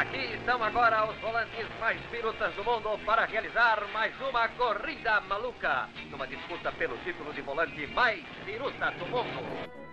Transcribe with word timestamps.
Aqui 0.00 0.32
estão 0.32 0.64
agora 0.64 1.04
os 1.10 1.16
volantes 1.18 1.66
mais 1.78 2.00
pirutas 2.06 2.54
do 2.54 2.64
mundo 2.64 2.98
para 3.04 3.26
realizar 3.26 3.86
mais 3.92 4.18
uma 4.18 4.48
corrida 4.48 5.20
maluca, 5.20 5.90
numa 6.10 6.26
disputa 6.26 6.72
pelo 6.72 6.96
título 7.04 7.34
de 7.34 7.42
volante 7.42 7.86
mais 7.88 8.24
piruta 8.46 8.92
do 8.92 9.04
mundo. 9.04 9.89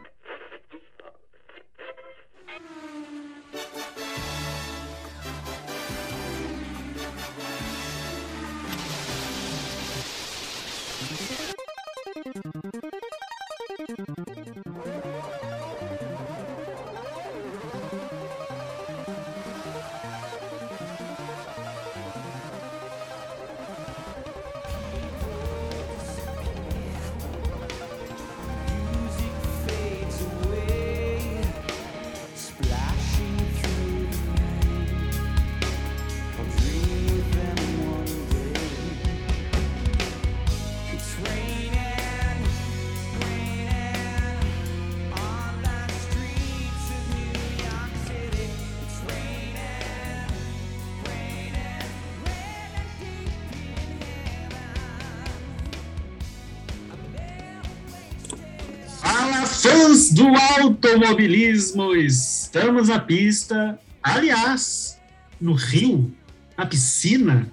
Do 60.27 60.35
automobilismo, 60.35 61.95
estamos 61.95 62.89
na 62.89 62.99
pista, 62.99 63.79
aliás, 64.03 64.99
no 65.39 65.53
Rio, 65.53 66.13
na 66.57 66.65
piscina, 66.65 67.49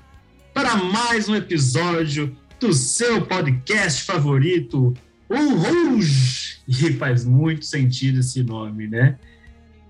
para 0.52 0.74
mais 0.74 1.28
um 1.28 1.36
episódio 1.36 2.36
do 2.58 2.72
seu 2.72 3.24
podcast 3.26 4.02
favorito, 4.02 4.92
o 5.28 5.54
Rouge. 5.54 6.58
E 6.66 6.92
faz 6.94 7.24
muito 7.24 7.64
sentido 7.64 8.20
esse 8.20 8.42
nome, 8.42 8.88
né? 8.88 9.18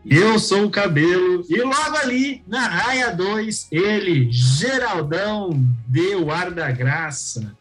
Eu 0.04 0.38
sou 0.38 0.66
o 0.66 0.70
Cabelo 0.70 1.42
e 1.48 1.62
logo 1.62 1.96
ali, 1.96 2.42
na 2.46 2.68
raia 2.68 3.10
2, 3.14 3.68
ele, 3.72 4.30
Geraldão, 4.30 5.58
deu 5.86 6.30
ar 6.30 6.50
da 6.50 6.70
graça. 6.70 7.56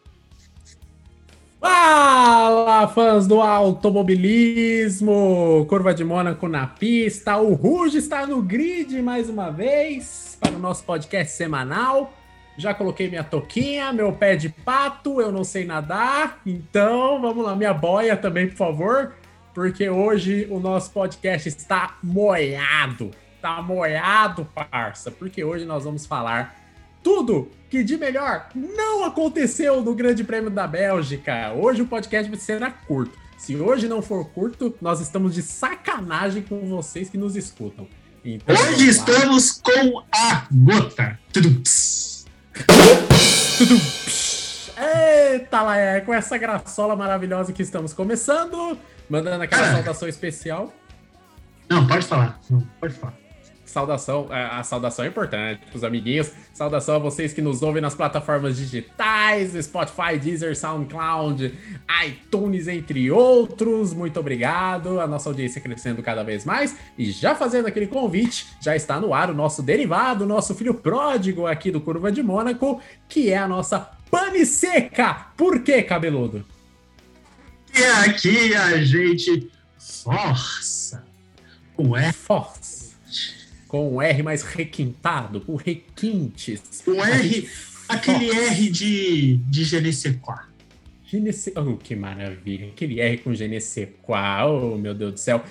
Fala, 1.66 2.86
fãs 2.88 3.26
do 3.26 3.40
automobilismo! 3.40 5.64
Curva 5.66 5.94
de 5.94 6.04
Mônaco 6.04 6.46
na 6.46 6.66
pista. 6.66 7.38
O 7.38 7.54
Ruge 7.54 7.96
está 7.96 8.26
no 8.26 8.42
grid 8.42 9.00
mais 9.00 9.30
uma 9.30 9.50
vez 9.50 10.36
para 10.38 10.52
o 10.52 10.58
nosso 10.58 10.84
podcast 10.84 11.34
semanal. 11.34 12.12
Já 12.58 12.74
coloquei 12.74 13.08
minha 13.08 13.24
toquinha, 13.24 13.94
meu 13.94 14.12
pé 14.12 14.36
de 14.36 14.50
pato, 14.50 15.22
eu 15.22 15.32
não 15.32 15.42
sei 15.42 15.64
nadar. 15.64 16.38
Então, 16.44 17.18
vamos 17.22 17.42
lá, 17.42 17.56
minha 17.56 17.72
boia 17.72 18.14
também, 18.14 18.46
por 18.46 18.56
favor, 18.56 19.14
porque 19.54 19.88
hoje 19.88 20.46
o 20.50 20.60
nosso 20.60 20.92
podcast 20.92 21.48
está 21.48 21.96
moiado. 22.02 23.10
Tá 23.40 23.62
moiado, 23.62 24.46
parça, 24.54 25.10
porque 25.10 25.42
hoje 25.42 25.64
nós 25.64 25.84
vamos 25.84 26.04
falar 26.04 26.63
tudo 27.04 27.50
que 27.68 27.84
de 27.84 27.98
melhor 27.98 28.48
não 28.54 29.04
aconteceu 29.04 29.82
no 29.82 29.94
Grande 29.94 30.24
Prêmio 30.24 30.48
da 30.48 30.66
Bélgica. 30.66 31.52
Hoje 31.52 31.82
o 31.82 31.86
podcast 31.86 32.28
vai 32.30 32.40
ser 32.40 32.58
curto. 32.88 33.16
Se 33.36 33.54
hoje 33.56 33.86
não 33.86 34.00
for 34.00 34.24
curto, 34.30 34.74
nós 34.80 35.00
estamos 35.00 35.34
de 35.34 35.42
sacanagem 35.42 36.42
com 36.42 36.66
vocês 36.66 37.10
que 37.10 37.18
nos 37.18 37.36
escutam. 37.36 37.86
Então, 38.24 38.56
hoje 38.56 38.88
estamos 38.88 39.60
com 39.60 40.02
a 40.10 40.46
gota. 40.50 41.20
Eita, 44.76 45.62
lá 45.62 45.76
é 45.76 46.00
com 46.00 46.14
essa 46.14 46.38
graçola 46.38 46.96
maravilhosa 46.96 47.52
que 47.52 47.62
estamos 47.62 47.92
começando, 47.92 48.78
mandando 49.10 49.44
aquela 49.44 49.68
ah. 49.68 49.74
saudação 49.74 50.08
especial. 50.08 50.72
Não, 51.68 51.86
pode 51.86 52.06
falar. 52.06 52.40
Não, 52.48 52.60
pode 52.80 52.94
falar 52.94 53.23
saudação, 53.74 54.28
a, 54.30 54.60
a 54.60 54.62
saudação 54.62 55.04
é 55.04 55.08
importante 55.08 55.60
para 55.66 55.76
os 55.76 55.82
amiguinhos. 55.82 56.30
Saudação 56.52 56.94
a 56.94 56.98
vocês 56.98 57.32
que 57.32 57.42
nos 57.42 57.60
ouvem 57.60 57.82
nas 57.82 57.94
plataformas 57.94 58.56
digitais, 58.56 59.52
Spotify, 59.64 60.16
Deezer, 60.16 60.56
SoundCloud, 60.56 61.52
iTunes, 62.06 62.68
entre 62.68 63.10
outros. 63.10 63.92
Muito 63.92 64.20
obrigado. 64.20 65.00
A 65.00 65.08
nossa 65.08 65.28
audiência 65.28 65.60
crescendo 65.60 66.02
cada 66.02 66.22
vez 66.22 66.44
mais. 66.44 66.76
E 66.96 67.10
já 67.10 67.34
fazendo 67.34 67.66
aquele 67.66 67.88
convite, 67.88 68.46
já 68.60 68.76
está 68.76 69.00
no 69.00 69.12
ar 69.12 69.28
o 69.28 69.34
nosso 69.34 69.60
derivado, 69.60 70.22
o 70.22 70.28
nosso 70.28 70.54
filho 70.54 70.74
pródigo 70.74 71.46
aqui 71.46 71.72
do 71.72 71.80
Curva 71.80 72.12
de 72.12 72.22
Mônaco, 72.22 72.80
que 73.08 73.30
é 73.30 73.38
a 73.38 73.48
nossa 73.48 73.90
pane 74.08 74.46
seca. 74.46 75.32
Por 75.36 75.62
quê, 75.64 75.82
cabeludo? 75.82 76.44
E 77.76 77.84
aqui 78.08 78.54
a 78.54 78.80
gente 78.80 79.50
força. 79.76 81.04
Não 81.76 81.96
é 81.96 82.12
força 82.12 82.63
com 83.74 83.96
um 83.96 84.00
R 84.00 84.22
mais 84.22 84.42
requintado, 84.42 85.40
com 85.40 85.56
requintes. 85.56 86.84
O 86.86 86.92
R, 86.92 87.50
aquele 87.88 88.30
R 88.30 88.70
de, 88.70 89.36
de 89.48 89.64
Genesequá. 89.64 90.46
Genese... 91.04 91.52
Oh, 91.56 91.76
que 91.76 91.96
maravilha! 91.96 92.68
Aquele 92.68 93.00
R 93.00 93.18
com 93.18 93.34
Genesequá, 93.34 94.46
oh 94.46 94.78
meu 94.78 94.94
Deus 94.94 95.14
do 95.14 95.18
céu. 95.18 95.42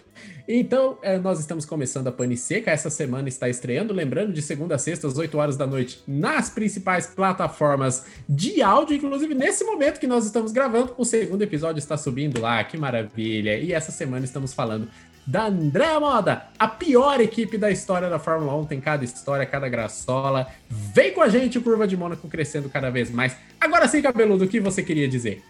Então, 0.47 0.97
é, 1.01 1.19
nós 1.19 1.37
estamos 1.37 1.65
começando 1.65 2.07
a 2.07 2.13
Pane 2.13 2.37
Seca. 2.37 2.71
Essa 2.71 2.89
semana 2.89 3.27
está 3.27 3.49
estreando, 3.49 3.93
lembrando, 3.93 4.31
de 4.31 4.41
segunda 4.41 4.75
a 4.75 4.77
sexta, 4.77 5.05
às 5.05 5.17
8 5.17 5.37
horas 5.37 5.57
da 5.57 5.67
noite, 5.67 6.01
nas 6.07 6.49
principais 6.49 7.07
plataformas 7.07 8.05
de 8.27 8.61
áudio. 8.61 8.95
Inclusive, 8.95 9.35
nesse 9.35 9.65
momento 9.65 9.99
que 9.99 10.07
nós 10.07 10.25
estamos 10.25 10.53
gravando, 10.53 10.93
o 10.97 11.03
segundo 11.03 11.41
episódio 11.41 11.79
está 11.79 11.97
subindo 11.97 12.39
lá. 12.39 12.63
Que 12.63 12.77
maravilha! 12.77 13.57
E 13.57 13.73
essa 13.73 13.91
semana 13.91 14.23
estamos 14.23 14.53
falando 14.53 14.87
da 15.25 15.45
Andréa 15.45 15.99
Moda, 15.99 16.43
a 16.59 16.67
pior 16.67 17.19
equipe 17.21 17.57
da 17.57 17.71
história 17.71 18.09
da 18.09 18.19
Fórmula 18.19 18.55
1. 18.57 18.65
Tem 18.65 18.81
cada 18.81 19.03
história, 19.03 19.45
cada 19.45 19.69
graçola. 19.69 20.47
Vem 20.69 21.13
com 21.13 21.21
a 21.21 21.29
gente, 21.29 21.59
Curva 21.59 21.87
de 21.87 21.95
Mônaco 21.95 22.27
crescendo 22.27 22.69
cada 22.69 22.89
vez 22.89 23.09
mais. 23.09 23.35
Agora 23.59 23.87
sim, 23.87 24.01
cabeludo, 24.01 24.45
o 24.45 24.47
que 24.47 24.59
você 24.59 24.83
queria 24.83 25.07
dizer? 25.07 25.41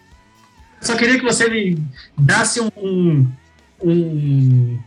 Só 0.80 0.96
queria 0.96 1.18
que 1.18 1.24
você 1.24 1.48
me 1.48 1.82
desse 2.16 2.60
um, 2.60 2.70
um, 3.82 4.78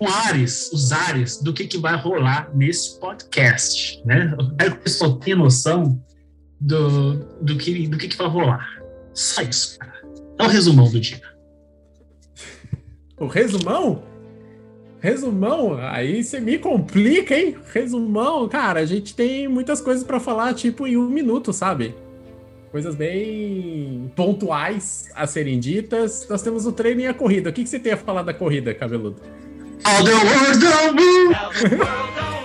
um, 0.00 0.08
ares, 0.08 0.72
os 0.72 0.92
ares 0.92 1.42
do 1.42 1.52
que, 1.52 1.66
que 1.66 1.78
vai 1.78 1.96
rolar 1.96 2.50
nesse 2.54 2.98
podcast, 2.98 4.02
né? 4.04 4.34
Eu 4.38 4.56
quero 4.56 4.70
que 4.72 4.78
o 4.78 4.82
pessoal 4.82 5.16
tenha 5.16 5.36
noção 5.36 6.02
do, 6.60 7.14
do, 7.42 7.56
que, 7.56 7.86
do 7.86 7.98
que, 7.98 8.08
que 8.08 8.16
vai 8.16 8.28
rolar. 8.28 8.66
Só 9.12 9.42
isso, 9.42 9.78
cara. 9.78 9.94
É 10.38 10.42
o 10.42 10.48
resumão 10.48 10.90
do 10.90 10.98
dia. 10.98 11.33
O 13.16 13.26
resumão? 13.26 14.02
Resumão? 15.00 15.78
Aí 15.78 16.24
você 16.24 16.40
me 16.40 16.58
complica, 16.58 17.36
hein? 17.36 17.56
Resumão, 17.72 18.48
cara, 18.48 18.80
a 18.80 18.86
gente 18.86 19.14
tem 19.14 19.46
muitas 19.46 19.80
coisas 19.80 20.02
para 20.02 20.18
falar, 20.18 20.54
tipo, 20.54 20.86
em 20.86 20.96
um 20.96 21.08
minuto, 21.08 21.52
sabe? 21.52 21.94
Coisas 22.72 22.94
bem 22.94 24.10
pontuais 24.16 25.08
a 25.14 25.26
serem 25.26 25.60
ditas. 25.60 26.26
Nós 26.28 26.42
temos 26.42 26.66
o 26.66 26.72
treino 26.72 27.02
e 27.02 27.06
a 27.06 27.14
corrida. 27.14 27.50
O 27.50 27.52
que, 27.52 27.62
que 27.62 27.68
você 27.68 27.78
tem 27.78 27.92
a 27.92 27.96
falar 27.96 28.22
da 28.22 28.34
corrida, 28.34 28.74
cabeludo? 28.74 29.22
All 29.84 30.02
the 30.02 30.12
world 30.12 30.58
don't 30.58 30.94
move. 31.00 32.43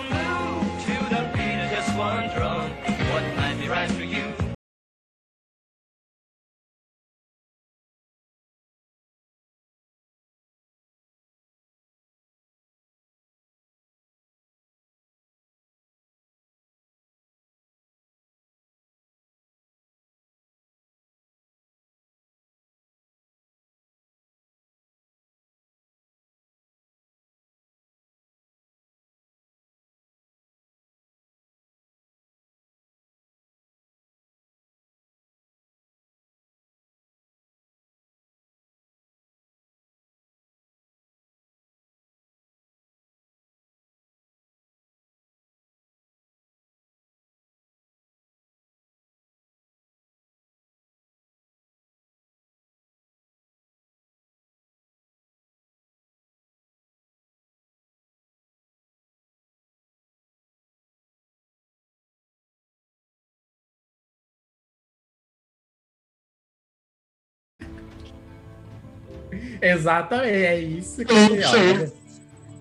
Exatamente, 69.60 70.32
é 70.32 70.60
isso 70.60 71.04
que 71.04 71.14
show, 71.14 71.42
show. 71.42 71.96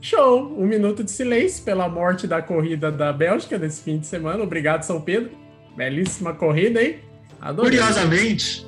show. 0.02 0.56
Um 0.58 0.66
minuto 0.66 1.04
de 1.04 1.12
silêncio 1.12 1.64
pela 1.64 1.88
morte 1.88 2.28
da 2.28 2.42
corrida 2.42 2.92
da 2.92 3.14
Bélgica 3.14 3.58
nesse 3.58 3.82
fim 3.84 4.00
de 4.00 4.08
semana. 4.08 4.44
Obrigado, 4.44 4.84
São 4.84 5.02
Pedro. 5.02 5.32
Belíssima 5.76 6.34
corrida, 6.34 6.82
hein? 6.82 7.00
Adorei. 7.42 7.78
Curiosamente, 7.80 8.66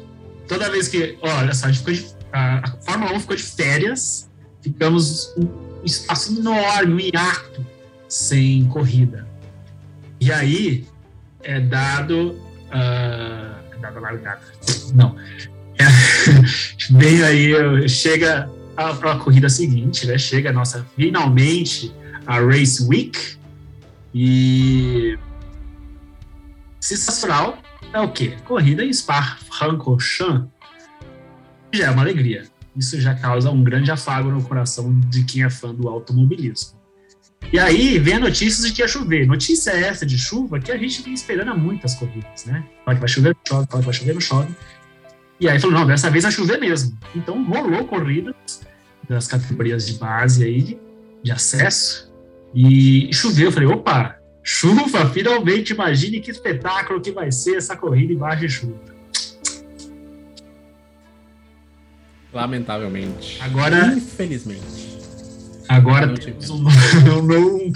toda 0.48 0.70
vez 0.70 0.88
que. 0.88 1.18
Olha 1.22 1.54
só, 1.54 1.68
a, 1.68 1.72
gente 1.72 1.80
ficou 1.80 1.94
de, 1.94 2.16
a, 2.32 2.60
a 2.60 2.72
Fórmula 2.82 3.14
1 3.14 3.20
ficou 3.20 3.36
de 3.36 3.44
férias, 3.44 4.30
ficamos 4.62 5.34
um 5.38 5.84
espaço 5.84 6.40
enorme, 6.40 6.94
um 6.94 7.00
hiato, 7.00 7.66
sem 8.08 8.66
corrida. 8.68 9.28
E 10.20 10.32
aí 10.32 10.86
é 11.44 11.60
dado. 11.60 12.32
Uh, 12.70 13.74
é 13.74 13.78
dado 13.82 13.98
a 13.98 14.02
largada. 14.02 14.42
Não. 14.94 15.16
É, 16.32 16.94
vem 16.98 17.24
aí, 17.24 17.90
chega 17.90 18.50
a, 18.76 18.90
a 18.90 19.16
corrida 19.18 19.50
seguinte, 19.50 20.06
né? 20.08 20.18
Chega 20.18 20.50
a 20.50 20.54
nossa, 20.54 20.86
finalmente, 20.96 21.94
a 22.26 22.40
Race 22.40 22.84
Week. 22.84 23.38
E. 24.14 25.18
Sensacional 26.80 27.60
é 27.94 28.00
o 28.00 28.12
quê? 28.12 28.36
Corrida 28.46 28.84
em 28.84 28.92
Spa-Francorchamps 28.92 30.50
já 31.74 31.88
é 31.88 31.90
uma 31.90 32.02
alegria. 32.02 32.44
Isso 32.76 33.00
já 33.00 33.14
causa 33.14 33.50
um 33.50 33.64
grande 33.64 33.92
afago 33.92 34.30
no 34.30 34.44
coração 34.44 35.00
de 35.10 35.24
quem 35.24 35.44
é 35.44 35.50
fã 35.50 35.74
do 35.74 35.88
automobilismo. 35.88 36.80
E 37.52 37.60
aí 37.60 38.00
vem 38.00 38.16
a 38.16 38.20
notícia 38.20 38.66
de 38.66 38.74
que 38.74 38.82
ia 38.82 38.88
chover. 38.88 39.28
Notícia 39.28 39.72
essa 39.72 40.06
de 40.06 40.18
chuva 40.18 40.60
que 40.60 40.72
a 40.72 40.78
gente 40.78 41.02
vem 41.02 41.14
esperando 41.14 41.52
há 41.52 41.56
muitas 41.56 41.96
corridas, 41.96 42.46
né? 42.46 42.64
Fala 42.86 42.96
que 42.96 43.02
vai 43.02 43.10
chover, 43.10 43.36
chove, 43.48 43.68
fala 43.70 43.82
que 43.82 43.86
vai 43.86 43.94
chover, 43.94 44.14
não 44.14 44.22
chove. 44.22 44.56
E 45.42 45.50
aí 45.50 45.60
falou, 45.60 45.80
não, 45.80 45.88
dessa 45.88 46.08
vez 46.12 46.24
vai 46.24 46.32
chover 46.32 46.60
mesmo. 46.60 46.96
Então 47.16 47.44
rolou 47.44 47.84
corridas 47.86 48.36
das 49.10 49.28
categorias 49.28 49.88
de 49.88 49.96
base 49.96 50.44
aí, 50.44 50.80
de, 51.24 51.32
acesso, 51.32 52.14
e 52.54 53.12
choveu. 53.12 53.48
Eu 53.48 53.52
falei, 53.52 53.68
opa, 53.68 54.18
chuva, 54.44 55.10
finalmente, 55.10 55.74
imagine 55.74 56.20
que 56.20 56.30
espetáculo 56.30 57.02
que 57.02 57.12
vai 57.12 57.32
ser 57.32 57.56
essa 57.56 57.76
corrida 57.76 58.14
embaixo 58.14 58.42
de 58.42 58.50
chuva. 58.50 58.80
Lamentavelmente. 62.32 63.42
Agora. 63.42 63.88
Infelizmente. 63.88 64.92
Agora 65.68 66.14
temos 66.14 66.50
um, 66.52 66.68
um, 67.18 67.22
novo, 67.24 67.74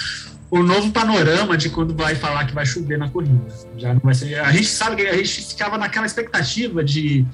um 0.51 0.63
novo 0.63 0.91
panorama 0.91 1.57
de 1.57 1.71
quando 1.71 1.95
vai 1.95 2.13
falar 2.13 2.45
que 2.45 2.53
vai 2.53 2.65
chover 2.65 2.99
na 2.99 3.09
corrida. 3.09 3.41
Já 3.75 3.91
não 3.91 4.01
vai 4.01 4.13
ser. 4.13 4.35
A 4.39 4.51
gente 4.51 4.67
sabe 4.67 4.97
que 4.97 5.07
a 5.07 5.17
gente 5.17 5.47
ficava 5.47 5.79
naquela 5.79 6.05
expectativa 6.05 6.83
de, 6.83 7.25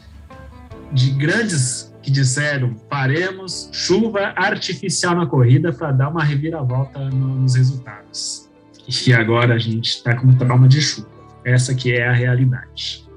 de 0.91 1.11
grandes 1.11 1.93
que 2.01 2.11
disseram 2.11 2.75
faremos 2.89 3.69
chuva 3.71 4.33
artificial 4.35 5.15
na 5.15 5.25
corrida 5.25 5.71
para 5.71 5.91
dar 5.91 6.09
uma 6.09 6.23
reviravolta 6.23 6.99
nos 7.09 7.55
resultados. 7.55 8.49
E 9.07 9.13
agora 9.13 9.55
a 9.55 9.59
gente 9.59 9.89
está 9.89 10.15
com 10.15 10.27
um 10.27 10.35
trauma 10.35 10.67
de 10.67 10.81
chuva. 10.81 11.09
Essa 11.45 11.73
que 11.73 11.93
é 11.93 12.07
a 12.07 12.11
realidade. 12.11 13.07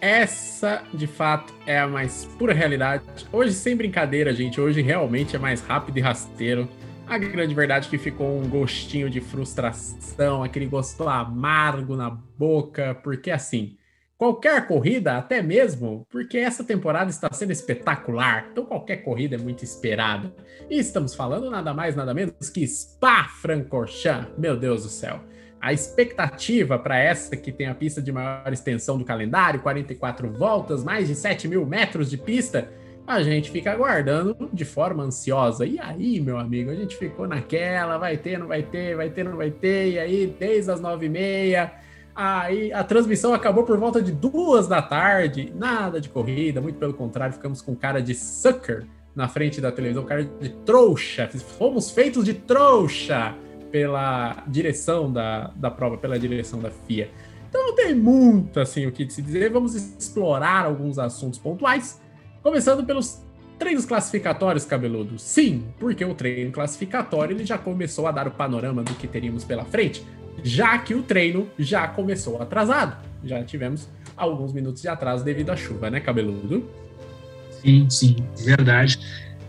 Essa, 0.00 0.82
de 0.92 1.06
fato, 1.06 1.52
é 1.66 1.78
a 1.78 1.88
mais 1.88 2.26
pura 2.38 2.52
realidade. 2.52 3.02
Hoje, 3.32 3.52
sem 3.52 3.76
brincadeira, 3.76 4.34
gente, 4.34 4.60
hoje 4.60 4.82
realmente 4.82 5.34
é 5.34 5.38
mais 5.38 5.62
rápido 5.62 5.96
e 5.98 6.00
rasteiro. 6.00 6.68
A 7.06 7.18
grande 7.18 7.54
verdade 7.54 7.86
é 7.86 7.90
que 7.90 7.98
ficou 7.98 8.38
um 8.40 8.48
gostinho 8.48 9.10
de 9.10 9.20
frustração, 9.20 10.42
aquele 10.42 10.66
gosto 10.66 11.08
amargo 11.08 11.96
na 11.96 12.10
boca, 12.10 12.94
porque 13.02 13.30
assim, 13.30 13.76
qualquer 14.16 14.66
corrida, 14.66 15.16
até 15.16 15.42
mesmo, 15.42 16.06
porque 16.10 16.38
essa 16.38 16.64
temporada 16.64 17.10
está 17.10 17.28
sendo 17.32 17.52
espetacular, 17.52 18.48
então 18.52 18.64
qualquer 18.64 18.98
corrida 18.98 19.36
é 19.36 19.38
muito 19.38 19.64
esperada. 19.64 20.34
E 20.70 20.78
estamos 20.78 21.14
falando 21.14 21.50
nada 21.50 21.74
mais, 21.74 21.94
nada 21.94 22.14
menos 22.14 22.50
que 22.50 22.66
Spa-Francorchamps, 22.66 24.38
meu 24.38 24.56
Deus 24.56 24.82
do 24.82 24.88
céu 24.88 25.20
a 25.64 25.72
expectativa 25.72 26.78
para 26.78 26.98
essa 26.98 27.34
que 27.34 27.50
tem 27.50 27.68
a 27.68 27.74
pista 27.74 28.02
de 28.02 28.12
maior 28.12 28.52
extensão 28.52 28.98
do 28.98 29.04
calendário, 29.04 29.60
44 29.60 30.30
voltas, 30.30 30.84
mais 30.84 31.08
de 31.08 31.14
7 31.14 31.48
mil 31.48 31.64
metros 31.64 32.10
de 32.10 32.18
pista, 32.18 32.70
a 33.06 33.22
gente 33.22 33.50
fica 33.50 33.72
aguardando 33.72 34.50
de 34.52 34.62
forma 34.62 35.02
ansiosa. 35.02 35.64
E 35.64 35.80
aí, 35.80 36.20
meu 36.20 36.36
amigo, 36.36 36.70
a 36.70 36.74
gente 36.74 36.94
ficou 36.96 37.26
naquela, 37.26 37.96
vai 37.96 38.18
ter, 38.18 38.38
não 38.38 38.46
vai 38.46 38.62
ter, 38.62 38.94
vai 38.94 39.08
ter, 39.08 39.24
não 39.24 39.38
vai 39.38 39.50
ter, 39.50 39.92
e 39.92 39.98
aí 39.98 40.36
desde 40.38 40.70
as 40.70 40.82
9 40.82 41.06
e 41.06 41.08
meia, 41.08 41.72
aí 42.14 42.72
a 42.72 42.84
transmissão 42.84 43.34
acabou 43.34 43.64
por 43.64 43.78
volta 43.78 44.00
de 44.00 44.12
duas 44.12 44.68
da 44.68 44.80
tarde, 44.80 45.52
nada 45.54 46.00
de 46.00 46.08
corrida, 46.08 46.60
muito 46.60 46.78
pelo 46.78 46.94
contrário, 46.94 47.34
ficamos 47.34 47.60
com 47.60 47.74
cara 47.74 48.00
de 48.00 48.14
sucker 48.14 48.86
na 49.14 49.28
frente 49.28 49.60
da 49.60 49.70
televisão, 49.70 50.04
cara 50.04 50.24
de 50.24 50.50
trouxa, 50.64 51.28
fomos 51.58 51.90
feitos 51.90 52.24
de 52.24 52.34
trouxa 52.34 53.34
pela 53.70 54.44
direção 54.46 55.12
da, 55.12 55.50
da 55.56 55.70
prova, 55.70 55.96
pela 55.96 56.18
direção 56.18 56.60
da 56.60 56.70
FIA. 56.70 57.10
Então 57.48 57.66
não 57.66 57.74
tem 57.74 57.94
muito 57.94 58.58
assim 58.58 58.84
o 58.86 58.90
que 58.90 59.08
se 59.08 59.22
dizer. 59.22 59.48
Vamos 59.50 59.76
explorar 59.76 60.64
alguns 60.64 60.98
assuntos 60.98 61.38
pontuais, 61.38 62.00
começando 62.42 62.84
pelos 62.84 63.22
treinos 63.58 63.86
classificatórios, 63.86 64.64
cabeludo. 64.64 65.18
Sim, 65.18 65.64
porque 65.78 66.04
o 66.04 66.14
treino 66.14 66.50
classificatório 66.50 67.36
ele 67.36 67.46
já 67.46 67.56
começou 67.56 68.08
a 68.08 68.10
dar 68.12 68.26
o 68.26 68.32
panorama 68.32 68.82
do 68.82 68.92
que 68.94 69.06
teríamos 69.06 69.44
pela 69.44 69.64
frente, 69.64 70.04
já 70.42 70.78
que 70.78 70.94
o 70.94 71.02
treino 71.02 71.48
já 71.58 71.86
começou 71.86 72.40
atrasado. 72.40 72.96
Já 73.24 73.42
tivemos 73.44 73.88
alguns 74.16 74.52
minutos 74.52 74.82
de 74.82 74.88
atraso 74.88 75.24
devido 75.24 75.50
à 75.50 75.56
chuva, 75.56 75.90
né, 75.90 76.00
cabeludo? 76.00 76.68
Sim, 77.62 77.88
sim, 77.88 78.16
verdade 78.44 78.98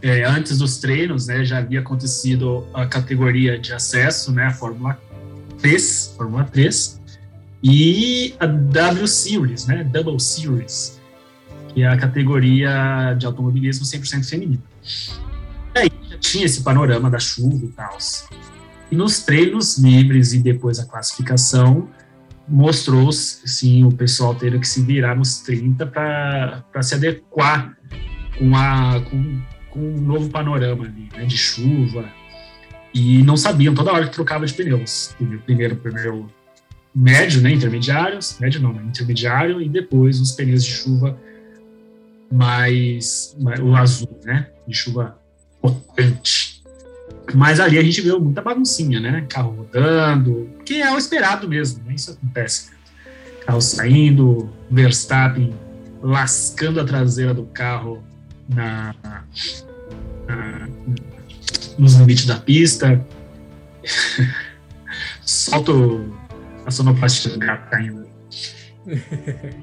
é, 0.05 0.23
antes 0.23 0.59
dos 0.59 0.77
treinos, 0.77 1.25
né, 1.25 1.43
já 1.43 1.57
havia 1.57 1.79
acontecido 1.79 2.63
a 2.71 2.85
categoria 2.85 3.57
de 3.57 3.73
acesso, 3.73 4.31
né, 4.31 4.45
a 4.45 4.51
Fórmula 4.51 4.99
3, 5.59 6.13
Fórmula 6.15 6.43
3, 6.43 7.01
e 7.63 8.35
a 8.39 8.45
W 8.45 9.07
Series, 9.07 9.65
né, 9.65 9.83
Double 9.83 10.19
Series, 10.19 11.01
que 11.73 11.81
é 11.81 11.87
a 11.87 11.97
categoria 11.97 13.15
de 13.17 13.25
automobilismo 13.25 13.83
100% 13.83 14.29
feminino. 14.29 14.61
E 15.75 15.79
aí 15.79 15.91
já 16.07 16.19
tinha 16.19 16.45
esse 16.45 16.61
panorama 16.61 17.09
da 17.09 17.17
chuva 17.17 17.65
e 17.65 17.69
tal. 17.69 17.97
E 18.91 18.95
nos 18.95 19.19
treinos 19.21 19.77
livres 19.77 20.33
e 20.33 20.39
depois 20.39 20.79
a 20.79 20.85
classificação, 20.85 21.89
mostrou, 22.47 23.11
sim, 23.11 23.83
o 23.83 23.91
pessoal 23.91 24.35
tendo 24.35 24.59
que 24.59 24.67
se 24.67 24.81
virar 24.81 25.15
nos 25.15 25.39
30 25.39 25.85
para 25.87 26.81
se 26.81 26.95
adequar 26.95 27.75
com 28.37 28.55
a, 28.55 29.01
com, 29.09 29.41
com 29.71 29.79
um 29.79 30.01
novo 30.01 30.29
panorama 30.29 30.85
ali, 30.85 31.09
né, 31.15 31.25
de 31.25 31.37
chuva, 31.37 32.05
e 32.93 33.23
não 33.23 33.35
sabiam 33.35 33.73
toda 33.73 33.91
hora 33.91 34.05
que 34.05 34.13
trocava 34.13 34.45
de 34.45 34.53
pneus. 34.53 35.15
Primeiro 35.45 35.75
pneu 35.77 36.29
médio, 36.93 37.41
né, 37.41 37.51
intermediários, 37.51 38.37
médio 38.39 38.61
não, 38.61 38.71
né, 38.73 38.83
intermediário, 38.85 39.61
e 39.61 39.67
depois 39.67 40.21
os 40.21 40.31
pneus 40.31 40.63
de 40.63 40.71
chuva 40.71 41.19
mais, 42.31 43.35
mais 43.39 43.59
o 43.59 43.75
azul, 43.75 44.19
né, 44.23 44.49
de 44.67 44.75
chuva 44.75 45.19
potente. 45.61 46.54
Mas 47.33 47.59
ali 47.59 47.77
a 47.77 47.83
gente 47.83 48.01
viu 48.01 48.19
muita 48.19 48.41
baguncinha, 48.41 48.99
né, 48.99 49.25
carro 49.27 49.51
rodando, 49.51 50.49
que 50.65 50.81
é 50.81 50.93
o 50.93 50.97
esperado 50.97 51.47
mesmo, 51.47 51.83
né, 51.85 51.95
isso 51.95 52.11
acontece. 52.11 52.69
Carro 53.45 53.61
saindo, 53.61 54.49
Verstappen 54.69 55.53
lascando 56.05 56.79
a 56.79 56.85
traseira 56.85 57.33
do 57.33 57.45
carro 57.45 58.03
na, 58.47 58.93
na, 59.03 59.23
nos 61.79 61.95
limites 61.95 62.25
da 62.25 62.35
pista. 62.37 63.03
Solto 65.25 66.13
a 66.65 66.69
sonoplastia 66.69 67.31
do 67.31 67.39
gato 67.39 67.69
caindo. 67.71 68.05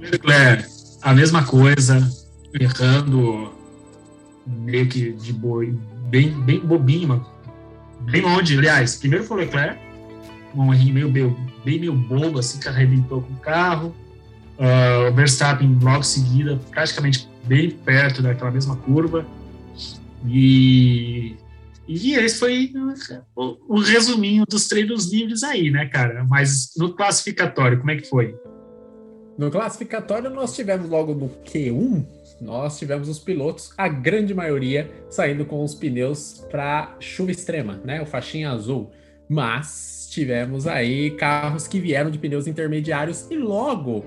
Leclerc, 0.00 0.68
a 1.00 1.14
mesma 1.14 1.44
coisa, 1.44 2.10
errando 2.58 3.52
meio 4.44 4.88
que 4.88 5.12
de 5.12 5.32
boi, 5.32 5.78
bem, 6.08 6.30
bem 6.42 6.58
bobinho, 6.58 7.24
bem 8.10 8.22
longe. 8.22 8.56
Aliás, 8.56 8.96
primeiro 8.96 9.24
foi 9.24 9.36
o 9.36 9.40
Leclerc, 9.40 9.78
um 10.54 10.66
meio, 10.66 11.10
meio, 11.10 11.36
bem 11.64 11.78
meio 11.78 11.94
bobo, 11.94 12.38
assim, 12.38 12.58
que 12.58 12.68
arrebentou 12.68 13.22
com 13.22 13.32
o 13.32 13.36
carro. 13.36 13.94
Uh, 14.58 15.10
o 15.10 15.14
Verstappen 15.14 15.78
logo 15.80 16.02
seguida, 16.02 16.60
praticamente 16.70 17.28
bem 17.44 17.70
perto 17.70 18.22
daquela 18.22 18.50
mesma 18.50 18.76
curva. 18.76 19.26
E, 20.26 21.34
e 21.88 22.14
esse 22.14 22.38
foi 22.38 22.72
o, 23.34 23.76
o, 23.76 23.80
resuminho 23.80 24.44
dos 24.48 24.68
treinos 24.68 25.10
livres 25.10 25.42
aí, 25.42 25.70
né, 25.70 25.86
cara? 25.86 26.24
Mas 26.28 26.70
no 26.76 26.94
classificatório, 26.94 27.78
como 27.78 27.90
é 27.90 27.96
que 27.96 28.08
foi? 28.08 28.36
No 29.36 29.50
classificatório, 29.50 30.30
nós 30.30 30.54
tivemos 30.54 30.88
logo 30.88 31.14
no 31.14 31.28
Q1, 31.28 32.06
nós 32.42 32.76
tivemos 32.76 33.08
os 33.08 33.20
pilotos, 33.20 33.72
a 33.78 33.86
grande 33.86 34.34
maioria, 34.34 34.90
saindo 35.08 35.44
com 35.44 35.62
os 35.62 35.76
pneus 35.76 36.44
para 36.50 36.96
chuva 36.98 37.30
extrema, 37.30 37.80
né? 37.84 38.02
O 38.02 38.06
faixinha 38.06 38.50
azul. 38.50 38.90
Mas 39.28 40.08
tivemos 40.10 40.66
aí 40.66 41.12
carros 41.12 41.68
que 41.68 41.78
vieram 41.78 42.10
de 42.10 42.18
pneus 42.18 42.48
intermediários 42.48 43.30
e 43.30 43.36
logo 43.36 44.04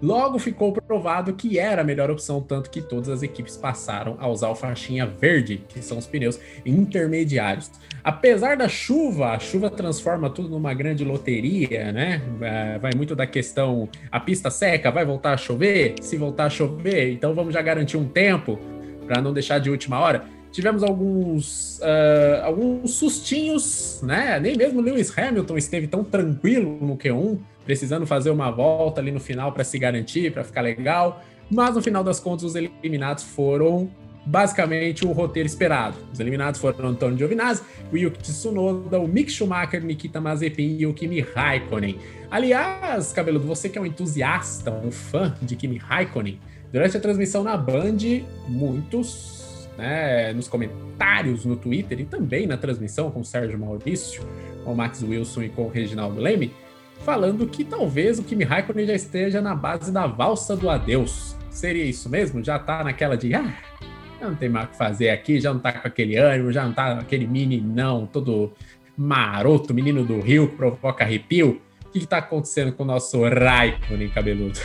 Logo 0.00 0.38
ficou 0.38 0.72
provado 0.72 1.32
que 1.32 1.58
era 1.58 1.82
a 1.82 1.84
melhor 1.84 2.10
opção, 2.10 2.40
tanto 2.40 2.70
que 2.70 2.80
todas 2.80 3.08
as 3.08 3.22
equipes 3.22 3.56
passaram 3.56 4.16
a 4.20 4.28
usar 4.28 4.48
o 4.48 4.54
faixinha 4.54 5.06
verde, 5.06 5.64
que 5.68 5.82
são 5.82 5.98
os 5.98 6.06
pneus 6.06 6.38
intermediários. 6.64 7.70
Apesar 8.04 8.56
da 8.56 8.68
chuva, 8.68 9.32
a 9.32 9.38
chuva 9.40 9.68
transforma 9.68 10.30
tudo 10.30 10.48
numa 10.48 10.72
grande 10.72 11.04
loteria, 11.04 11.90
né? 11.92 12.22
É, 12.40 12.78
vai 12.78 12.92
muito 12.94 13.16
da 13.16 13.26
questão: 13.26 13.88
a 14.10 14.20
pista 14.20 14.50
seca, 14.50 14.90
vai 14.90 15.04
voltar 15.04 15.32
a 15.32 15.36
chover? 15.36 15.96
Se 16.00 16.16
voltar 16.16 16.44
a 16.44 16.50
chover, 16.50 17.12
então 17.12 17.34
vamos 17.34 17.52
já 17.52 17.60
garantir 17.60 17.96
um 17.96 18.06
tempo 18.06 18.58
para 19.06 19.20
não 19.20 19.32
deixar 19.32 19.58
de 19.58 19.68
última 19.68 19.98
hora. 19.98 20.24
Tivemos 20.52 20.82
alguns, 20.82 21.78
uh, 21.80 22.44
alguns 22.44 22.94
sustinhos, 22.94 24.00
né? 24.02 24.40
Nem 24.40 24.56
mesmo 24.56 24.80
Lewis 24.80 25.16
Hamilton 25.16 25.58
esteve 25.58 25.86
tão 25.86 26.02
tranquilo 26.02 26.78
no 26.80 26.96
Q1 26.96 27.38
precisando 27.68 28.06
fazer 28.06 28.30
uma 28.30 28.50
volta 28.50 28.98
ali 28.98 29.12
no 29.12 29.20
final 29.20 29.52
para 29.52 29.62
se 29.62 29.78
garantir, 29.78 30.32
para 30.32 30.42
ficar 30.42 30.62
legal. 30.62 31.22
Mas 31.50 31.74
no 31.74 31.82
final 31.82 32.02
das 32.02 32.18
contas, 32.18 32.44
os 32.44 32.54
eliminados 32.54 33.24
foram 33.24 33.90
basicamente 34.24 35.04
o 35.04 35.12
roteiro 35.12 35.46
esperado. 35.46 35.98
Os 36.10 36.18
eliminados 36.18 36.58
foram 36.58 36.88
Antônio 36.88 37.18
Giovinazzi, 37.18 37.62
o 37.92 37.96
Yuki 37.98 38.20
Tsunoda, 38.20 38.98
o 38.98 39.06
Mick 39.06 39.30
Schumacher, 39.30 39.84
Nikita 39.84 40.18
Mazepin 40.18 40.78
e 40.78 40.86
o 40.86 40.94
Kimi 40.94 41.20
Raikkonen. 41.20 41.98
Aliás, 42.30 43.12
Cabeludo, 43.12 43.46
você 43.46 43.68
que 43.68 43.76
é 43.76 43.82
um 43.82 43.86
entusiasta, 43.86 44.70
um 44.70 44.90
fã 44.90 45.36
de 45.42 45.54
Kimi 45.54 45.76
Raikkonen, 45.76 46.40
durante 46.72 46.96
a 46.96 47.00
transmissão 47.00 47.44
na 47.44 47.54
Band, 47.54 47.98
muitos, 48.48 49.68
né, 49.76 50.32
nos 50.32 50.48
comentários 50.48 51.44
no 51.44 51.54
Twitter 51.54 52.00
e 52.00 52.06
também 52.06 52.46
na 52.46 52.56
transmissão 52.56 53.10
com 53.10 53.20
o 53.20 53.24
Sérgio 53.26 53.58
Maurício, 53.58 54.22
com 54.64 54.72
o 54.72 54.76
Max 54.76 55.02
Wilson 55.02 55.42
e 55.42 55.48
com 55.50 55.64
o 55.64 55.68
Reginaldo 55.68 56.18
Leme, 56.18 56.50
falando 57.04 57.46
que 57.46 57.64
talvez 57.64 58.18
o 58.18 58.22
Kimi 58.22 58.44
Raikkonen 58.44 58.86
já 58.86 58.94
esteja 58.94 59.40
na 59.40 59.54
base 59.54 59.90
da 59.90 60.06
valsa 60.06 60.56
do 60.56 60.68
adeus. 60.68 61.36
Seria 61.50 61.84
isso 61.84 62.08
mesmo? 62.08 62.44
Já 62.44 62.58
tá 62.58 62.84
naquela 62.84 63.16
de 63.16 63.34
ah, 63.34 63.54
não 64.20 64.34
tem 64.34 64.48
mais 64.48 64.66
o 64.66 64.70
que 64.70 64.76
fazer 64.76 65.10
aqui, 65.10 65.40
já 65.40 65.52
não 65.52 65.60
tá 65.60 65.72
com 65.72 65.86
aquele 65.86 66.16
ânimo, 66.16 66.52
já 66.52 66.64
não 66.64 66.72
tá 66.72 66.98
aquele 66.98 67.26
meninão 67.26 68.06
todo 68.06 68.52
maroto, 68.96 69.72
menino 69.72 70.04
do 70.04 70.20
Rio 70.20 70.48
que 70.48 70.56
provoca 70.56 71.04
arrepio. 71.04 71.60
O 71.86 71.90
que, 71.90 72.00
que 72.00 72.06
tá 72.06 72.18
acontecendo 72.18 72.72
com 72.72 72.82
o 72.82 72.86
nosso 72.86 73.22
Raikkonen 73.22 74.10
cabeludo? 74.10 74.58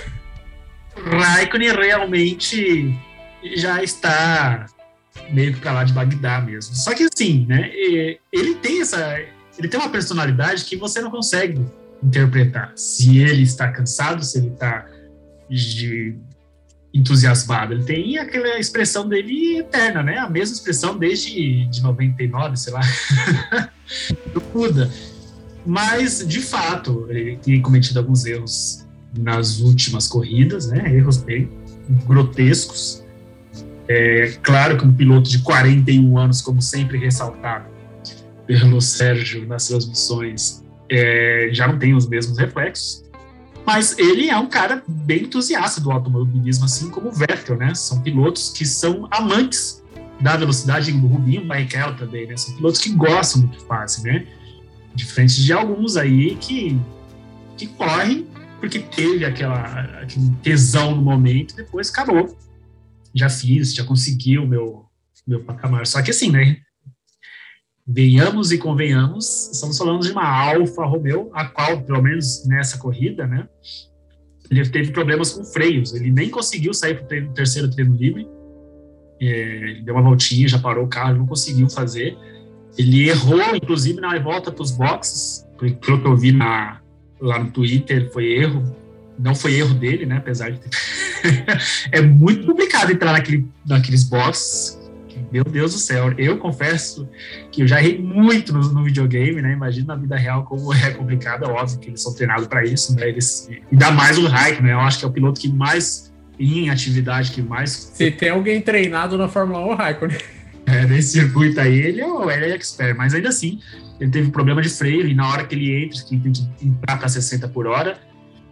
Raikkonen 0.96 1.72
realmente 1.72 2.94
já 3.56 3.82
está 3.82 4.66
meio 5.32 5.54
que 5.54 5.66
lá 5.66 5.84
de 5.84 5.94
Bagdá 5.94 6.42
mesmo. 6.42 6.75
Só 6.75 6.94
que 6.94 7.04
assim, 7.04 7.46
né, 7.48 7.72
ele 8.32 8.56
tem 8.56 8.82
essa, 8.82 9.20
ele 9.58 9.68
tem 9.68 9.80
uma 9.80 9.90
personalidade 9.90 10.66
que 10.66 10.75
você 10.75 11.02
não 11.02 11.12
consegue 11.12 11.62
interpretar 12.03 12.72
se 12.75 13.19
ele 13.19 13.43
está 13.43 13.72
cansado, 13.72 14.24
se 14.24 14.38
ele 14.38 14.50
está 14.50 14.86
entusiasmado. 16.93 17.74
Ele 17.74 17.83
tem 17.83 18.17
aquela 18.17 18.60
expressão 18.60 19.07
dele 19.07 19.57
eterna, 19.57 20.03
né? 20.03 20.17
A 20.17 20.29
mesma 20.29 20.55
expressão 20.55 20.98
desde 20.98 21.65
de 21.65 21.81
99, 21.81 22.57
sei 22.57 22.74
lá. 22.74 22.81
Não 24.33 24.41
muda. 24.53 24.91
Mas, 25.65 26.25
de 26.27 26.41
fato, 26.41 27.07
ele 27.10 27.38
tem 27.38 27.62
cometido 27.62 28.00
alguns 28.00 28.25
erros 28.25 28.86
nas 29.17 29.60
últimas 29.60 30.07
corridas, 30.07 30.67
né? 30.67 30.93
Erros 30.95 31.17
bem 31.17 31.50
grotescos. 32.05 33.03
É 33.88 34.38
claro 34.41 34.77
que 34.77 34.86
um 34.86 34.93
piloto 34.93 35.29
de 35.29 35.39
41 35.39 36.17
anos, 36.17 36.41
como 36.41 36.62
sempre 36.62 36.98
ressaltado 36.98 37.65
pelo 38.45 38.81
Sérgio 38.81 39.48
nas 39.48 39.63
suas 39.63 39.86
missões, 39.86 40.62
é, 40.90 41.50
já 41.52 41.68
não 41.68 41.78
tem 41.78 41.94
os 41.94 42.08
mesmos 42.08 42.38
reflexos. 42.38 43.04
Mas 43.66 43.98
ele 43.98 44.30
é 44.30 44.38
um 44.38 44.48
cara 44.48 44.84
bem 44.88 45.24
entusiasta 45.24 45.80
do 45.80 45.92
automobilismo, 45.92 46.66
assim 46.66 46.90
como 46.90 47.10
o 47.10 47.12
Vettel, 47.12 47.58
né? 47.58 47.74
São 47.74 48.02
pilotos 48.02 48.52
que 48.52 48.66
são 48.66 49.08
amantes 49.10 49.82
da 50.20 50.36
velocidade, 50.36 50.92
o 50.92 51.08
Rubinho, 51.08 51.46
Barrichello 51.46 51.96
também, 51.96 52.28
né? 52.28 52.36
São 52.36 52.56
pilotos 52.56 52.82
que 52.82 52.90
gostam 52.90 53.42
do 53.42 53.48
que 53.48 53.63
fazem, 53.66 54.04
né? 54.04 54.28
Diferente 54.94 55.42
de 55.42 55.54
alguns 55.54 55.96
aí 55.96 56.36
que, 56.36 56.80
que 57.58 57.68
correm 57.68 58.28
porque 58.63 58.80
teve 58.80 59.25
aquela, 59.25 59.82
aquele 60.02 60.32
tesão 60.42 60.96
no 60.96 61.02
momento 61.02 61.54
depois 61.54 61.90
acabou. 61.90 62.34
Já 63.13 63.30
fiz, 63.30 63.74
já 63.74 63.84
consegui 63.84 64.40
o 64.40 64.48
meu, 64.48 64.86
meu 65.28 65.44
patamar. 65.44 65.86
Só 65.86 66.02
que 66.02 66.12
assim, 66.12 66.32
né? 66.32 66.58
Venhamos 67.86 68.52
e 68.52 68.58
convenhamos, 68.58 69.50
estamos 69.52 69.78
falando 69.78 70.02
de 70.02 70.12
uma 70.12 70.25
Alfa 70.25 70.86
Romeo, 70.86 71.30
a 71.34 71.46
qual, 71.46 71.82
pelo 71.82 72.02
menos 72.02 72.46
nessa 72.46 72.78
corrida, 72.78 73.28
né, 73.28 73.48
ele 74.50 74.68
teve 74.70 74.92
problemas 74.92 75.32
com 75.32 75.44
freios, 75.44 75.94
ele 75.94 76.12
nem 76.12 76.30
conseguiu 76.30 76.74
sair 76.74 76.96
para 76.96 77.20
o 77.20 77.34
terceiro 77.34 77.70
treino 77.70 77.96
livre, 77.96 78.28
é, 79.22 79.82
deu 79.84 79.96
uma 79.96 80.04
voltinha, 80.04 80.48
já 80.48 80.60
parou 80.60 80.86
o 80.86 80.88
carro, 80.88 81.18
não 81.18 81.25
conseguiu 81.25 81.70
fazer, 81.70 82.18
ele 82.78 83.10
errou, 83.10 83.56
inclusive, 83.56 84.00
na 84.00 84.18
volta 84.20 84.52
para 84.52 84.63
os 84.63 84.72
boxes, 84.72 85.46
pelo 85.58 86.02
que 86.02 86.08
eu 86.08 86.18
vi 86.18 86.32
na, 86.32 86.82
lá 87.20 87.40
no 87.40 87.52
Twitter, 87.52 88.12
foi 88.12 88.25
erro, 88.32 88.63
não 89.20 89.36
foi 89.36 89.56
erro 89.56 89.74
dele, 89.74 90.06
né, 90.06 90.18
apesar 90.18 90.52
de 90.52 90.60
ter... 90.60 90.70
é 91.92 92.02
muito 92.02 92.48
complicado 92.48 92.92
entrar 92.92 93.12
naquele, 93.12 93.48
naqueles 93.66 94.04
boxes, 94.04 94.80
meu 95.34 95.44
Deus 95.44 95.74
do 95.74 95.80
céu, 95.80 96.13
eu 96.16 96.38
confesso 96.38 97.10
que 97.52 97.63
eu 97.63 97.68
já 97.68 97.80
errei 97.80 97.98
muito 97.98 98.54
no, 98.54 98.62
no 98.72 98.84
videogame, 98.84 99.42
né? 99.42 99.54
Imagina 99.54 99.96
na 99.96 100.00
vida 100.00 100.16
real 100.16 100.44
como 100.44 100.72
é 100.72 100.92
complicado, 100.92 101.46
é 101.46 101.48
óbvio 101.48 101.80
que 101.80 101.90
eles 101.90 102.04
são 102.04 102.13
treinados 102.13 102.46
para 102.46 102.63
isso, 102.63 102.96
né? 102.96 103.10
Eles, 103.10 103.50
ainda 103.72 103.90
mais 103.90 104.20
o 104.20 104.28
Raik, 104.28 104.62
né? 104.62 104.74
Eu 104.74 104.80
acho 104.82 105.00
que 105.00 105.06
é 105.06 105.08
o 105.08 105.12
piloto 105.12 105.42
que 105.42 105.52
mais 105.52 106.13
em 106.40 106.70
atividade, 106.70 107.32
que 107.32 107.42
mais. 107.42 107.72
Se 107.72 108.12
tem 108.12 108.30
alguém 108.30 108.62
treinado 108.62 109.18
na 109.18 109.28
Fórmula 109.28 109.60
1, 109.66 109.70
o 109.70 109.75
Raikkonen. 109.75 110.18
É, 110.68 110.86
nesse 110.86 111.13
circuito 111.13 111.60
aí, 111.60 111.80
ele 111.80 112.02
é, 112.02 112.08
o, 112.08 112.30
ele 112.30 112.46
é 112.46 112.56
expert, 112.56 112.96
mas 112.96 113.16
ainda 113.16 113.30
assim, 113.30 113.60
ele 114.00 114.12
teve 114.12 114.30
problema 114.30 114.62
de 114.62 114.70
freio 114.70 115.08
e 115.08 115.16
na 115.16 115.28
hora 115.30 115.46
que 115.46 115.56
ele 115.56 115.84
entra, 115.84 116.00
que 116.04 116.16
tem 116.20 116.32
que 116.32 116.48
entrar 116.62 116.98
para 116.98 117.10
60 117.10 117.48
por 117.48 117.66
hora, 117.66 117.98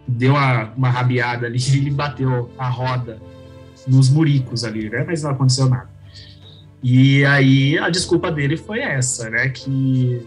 deu 0.06 0.32
uma, 0.32 0.72
uma 0.76 0.90
rabiada 0.90 1.46
ali 1.46 1.58
e 1.58 1.76
ele 1.78 1.90
bateu 1.92 2.50
a 2.58 2.68
roda 2.68 3.20
nos 3.86 4.10
muricos 4.10 4.64
ali, 4.64 4.90
né? 4.90 5.04
Mas 5.06 5.22
não 5.22 5.30
aconteceu 5.30 5.68
nada. 5.68 5.91
E 6.82 7.24
aí 7.24 7.78
a 7.78 7.88
desculpa 7.88 8.30
dele 8.30 8.56
foi 8.56 8.80
essa, 8.80 9.30
né? 9.30 9.48
Que 9.48 10.20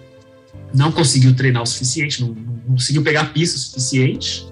não 0.74 0.92
conseguiu 0.92 1.36
treinar 1.36 1.64
o 1.64 1.66
suficiente, 1.66 2.22
não, 2.22 2.30
não 2.30 2.76
conseguiu 2.76 3.04
pegar 3.04 3.34
pista 3.34 3.58
o 3.58 3.60
suficiente. 3.60 4.48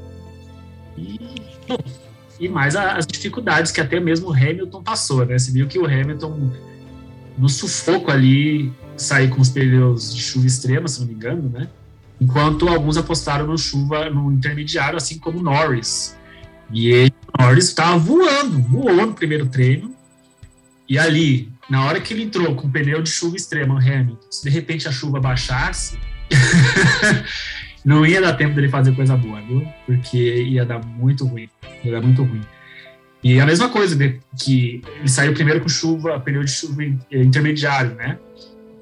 E, 0.98 1.20
e 2.40 2.50
mais 2.50 2.76
as 2.76 3.08
dificuldades 3.08 3.72
que 3.72 3.80
até 3.80 4.00
mesmo 4.00 4.30
o 4.30 4.34
Hamilton 4.34 4.84
passou, 4.84 5.26
né? 5.26 5.38
Você 5.38 5.52
viu 5.52 5.66
que 5.68 5.80
o 5.80 5.86
Hamilton, 5.86 6.52
no 7.38 7.48
sufoco 7.48 8.12
ali, 8.12 8.72
saiu 8.98 9.30
com 9.30 9.42
os 9.42 9.50
pneus 9.50 10.14
de 10.14 10.22
chuva 10.22 10.46
extrema, 10.46 10.88
se 10.88 11.00
não 11.00 11.08
me 11.08 11.14
engano, 11.14 11.50
né? 11.50 11.70
Enquanto 12.20 12.68
alguns 12.68 12.98
apostaram 12.98 13.48
no 13.48 13.58
chuva 13.58 14.10
no 14.10 14.32
intermediário, 14.32 14.98
assim 14.98 15.18
como 15.18 15.42
Norris. 15.42 16.18
E 16.72 16.88
ele, 16.88 17.14
Norris, 17.40 17.66
estava 17.66 17.98
voando, 17.98 18.60
voou 18.60 19.06
no 19.06 19.14
primeiro 19.14 19.46
treino. 19.48 19.94
E 20.88 20.98
ali, 20.98 21.53
na 21.74 21.84
hora 21.86 22.00
que 22.00 22.14
ele 22.14 22.22
entrou 22.22 22.54
com 22.56 22.70
pneu 22.70 23.02
de 23.02 23.10
chuva 23.10 23.36
extrema, 23.36 23.74
o 23.74 23.78
Hamilton, 23.80 24.28
se 24.30 24.44
de 24.44 24.50
repente 24.52 24.88
a 24.88 24.92
chuva 24.92 25.20
baixasse, 25.20 25.98
não 27.84 28.06
ia 28.06 28.22
dar 28.22 28.34
tempo 28.34 28.54
dele 28.54 28.70
fazer 28.70 28.96
coisa 28.96 29.18
boa, 29.18 29.42
viu? 29.42 29.68
Porque 29.88 30.44
ia 30.44 30.64
dar 30.64 30.86
muito 30.86 31.26
ruim. 31.26 31.50
Ia 31.84 31.94
dar 31.94 32.02
muito 32.04 32.22
ruim. 32.22 32.44
E 33.24 33.40
a 33.40 33.46
mesma 33.48 33.70
coisa, 33.70 33.96
né, 33.96 34.20
que 34.40 34.84
ele 35.00 35.08
saiu 35.08 35.34
primeiro 35.34 35.62
com 35.62 35.68
chuva, 35.68 36.20
pneu 36.20 36.44
de 36.44 36.52
chuva 36.52 36.84
intermediário, 37.12 37.96
né? 37.96 38.20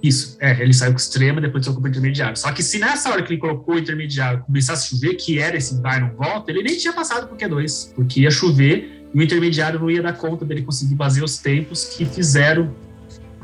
Isso, 0.03 0.35
é, 0.41 0.61
ele 0.61 0.73
saiu 0.73 0.91
com 0.91 0.97
extrema, 0.97 1.39
depois 1.39 1.63
trocou 1.63 1.81
para 1.81 1.91
intermediário. 1.91 2.35
Só 2.35 2.51
que 2.51 2.61
se 2.61 2.77
nessa 2.77 3.09
hora 3.09 3.23
que 3.23 3.31
ele 3.31 3.39
colocou 3.39 3.75
o 3.75 3.79
intermediário 3.79 4.41
começasse 4.41 4.93
a 4.93 4.97
chover, 4.97 5.15
que 5.15 5.39
era 5.39 5.55
esse 5.55 5.81
vai 5.81 6.01
não 6.01 6.13
volta, 6.13 6.51
ele 6.51 6.61
nem 6.61 6.77
tinha 6.77 6.91
passado 6.91 7.25
por 7.29 7.37
Q2, 7.37 7.93
porque 7.95 8.19
ia 8.19 8.31
chover 8.31 9.00
o 9.13 9.21
intermediário 9.21 9.79
não 9.79 9.89
ia 9.89 10.01
dar 10.01 10.13
conta 10.13 10.45
dele 10.45 10.61
conseguir 10.61 10.95
fazer 10.95 11.23
os 11.23 11.37
tempos 11.37 11.85
que 11.85 12.05
fizeram 12.05 12.73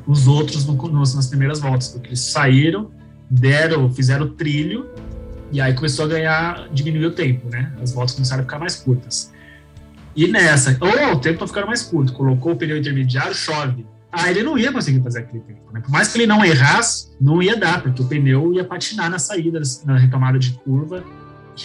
os 0.05 0.27
outros 0.27 0.65
no, 0.65 0.75
nas 0.99 1.27
primeiras 1.27 1.59
voltas, 1.59 1.89
porque 1.89 2.09
eles 2.09 2.21
saíram, 2.21 2.89
deram, 3.29 3.91
fizeram 3.93 4.29
trilho 4.29 4.87
e 5.51 5.59
aí 5.59 5.73
começou 5.73 6.05
a 6.05 6.07
ganhar, 6.07 6.69
diminuir 6.69 7.05
o 7.05 7.11
tempo, 7.11 7.49
né? 7.49 7.73
As 7.81 7.93
voltas 7.93 8.15
começaram 8.15 8.41
a 8.41 8.45
ficar 8.45 8.59
mais 8.59 8.75
curtas. 8.75 9.31
E 10.15 10.27
nessa, 10.27 10.77
ou 10.79 10.89
oh, 10.89 11.15
o 11.15 11.19
tempo 11.19 11.39
tá 11.39 11.47
ficando 11.47 11.67
mais 11.67 11.83
curto, 11.83 12.13
colocou 12.13 12.53
o 12.53 12.55
pneu 12.55 12.77
intermediário, 12.77 13.35
chove. 13.35 13.85
Aí 14.11 14.31
ele 14.31 14.43
não 14.43 14.57
ia 14.57 14.71
conseguir 14.71 15.01
fazer 15.01 15.19
aquele 15.19 15.43
tempo, 15.43 15.71
né? 15.71 15.81
Por 15.81 15.91
mais 15.91 16.07
que 16.07 16.17
ele 16.17 16.25
não 16.25 16.43
errasse, 16.43 17.11
não 17.19 17.41
ia 17.41 17.55
dar, 17.55 17.83
porque 17.83 18.01
o 18.01 18.05
pneu 18.05 18.53
ia 18.53 18.63
patinar 18.63 19.09
na 19.09 19.19
saída, 19.19 19.61
na 19.85 19.97
retomada 19.97 20.39
de 20.39 20.51
curva, 20.53 21.03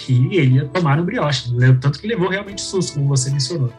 e 0.08 0.36
ele 0.36 0.56
ia 0.56 0.64
tomar 0.66 0.98
um 0.98 1.04
brioche. 1.04 1.50
Tanto 1.80 1.98
que 1.98 2.06
levou 2.06 2.28
realmente 2.28 2.60
susto, 2.60 2.94
como 2.94 3.08
você 3.08 3.30
mencionou. 3.30 3.72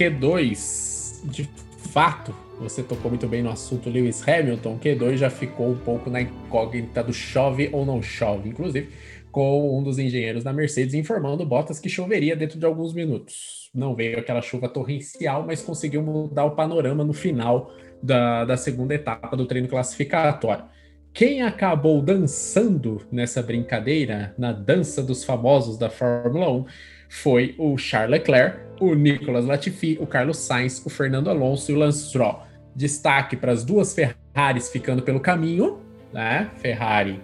Q2, 0.00 1.28
de 1.30 1.46
fato, 1.92 2.34
você 2.58 2.82
tocou 2.82 3.10
muito 3.10 3.28
bem 3.28 3.42
no 3.42 3.50
assunto 3.50 3.90
Lewis 3.90 4.26
Hamilton. 4.26 4.78
Q2 4.78 5.18
já 5.18 5.28
ficou 5.28 5.68
um 5.68 5.76
pouco 5.76 6.08
na 6.08 6.22
incógnita 6.22 7.04
do 7.04 7.12
chove 7.12 7.68
ou 7.70 7.84
não 7.84 8.02
chove. 8.02 8.48
Inclusive, 8.48 8.88
com 9.30 9.78
um 9.78 9.82
dos 9.82 9.98
engenheiros 9.98 10.42
da 10.42 10.54
Mercedes 10.54 10.94
informando 10.94 11.44
Bottas 11.44 11.78
que 11.78 11.90
choveria 11.90 12.34
dentro 12.34 12.58
de 12.58 12.64
alguns 12.64 12.94
minutos. 12.94 13.68
Não 13.74 13.94
veio 13.94 14.18
aquela 14.18 14.40
chuva 14.40 14.70
torrencial, 14.70 15.44
mas 15.46 15.60
conseguiu 15.60 16.02
mudar 16.02 16.46
o 16.46 16.52
panorama 16.52 17.04
no 17.04 17.12
final 17.12 17.70
da, 18.02 18.46
da 18.46 18.56
segunda 18.56 18.94
etapa 18.94 19.36
do 19.36 19.44
treino 19.44 19.68
classificatório. 19.68 20.64
Quem 21.12 21.42
acabou 21.42 22.00
dançando 22.00 23.02
nessa 23.12 23.42
brincadeira, 23.42 24.34
na 24.38 24.50
dança 24.50 25.02
dos 25.02 25.24
famosos 25.24 25.76
da 25.76 25.90
Fórmula 25.90 26.50
1, 26.50 26.64
foi 27.10 27.54
o 27.58 27.76
Charles 27.76 28.12
Leclerc, 28.12 28.58
o 28.80 28.94
Nicolas 28.94 29.44
Latifi, 29.44 29.98
o 30.00 30.06
Carlos 30.06 30.38
Sainz, 30.38 30.80
o 30.86 30.88
Fernando 30.88 31.28
Alonso 31.28 31.70
e 31.70 31.74
o 31.74 31.78
Lance 31.78 32.08
Stroll. 32.08 32.40
Destaque 32.74 33.36
para 33.36 33.52
as 33.52 33.64
duas 33.64 33.94
Ferraris 33.94 34.70
ficando 34.70 35.02
pelo 35.02 35.20
caminho, 35.20 35.80
né? 36.12 36.48
Ferrari 36.56 37.20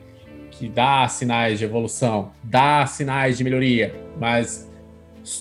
que 0.58 0.68
dá 0.68 1.06
sinais 1.06 1.58
de 1.58 1.64
evolução, 1.64 2.32
dá 2.42 2.86
sinais 2.86 3.36
de 3.36 3.44
melhoria, 3.44 3.94
mas 4.18 4.70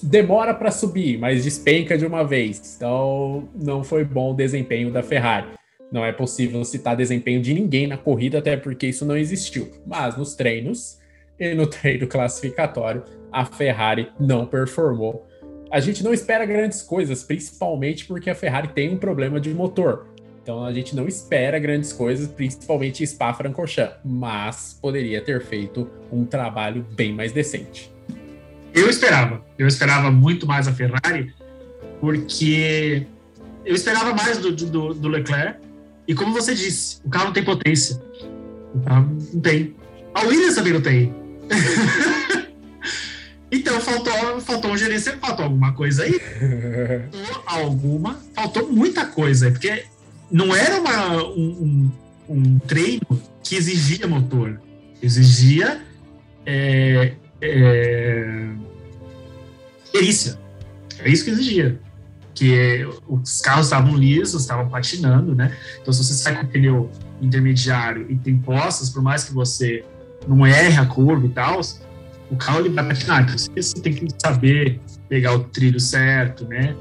demora 0.04 0.54
para 0.54 0.72
subir, 0.72 1.18
mas 1.18 1.44
despenca 1.44 1.98
de 1.98 2.06
uma 2.06 2.24
vez. 2.24 2.76
Então, 2.76 3.48
não 3.56 3.84
foi 3.84 4.04
bom 4.04 4.32
o 4.32 4.36
desempenho 4.36 4.92
da 4.92 5.02
Ferrari. 5.02 5.48
Não 5.92 6.04
é 6.04 6.12
possível 6.12 6.64
citar 6.66 6.98
desempenho 6.98 7.42
de 7.42 7.54
ninguém 7.54 7.88
na 7.88 7.98
corrida, 7.98 8.40
até 8.40 8.58
porque 8.58 8.88
isso 8.88 9.06
não 9.06 9.16
existiu. 9.16 9.72
Mas 9.86 10.18
nos 10.18 10.36
treinos 10.36 11.00
e 11.40 11.54
no 11.54 11.68
treino 11.68 12.08
classificatório, 12.08 13.04
a 13.36 13.44
Ferrari 13.44 14.10
não 14.18 14.46
performou. 14.46 15.28
A 15.70 15.82
gente 15.82 16.02
não 16.02 16.14
espera 16.14 16.46
grandes 16.46 16.82
coisas, 16.82 17.22
principalmente 17.22 18.06
porque 18.06 18.30
a 18.30 18.36
Ferrari 18.36 18.70
tem 18.70 18.94
um 18.94 18.98
problema 18.98 19.42
de 19.42 19.54
motor. 19.54 20.08
Então 20.42 20.64
a 20.64 20.72
gente 20.72 20.96
não 20.96 21.06
espera 21.06 21.60
grandes 21.60 21.92
coisas, 21.92 22.30
principalmente 22.30 23.06
Spa-Francorchamps, 23.06 23.98
mas 24.06 24.80
poderia 24.82 25.20
ter 25.20 25.44
feito 25.44 25.90
um 26.10 26.24
trabalho 26.24 26.86
bem 26.96 27.14
mais 27.14 27.34
decente. 27.34 27.92
Eu 28.74 28.90
esperava, 28.90 29.44
eu 29.58 29.68
esperava 29.68 30.10
muito 30.10 30.48
mais 30.48 30.66
a 30.70 30.72
Ferrari, 30.72 31.34
porque 32.00 33.06
eu 33.66 33.76
esperava 33.76 34.14
mais 34.14 34.38
do, 34.38 34.56
do, 34.56 34.94
do 34.94 35.08
Leclerc, 35.10 35.60
e 36.08 36.16
como 36.16 36.32
você 36.32 36.56
disse, 36.56 37.02
o 37.04 37.10
carro 37.10 37.26
não 37.26 37.34
tem 37.34 37.44
potência. 37.44 38.02
O 38.74 38.80
carro 38.80 39.10
não 39.34 39.42
tem. 39.42 39.76
A 40.14 40.22
Williams 40.22 40.56
também 40.56 40.72
não 40.72 40.82
tem. 40.82 41.14
então 43.52 43.80
faltou, 43.80 44.42
faltou 44.42 44.72
um 44.72 44.78
gerência, 44.78 45.18
faltou 45.18 45.46
alguma 45.46 45.74
coisa 45.74 46.04
aí. 46.04 46.20
faltou 46.20 47.44
alguma, 47.46 48.20
faltou 48.34 48.72
muita 48.72 49.06
coisa, 49.06 49.52
porque 49.52 49.86
não 50.32 50.56
era 50.56 50.80
uma, 50.80 51.24
um, 51.24 51.92
um, 52.30 52.36
um 52.36 52.60
treino 52.60 53.22
que 53.44 53.56
exigia 53.56 54.08
motor, 54.08 54.60
exigia 55.02 55.82
é, 56.46 57.14
é, 57.42 58.48
perícia. 59.92 60.40
É 61.00 61.10
isso 61.10 61.24
que 61.24 61.32
exigia. 61.32 61.80
Que 62.34 62.86
os 63.08 63.40
carros 63.40 63.68
estavam 63.68 63.96
lisos, 63.96 64.42
estavam 64.42 64.68
patinando, 64.68 65.34
né? 65.34 65.56
Então, 65.82 65.94
se 65.94 66.04
você 66.04 66.14
sai 66.14 66.36
com 66.36 66.46
o 66.46 66.48
pneu 66.48 66.92
intermediário 67.22 68.08
e 68.10 68.16
tem 68.16 68.38
postas, 68.38 68.90
por 68.90 69.02
mais 69.02 69.24
que 69.24 69.34
você 69.34 69.86
não 70.28 70.46
erre 70.46 70.78
a 70.78 70.86
curva 70.86 71.26
e 71.26 71.30
tal, 71.30 71.62
o 72.30 72.36
carro 72.36 72.60
ele 72.60 72.70
vai 72.70 72.86
patinar. 72.86 73.24
Então, 73.24 73.36
você 73.38 73.74
tem 73.82 73.94
que 73.94 74.08
saber 74.24 74.80
pegar 75.08 75.34
o 75.34 75.40
trilho 75.46 75.80
certo, 75.80 76.46
né? 76.46 76.76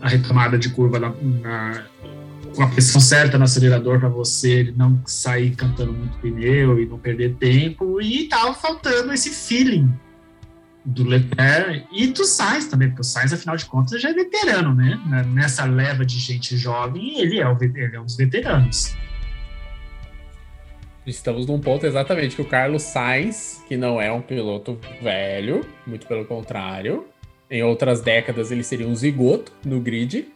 A 0.00 0.08
retomada 0.08 0.58
de 0.58 0.68
curva 0.70 0.98
na, 0.98 1.12
na 1.40 1.84
com 2.54 2.62
a 2.62 2.68
pressão 2.68 3.00
certa 3.00 3.36
no 3.36 3.44
acelerador 3.44 4.00
para 4.00 4.08
você 4.08 4.72
não 4.76 4.98
sair 5.04 5.50
cantando 5.50 5.92
muito 5.92 6.16
pneu 6.18 6.80
e 6.80 6.86
não 6.86 6.98
perder 6.98 7.34
tempo. 7.34 8.00
E 8.00 8.28
tava 8.28 8.54
faltando 8.54 9.12
esse 9.12 9.30
feeling 9.30 9.92
do 10.86 11.04
Leclerc 11.04 11.84
e 11.92 12.06
do 12.06 12.24
Sainz 12.24 12.66
também, 12.66 12.88
porque 12.88 13.02
o 13.02 13.04
Sainz, 13.04 13.32
afinal 13.32 13.56
de 13.56 13.66
contas, 13.66 14.00
já 14.00 14.10
é 14.10 14.14
veterano, 14.14 14.74
né? 14.74 14.98
Nessa 15.34 15.64
leva 15.64 16.06
de 16.06 16.18
gente 16.18 16.56
jovem, 16.56 17.20
ele 17.20 17.38
é, 17.38 17.48
o, 17.48 17.58
ele 17.60 17.96
é 17.96 18.00
um 18.00 18.04
dos 18.04 18.16
veteranos. 18.16 18.94
Estamos 21.06 21.46
num 21.46 21.60
ponto 21.60 21.86
exatamente 21.86 22.34
que 22.34 22.42
o 22.42 22.44
Carlos 22.44 22.82
Sainz, 22.82 23.62
que 23.68 23.76
não 23.76 24.00
é 24.00 24.10
um 24.10 24.20
piloto 24.20 24.76
velho, 25.00 25.64
muito 25.86 26.04
pelo 26.04 26.24
contrário, 26.24 27.06
em 27.48 27.62
outras 27.62 28.00
décadas 28.00 28.50
ele 28.50 28.64
seria 28.64 28.88
um 28.88 28.94
zigoto 28.96 29.52
no 29.64 29.78
grid, 29.78 30.26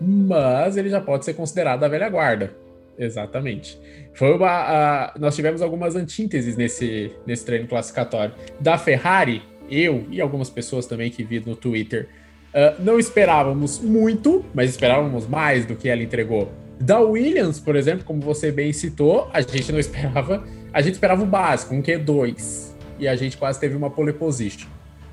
mas 0.00 0.78
ele 0.78 0.88
já 0.88 0.98
pode 0.98 1.26
ser 1.26 1.34
considerado 1.34 1.84
a 1.84 1.88
velha 1.88 2.08
guarda. 2.08 2.56
Exatamente. 2.98 3.78
Foi 4.14 4.34
uma, 4.34 5.12
nós 5.18 5.36
tivemos 5.36 5.60
algumas 5.60 5.94
antíteses 5.94 6.56
nesse, 6.56 7.12
nesse 7.26 7.44
treino 7.44 7.66
classificatório. 7.66 8.34
Da 8.58 8.78
Ferrari, 8.78 9.42
eu 9.70 10.06
e 10.10 10.22
algumas 10.22 10.48
pessoas 10.48 10.86
também 10.86 11.10
que 11.10 11.22
vi 11.22 11.42
no 11.44 11.54
Twitter, 11.54 12.08
uh, 12.54 12.82
não 12.82 12.98
esperávamos 12.98 13.78
muito, 13.78 14.42
mas 14.54 14.70
esperávamos 14.70 15.26
mais 15.26 15.66
do 15.66 15.76
que 15.76 15.88
ela 15.88 16.02
entregou. 16.02 16.50
Da 16.80 17.00
Williams, 17.00 17.60
por 17.60 17.76
exemplo, 17.76 18.04
como 18.04 18.20
você 18.20 18.50
bem 18.50 18.72
citou, 18.72 19.28
a 19.32 19.40
gente 19.40 19.70
não 19.70 19.78
esperava, 19.78 20.44
a 20.72 20.82
gente 20.82 20.94
esperava 20.94 21.22
o 21.22 21.26
básico, 21.26 21.74
um 21.74 21.82
Q2, 21.82 22.72
e 22.98 23.08
a 23.08 23.16
gente 23.16 23.36
quase 23.36 23.60
teve 23.60 23.76
uma 23.76 23.90
pole 23.90 24.12
position. 24.12 24.68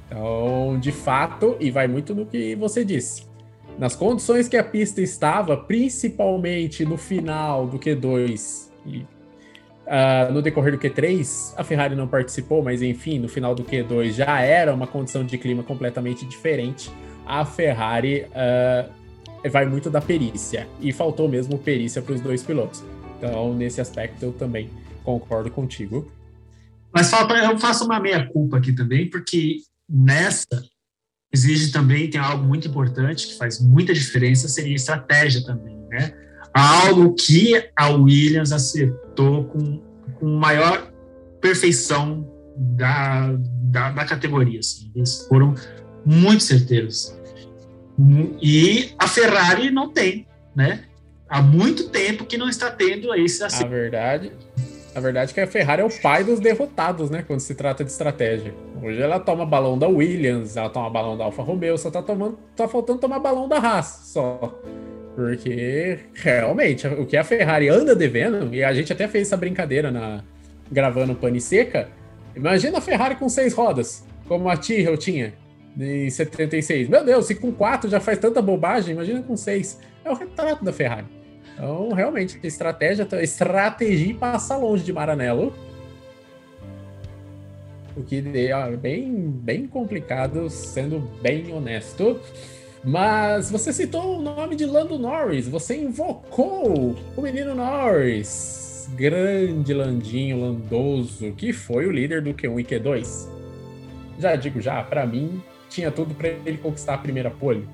Então, 0.07 0.77
de 0.79 0.91
fato, 0.91 1.55
e 1.59 1.71
vai 1.71 1.87
muito 1.87 2.13
no 2.13 2.25
que 2.25 2.55
você 2.55 2.83
disse 2.83 3.31
nas 3.77 3.95
condições 3.95 4.47
que 4.47 4.57
a 4.57 4.63
pista 4.63 5.01
estava, 5.01 5.57
principalmente 5.57 6.85
no 6.85 6.97
final 6.97 7.67
do 7.67 7.79
Q2 7.79 8.69
e 8.85 8.97
uh, 8.99 10.31
no 10.31 10.41
decorrer 10.41 10.73
do 10.73 10.77
Q3, 10.77 11.53
a 11.57 11.63
Ferrari 11.63 11.95
não 11.95 12.07
participou, 12.07 12.63
mas 12.63 12.81
enfim, 12.81 13.19
no 13.19 13.27
final 13.27 13.55
do 13.55 13.63
Q2 13.63 14.11
já 14.11 14.39
era 14.41 14.73
uma 14.73 14.87
condição 14.87 15.23
de 15.23 15.37
clima 15.37 15.63
completamente 15.63 16.25
diferente. 16.25 16.91
A 17.25 17.45
Ferrari 17.45 18.25
uh, 18.25 18.91
vai 19.49 19.65
muito 19.65 19.89
da 19.89 20.01
perícia 20.01 20.67
e 20.79 20.91
faltou 20.91 21.27
mesmo 21.27 21.57
perícia 21.57 22.01
para 22.01 22.13
os 22.13 22.21
dois 22.21 22.43
pilotos. 22.43 22.83
Então, 23.17 23.53
nesse 23.53 23.81
aspecto, 23.81 24.23
eu 24.23 24.31
também 24.31 24.69
concordo 25.03 25.49
contigo. 25.49 26.11
Mas 26.93 27.09
falta, 27.09 27.35
eu 27.35 27.57
faço 27.57 27.85
uma 27.85 27.99
meia 27.99 28.27
culpa 28.27 28.57
aqui 28.57 28.73
também, 28.73 29.09
porque 29.09 29.57
nessa 29.89 30.47
exige 31.33 31.71
também, 31.71 32.09
tem 32.09 32.19
algo 32.19 32.43
muito 32.43 32.67
importante 32.67 33.27
que 33.27 33.37
faz 33.37 33.59
muita 33.59 33.93
diferença, 33.93 34.47
seria 34.49 34.75
estratégia 34.75 35.43
também, 35.45 35.77
né? 35.89 36.13
Algo 36.53 37.13
que 37.13 37.53
a 37.75 37.89
Williams 37.89 38.51
acertou 38.51 39.45
com, 39.45 39.81
com 40.19 40.25
maior 40.27 40.91
perfeição 41.39 42.29
da, 42.57 43.33
da, 43.63 43.91
da 43.91 44.05
categoria, 44.05 44.59
assim. 44.59 44.91
eles 44.93 45.25
foram 45.27 45.55
muito 46.05 46.43
certeiros. 46.43 47.17
E 48.41 48.93
a 48.97 49.07
Ferrari 49.07 49.69
não 49.69 49.89
tem, 49.89 50.25
né? 50.55 50.85
Há 51.29 51.41
muito 51.41 51.89
tempo 51.89 52.25
que 52.25 52.37
não 52.37 52.49
está 52.49 52.69
tendo 52.71 53.13
esse 53.15 53.43
acerto. 53.43 53.65
A 53.65 53.69
verdade, 53.69 54.31
a 54.93 54.99
verdade 54.99 55.31
é 55.31 55.33
que 55.33 55.39
a 55.39 55.47
Ferrari 55.47 55.81
é 55.81 55.85
o 55.85 56.01
pai 56.01 56.23
dos 56.23 56.39
derrotados, 56.39 57.09
né? 57.09 57.23
Quando 57.25 57.39
se 57.39 57.55
trata 57.55 57.83
de 57.83 57.91
estratégia. 57.91 58.53
Hoje 58.81 59.01
ela 59.01 59.19
toma 59.19 59.45
balão 59.45 59.77
da 59.77 59.87
Williams, 59.87 60.57
ela 60.57 60.69
toma 60.69 60.89
balão 60.89 61.17
da 61.17 61.25
Alfa 61.25 61.43
Romeo, 61.43 61.77
só 61.77 61.91
tá 61.91 62.01
tomando, 62.01 62.37
tá 62.55 62.67
faltando 62.67 62.99
tomar 62.99 63.19
balão 63.19 63.47
da 63.47 63.57
Haas, 63.57 64.01
só. 64.05 64.59
Porque 65.15 65.99
realmente 66.13 66.87
o 66.87 67.05
que 67.05 67.15
a 67.15 67.23
Ferrari 67.23 67.69
anda 67.69 67.95
devendo, 67.95 68.53
e 68.53 68.63
a 68.63 68.73
gente 68.73 68.91
até 68.91 69.07
fez 69.07 69.27
essa 69.27 69.37
brincadeira 69.37 69.91
na 69.91 70.23
gravando 70.71 71.13
pane 71.13 71.39
seca. 71.39 71.89
Imagina 72.35 72.79
a 72.79 72.81
Ferrari 72.81 73.15
com 73.15 73.29
seis 73.29 73.53
rodas, 73.53 74.05
como 74.27 74.49
a 74.49 74.57
Tyrrell 74.57 74.97
tinha 74.97 75.33
em 75.79 76.09
76. 76.09 76.89
Meu 76.89 77.03
Deus, 77.03 77.25
se 77.25 77.35
com 77.35 77.51
quatro 77.51 77.89
já 77.89 77.99
faz 77.99 78.17
tanta 78.17 78.41
bobagem, 78.41 78.93
imagina 78.93 79.21
com 79.21 79.35
seis. 79.37 79.79
É 80.03 80.11
o 80.11 80.15
retrato 80.15 80.63
da 80.63 80.73
Ferrari. 80.73 81.07
Então, 81.53 81.89
realmente, 81.89 82.39
estratégia, 82.43 83.07
estratégia 83.21 84.15
passa 84.15 84.57
longe 84.57 84.83
de 84.83 84.91
Maranello. 84.91 85.53
O 87.95 88.03
que 88.03 88.23
é 88.35 88.77
bem, 88.77 89.29
bem 89.29 89.67
complicado, 89.67 90.49
sendo 90.49 90.99
bem 91.21 91.53
honesto. 91.53 92.19
Mas 92.83 93.51
você 93.51 93.71
citou 93.71 94.17
o 94.17 94.21
nome 94.21 94.55
de 94.55 94.65
Lando 94.65 94.97
Norris, 94.97 95.47
você 95.47 95.77
invocou 95.77 96.95
o 97.15 97.21
menino 97.21 97.53
Norris. 97.53 98.89
Grande 98.95 99.73
Landinho 99.73 100.41
Landoso, 100.41 101.31
que 101.33 101.53
foi 101.53 101.85
o 101.85 101.91
líder 101.91 102.21
do 102.21 102.33
Q1 102.33 102.59
e 102.59 102.63
Q2. 102.63 103.29
Já 104.17 104.35
digo 104.35 104.59
já, 104.59 104.81
para 104.83 105.05
mim, 105.05 105.41
tinha 105.71 105.91
tudo 105.91 106.13
para 106.13 106.29
ele 106.29 106.57
conquistar 106.57 106.93
a 106.93 106.97
primeira 106.97 107.31
pole. 107.31 107.67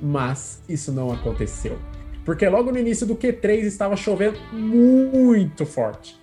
Mas 0.00 0.62
isso 0.68 0.92
não 0.92 1.12
aconteceu 1.12 1.78
porque 2.24 2.48
logo 2.48 2.70
no 2.70 2.78
início 2.78 3.06
do 3.06 3.16
Q3 3.16 3.62
estava 3.62 3.96
chovendo 3.96 4.38
muito 4.52 5.64
forte. 5.64 6.18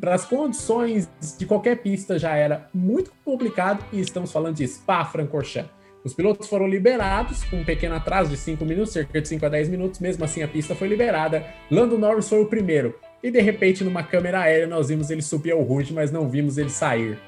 Para 0.00 0.14
as 0.14 0.24
condições 0.24 1.08
de 1.38 1.44
qualquer 1.44 1.82
pista 1.82 2.18
já 2.18 2.34
era 2.34 2.70
muito 2.72 3.12
complicado 3.24 3.84
e 3.92 4.00
estamos 4.00 4.32
falando 4.32 4.56
de 4.56 4.66
Spa-Francorchamps. 4.66 5.70
Os 6.02 6.14
pilotos 6.14 6.48
foram 6.48 6.66
liberados 6.66 7.44
com 7.44 7.56
um 7.56 7.64
pequeno 7.64 7.96
atraso 7.96 8.30
de 8.30 8.36
5 8.36 8.64
minutos, 8.64 8.92
cerca 8.92 9.20
de 9.20 9.28
5 9.28 9.44
a 9.44 9.48
10 9.48 9.68
minutos, 9.68 10.00
mesmo 10.00 10.24
assim 10.24 10.42
a 10.42 10.48
pista 10.48 10.74
foi 10.74 10.88
liberada. 10.88 11.44
Lando 11.70 11.98
Norris 11.98 12.28
foi 12.28 12.40
o 12.40 12.46
primeiro. 12.46 12.94
E 13.22 13.30
de 13.30 13.40
repente, 13.40 13.82
numa 13.84 14.04
câmera 14.04 14.40
aérea, 14.40 14.68
nós 14.68 14.88
vimos 14.88 15.10
ele 15.10 15.20
subir 15.20 15.50
ao 15.50 15.62
Rouge, 15.62 15.92
mas 15.92 16.12
não 16.12 16.28
vimos 16.30 16.56
ele 16.56 16.70
sair. 16.70 17.18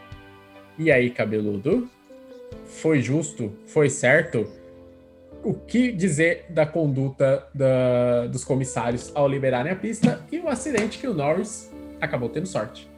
E 0.79 0.93
aí, 0.93 1.11
cabeludo? 1.11 1.91
Foi 2.69 3.03
justo? 3.03 3.53
Foi 3.67 3.91
certo? 3.91 4.47
O 5.43 5.55
que 5.55 5.91
dizer 5.91 6.47
da 6.51 6.67
conduta 6.67 7.47
da, 7.55 8.27
dos 8.27 8.45
comissários 8.45 9.11
ao 9.15 9.29
liberarem 9.29 9.73
a 9.73 9.77
pista 9.77 10.21
e 10.31 10.39
o 10.39 10.49
acidente 10.49 10.99
que 10.99 11.07
o 11.07 11.15
Norris 11.15 11.71
acabou 12.01 12.29
tendo 12.29 12.47
sorte? 12.47 12.89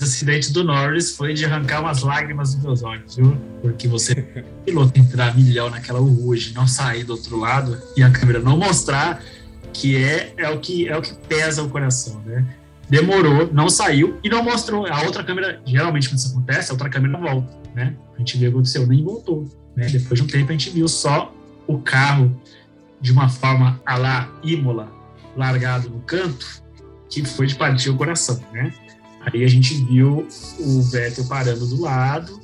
O 0.00 0.04
acidente 0.04 0.52
do 0.52 0.64
Norris 0.64 1.14
foi 1.14 1.34
de 1.34 1.44
arrancar 1.44 1.80
umas 1.80 2.02
lágrimas 2.02 2.54
dos 2.54 2.64
meus 2.64 2.82
olhos, 2.82 3.16
viu? 3.16 3.36
Porque 3.60 3.86
você, 3.86 4.14
piloto, 4.64 4.98
entrar 4.98 5.36
milhão 5.36 5.70
naquela 5.70 6.00
hoje, 6.00 6.54
não 6.54 6.66
sair 6.66 7.04
do 7.04 7.12
outro 7.12 7.36
lado 7.38 7.80
e 7.96 8.02
a 8.02 8.10
câmera 8.10 8.40
não 8.40 8.56
mostrar 8.56 9.22
que 9.72 10.02
é, 10.02 10.32
é, 10.36 10.48
o, 10.48 10.58
que, 10.58 10.88
é 10.88 10.96
o 10.96 11.02
que 11.02 11.14
pesa 11.28 11.62
o 11.62 11.68
coração, 11.68 12.20
né? 12.24 12.44
Demorou, 12.90 13.48
não 13.52 13.68
saiu 13.68 14.18
e 14.22 14.28
não 14.28 14.42
mostrou. 14.42 14.84
A 14.86 15.02
outra 15.02 15.22
câmera, 15.22 15.62
geralmente 15.64 16.08
quando 16.08 16.18
isso 16.18 16.32
acontece, 16.32 16.70
a 16.70 16.74
outra 16.74 16.90
câmera 16.90 17.16
volta, 17.18 17.56
né? 17.74 17.94
A 18.16 18.18
gente 18.18 18.36
vê 18.36 18.48
o 18.48 18.50
que 18.50 18.56
aconteceu, 18.56 18.86
nem 18.86 19.04
voltou. 19.04 19.48
Né? 19.76 19.86
Depois 19.86 20.18
de 20.18 20.26
um 20.26 20.26
tempo 20.26 20.48
a 20.48 20.52
gente 20.52 20.70
viu 20.70 20.88
só 20.88 21.32
o 21.68 21.78
carro 21.78 22.36
de 23.00 23.12
uma 23.12 23.28
forma 23.28 23.80
a 23.86 23.96
lá 23.96 24.28
Imola, 24.42 24.92
largado 25.36 25.88
no 25.88 26.00
canto, 26.00 26.62
que 27.08 27.24
foi 27.24 27.46
de 27.46 27.54
partir 27.54 27.90
o 27.90 27.96
coração, 27.96 28.40
né? 28.52 28.72
Aí 29.20 29.44
a 29.44 29.48
gente 29.48 29.74
viu 29.84 30.26
o 30.58 30.82
Vettel 30.82 31.26
parando 31.26 31.66
do 31.66 31.80
lado 31.82 32.40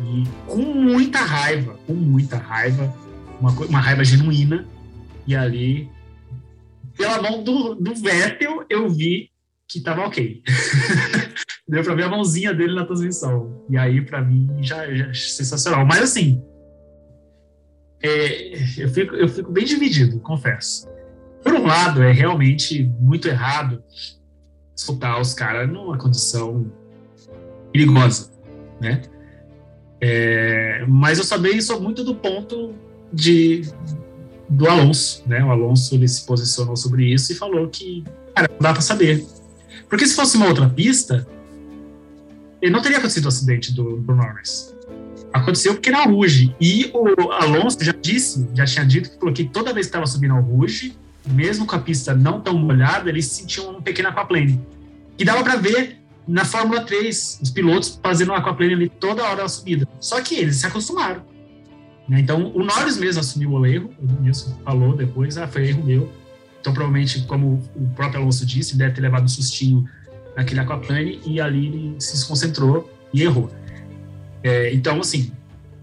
e 0.00 0.24
com 0.46 0.58
muita 0.58 1.18
raiva, 1.18 1.76
com 1.86 1.94
muita 1.94 2.36
raiva, 2.36 2.94
uma, 3.40 3.50
uma 3.50 3.80
raiva 3.80 4.04
genuína, 4.04 4.66
e 5.26 5.34
ali 5.34 5.90
pela 6.96 7.22
mão 7.22 7.42
do, 7.42 7.74
do 7.74 7.94
Vettel, 7.94 8.64
eu 8.68 8.88
vi 8.90 9.30
que 9.68 9.80
tava 9.80 10.06
ok. 10.06 10.42
Deu 11.68 11.82
pra 11.82 11.94
ver 11.94 12.04
a 12.04 12.08
mãozinha 12.08 12.54
dele 12.54 12.74
na 12.74 12.86
transmissão. 12.86 13.62
E 13.68 13.76
aí, 13.76 14.00
para 14.00 14.22
mim, 14.22 14.48
já, 14.60 14.92
já 14.94 15.12
sensacional. 15.12 15.84
Mas 15.84 16.02
assim, 16.02 16.42
é, 18.02 18.54
eu, 18.78 18.88
fico, 18.88 19.14
eu 19.14 19.28
fico 19.28 19.52
bem 19.52 19.64
dividido, 19.64 20.18
confesso. 20.20 20.88
Por 21.42 21.52
um 21.52 21.66
lado, 21.66 22.02
é 22.02 22.12
realmente 22.12 22.84
muito 22.98 23.28
errado 23.28 23.82
soltar 24.74 25.20
os 25.20 25.34
caras 25.34 25.68
numa 25.70 25.98
condição 25.98 26.70
perigosa, 27.72 28.30
né? 28.80 29.02
É, 30.00 30.84
mas 30.86 31.18
eu 31.18 31.28
também 31.28 31.60
sou 31.60 31.80
muito 31.80 32.04
do 32.04 32.14
ponto 32.14 32.72
de 33.12 33.62
do 34.48 34.68
Alonso, 34.68 35.22
né? 35.26 35.44
O 35.44 35.50
Alonso 35.50 35.94
ele 35.94 36.08
se 36.08 36.24
posicionou 36.24 36.76
sobre 36.76 37.12
isso 37.12 37.32
e 37.32 37.34
falou 37.34 37.68
que, 37.68 38.04
cara, 38.34 38.48
não 38.50 38.58
dá 38.60 38.72
para 38.72 38.80
saber. 38.80 39.26
Porque 39.88 40.06
se 40.06 40.14
fosse 40.14 40.36
uma 40.36 40.46
outra 40.46 40.68
pista, 40.68 41.26
ele 42.60 42.72
não 42.72 42.82
teria 42.82 42.98
acontecido 42.98 43.26
o 43.26 43.28
acidente 43.28 43.72
do, 43.72 43.96
do 43.96 44.14
Norris. 44.14 44.74
Aconteceu 45.32 45.74
porque 45.74 45.88
era 45.88 46.04
Ruge. 46.04 46.54
E 46.60 46.90
o 46.94 47.30
Alonso 47.32 47.82
já 47.82 47.92
disse, 47.92 48.48
já 48.54 48.64
tinha 48.64 48.84
dito 48.84 49.10
que, 49.18 49.32
que 49.32 49.44
toda 49.44 49.72
vez 49.72 49.86
que 49.86 49.90
estava 49.90 50.06
subindo 50.06 50.34
ao 50.34 50.42
Ruge, 50.42 50.96
mesmo 51.26 51.66
com 51.66 51.76
a 51.76 51.78
pista 51.78 52.14
não 52.14 52.40
tão 52.40 52.54
molhada, 52.58 53.08
eles 53.08 53.26
sentiam 53.26 53.70
um 53.70 53.82
pequeno 53.82 54.08
aquaplane. 54.08 54.60
E 55.18 55.24
dava 55.24 55.42
para 55.42 55.56
ver 55.56 55.98
na 56.26 56.44
Fórmula 56.44 56.82
3, 56.82 57.40
os 57.42 57.50
pilotos 57.50 57.98
fazendo 58.02 58.32
um 58.32 58.34
aquaplane 58.34 58.74
ali 58.74 58.88
toda 58.88 59.24
hora 59.24 59.42
na 59.42 59.48
subida. 59.48 59.88
Só 59.98 60.20
que 60.20 60.34
eles 60.34 60.56
se 60.56 60.66
acostumaram. 60.66 61.22
Né? 62.08 62.20
Então, 62.20 62.52
o 62.54 62.62
Norris 62.62 62.98
mesmo 62.98 63.20
assumiu 63.20 63.52
o 63.52 63.66
erro, 63.66 63.90
o 63.98 64.22
Nilson 64.22 64.58
falou 64.64 64.94
depois, 64.94 65.38
ah, 65.38 65.48
foi 65.48 65.68
erro 65.68 65.84
meu. 65.84 66.12
Então, 66.60 66.72
provavelmente, 66.72 67.22
como 67.22 67.62
o 67.74 67.88
próprio 67.94 68.20
Alonso 68.20 68.44
disse, 68.44 68.76
deve 68.76 68.94
ter 68.94 69.00
levado 69.00 69.24
um 69.24 69.28
sustinho 69.28 69.88
naquele 70.36 70.60
aquaplane 70.60 71.20
e 71.24 71.40
ali 71.40 71.66
ele 71.66 71.96
se 71.98 72.12
desconcentrou 72.12 72.90
e 73.12 73.22
errou. 73.22 73.50
É, 74.42 74.72
então, 74.72 75.00
assim, 75.00 75.32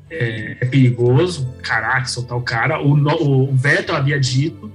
é, 0.09 0.57
é, 0.59 0.65
perigoso, 0.65 1.47
caraca, 1.61 2.05
soltar 2.05 2.37
o 2.37 2.41
cara. 2.41 2.81
O, 2.81 2.93
o 2.93 3.55
Vettel 3.55 3.95
havia 3.95 4.19
dito 4.19 4.71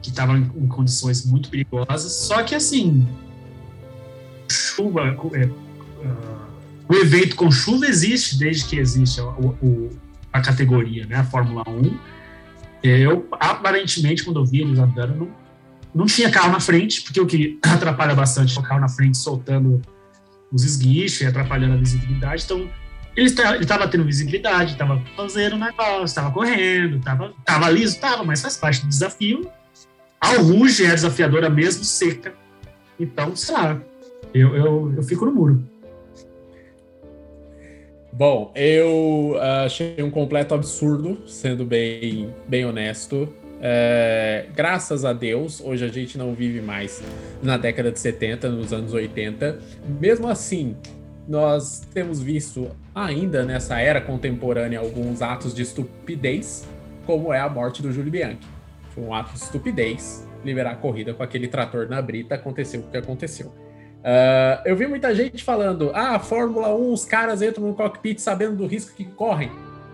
que 0.00 0.10
estava 0.10 0.36
em, 0.36 0.50
em, 0.56 0.66
condições 0.66 1.24
muito 1.24 1.48
perigosas, 1.48 2.12
só 2.12 2.42
que, 2.42 2.54
assim, 2.54 3.06
chuva, 4.50 5.16
é, 5.34 5.44
uh, 5.46 5.52
o 6.88 6.94
evento 6.94 7.36
com 7.36 7.50
chuva 7.50 7.86
existe 7.86 8.36
desde 8.36 8.64
que 8.64 8.76
existe 8.76 9.20
o, 9.20 9.56
o 9.62 9.90
a 10.32 10.40
categoria, 10.40 11.06
né, 11.06 11.16
a 11.16 11.24
Fórmula 11.24 11.62
1. 11.68 11.98
Eu, 12.82 13.28
aparentemente, 13.32 14.24
quando 14.24 14.40
eu 14.40 14.44
vi 14.44 14.62
eles 14.62 14.78
andando, 14.78 15.14
não, 15.14 15.28
não 15.94 16.06
tinha 16.06 16.30
carro 16.30 16.50
na 16.50 16.60
frente, 16.60 17.02
porque 17.02 17.20
o 17.20 17.26
que 17.26 17.58
atrapalha 17.64 18.14
bastante 18.14 18.56
é 18.56 18.60
o 18.60 18.62
carro 18.62 18.80
na 18.80 18.88
frente 18.88 19.18
soltando 19.18 19.80
os 20.52 20.64
esguichos 20.64 21.20
e 21.20 21.26
atrapalhando 21.26 21.74
a 21.74 21.76
visibilidade. 21.76 22.44
Então, 22.44 22.68
ele 23.16 23.26
estava 23.26 23.88
tendo 23.88 24.04
visibilidade, 24.04 24.72
estava 24.72 25.02
fazendo 25.16 25.56
negócio, 25.58 26.04
estava 26.04 26.30
correndo, 26.30 26.96
estava 26.96 27.32
tava 27.44 27.70
liso, 27.70 27.94
estava, 27.94 28.24
mas 28.24 28.40
faz 28.40 28.56
parte 28.56 28.82
do 28.82 28.88
desafio. 28.88 29.50
A 30.20 30.36
Ruge 30.36 30.84
é 30.84 30.94
desafiadora 30.94 31.50
mesmo 31.50 31.84
seca. 31.84 32.32
Então, 32.98 33.34
sei 33.34 33.54
lá, 33.54 33.80
eu, 34.32 34.54
eu, 34.56 34.94
eu 34.96 35.02
fico 35.02 35.26
no 35.26 35.32
muro. 35.32 35.62
Bom, 38.12 38.52
eu 38.54 39.36
ah, 39.40 39.64
achei 39.64 39.96
um 40.02 40.10
completo 40.10 40.54
absurdo, 40.54 41.18
sendo 41.26 41.64
bem, 41.64 42.32
bem 42.46 42.64
honesto. 42.64 43.28
É, 43.64 44.46
graças 44.56 45.04
a 45.04 45.12
Deus, 45.12 45.60
hoje 45.60 45.84
a 45.84 45.88
gente 45.88 46.18
não 46.18 46.34
vive 46.34 46.60
mais 46.60 47.00
na 47.40 47.56
década 47.56 47.92
de 47.92 48.00
70, 48.00 48.48
nos 48.48 48.72
anos 48.72 48.92
80. 48.92 49.60
Mesmo 50.00 50.28
assim, 50.28 50.76
nós 51.28 51.86
temos 51.94 52.20
visto 52.20 52.68
ainda 52.92 53.44
nessa 53.44 53.78
era 53.78 54.00
contemporânea 54.00 54.80
alguns 54.80 55.22
atos 55.22 55.54
de 55.54 55.62
estupidez, 55.62 56.66
como 57.06 57.32
é 57.32 57.38
a 57.38 57.48
morte 57.48 57.80
do 57.80 57.92
Júlio 57.92 58.10
Bianchi. 58.10 58.40
Foi 58.90 59.04
um 59.04 59.14
ato 59.14 59.32
de 59.32 59.38
estupidez 59.38 60.26
liberar 60.44 60.72
a 60.72 60.76
corrida 60.76 61.14
com 61.14 61.22
aquele 61.22 61.46
trator 61.46 61.88
na 61.88 62.02
brita, 62.02 62.34
aconteceu 62.34 62.80
o 62.80 62.90
que 62.90 62.96
aconteceu. 62.96 63.46
Uh, 63.46 64.58
eu 64.64 64.74
vi 64.74 64.88
muita 64.88 65.14
gente 65.14 65.44
falando: 65.44 65.92
ah, 65.94 66.18
Fórmula 66.18 66.74
1, 66.74 66.92
os 66.92 67.04
caras 67.04 67.40
entram 67.40 67.68
no 67.68 67.74
cockpit 67.74 68.18
sabendo 68.18 68.56
do 68.56 68.66
risco 68.66 68.96
que 68.96 69.04
correm. 69.04 69.52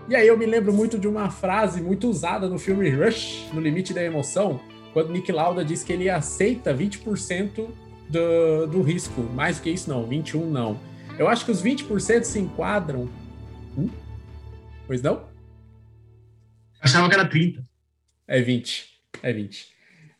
E 0.09 0.15
aí 0.15 0.27
eu 0.27 0.35
me 0.35 0.47
lembro 0.47 0.73
muito 0.73 0.97
de 0.97 1.07
uma 1.07 1.29
frase 1.29 1.79
muito 1.79 2.09
usada 2.09 2.49
no 2.49 2.57
filme 2.57 2.89
Rush, 2.89 3.47
No 3.53 3.61
Limite 3.61 3.93
da 3.93 4.03
Emoção, 4.03 4.59
quando 4.91 5.11
Nick 5.11 5.31
Lauda 5.31 5.63
diz 5.63 5.83
que 5.83 5.93
ele 5.93 6.09
aceita 6.09 6.73
20% 6.73 7.67
do, 8.09 8.65
do 8.65 8.81
risco. 8.81 9.21
Mais 9.21 9.57
do 9.57 9.61
que 9.63 9.69
isso, 9.69 9.87
não, 9.87 10.09
21% 10.09 10.45
não. 10.45 10.79
Eu 11.19 11.27
acho 11.27 11.45
que 11.45 11.51
os 11.51 11.61
20% 11.61 12.23
se 12.23 12.39
enquadram. 12.39 13.07
Hum? 13.77 13.87
Pois 14.87 14.99
não? 15.03 15.27
Achava 16.81 17.07
que 17.07 17.13
era 17.13 17.29
30%. 17.29 17.63
É 18.27 18.41
20%. 18.41 18.85
É 19.21 19.31
20%. 19.31 19.65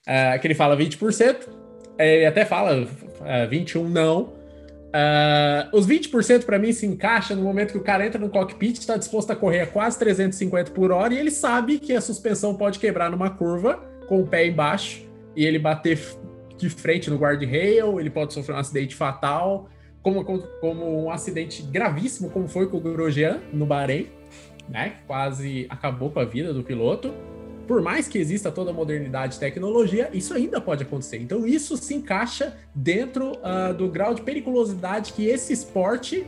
Uh, 0.06 0.39
que 0.39 0.45
ele 0.45 0.54
fala 0.54 0.78
20%. 0.78 1.47
Ele 1.97 2.28
até 2.28 2.45
fala, 2.45 2.84
uh, 2.84 3.25
é, 3.25 3.47
21 3.47 3.89
não. 3.89 4.34
Uh, 4.89 5.78
os 5.78 5.88
20% 5.88 6.45
para 6.45 6.58
mim 6.58 6.73
se 6.73 6.86
encaixa 6.88 7.36
no 7.36 7.43
momento 7.43 7.73
que 7.73 7.78
o 7.78 7.84
cara 7.84 8.06
entra 8.06 8.19
no 8.19 8.28
cockpit, 8.30 8.78
está 8.78 8.97
disposto 8.97 9.30
a 9.30 9.36
correr 9.36 9.62
a 9.62 9.67
quase 9.67 9.99
350 9.99 10.71
por 10.71 10.91
hora 10.91 11.13
e 11.13 11.17
ele 11.17 11.30
sabe 11.30 11.78
que 11.78 11.93
a 11.93 12.02
suspensão 12.02 12.56
pode 12.56 12.80
quebrar 12.80 13.12
numa 13.12 13.30
curva 13.30 13.75
com 14.08 14.19
o 14.19 14.28
pé 14.28 14.47
embaixo 14.47 15.08
e 15.36 15.45
ele 15.45 15.60
bater 15.60 15.99
de 16.58 16.69
frente 16.69 17.10
no 17.10 17.17
guardrail, 17.17 17.99
ele 17.99 18.10
pode 18.10 18.34
sofrer 18.34 18.56
um 18.56 18.58
acidente 18.58 18.95
fatal, 18.95 19.69
como, 20.02 20.25
como 20.60 21.06
um 21.06 21.12
acidente 21.12 21.62
gravíssimo, 21.62 22.30
como 22.32 22.47
foi 22.47 22.67
com 22.67 22.78
o 22.78 22.82
Grosjean 22.82 23.39
no 23.54 23.67
Bahrein, 23.67 24.08
né? 24.67 24.95
Quase 25.06 25.67
acabou 25.69 26.10
com 26.10 26.19
a 26.19 26.25
vida 26.25 26.52
do 26.52 26.63
piloto 26.63 27.13
por 27.69 27.84
mais 27.84 28.08
que 28.08 28.17
exista 28.17 28.51
toda 28.51 28.71
a 28.71 28.73
modernidade 28.73 29.36
e 29.36 29.39
tecnologia, 29.39 30.10
isso 30.12 30.34
ainda 30.34 30.60
pode 30.60 30.82
acontecer. 30.82 31.21
Então, 31.21 31.45
isso 31.45 31.77
se 31.77 31.93
encaixa 31.93 32.58
dentro 32.73 33.34
uh, 33.34 33.71
do 33.75 33.88
grau 33.88 34.15
de 34.15 34.23
periculosidade 34.23 35.13
que 35.13 35.27
esse 35.27 35.53
esporte 35.53 36.25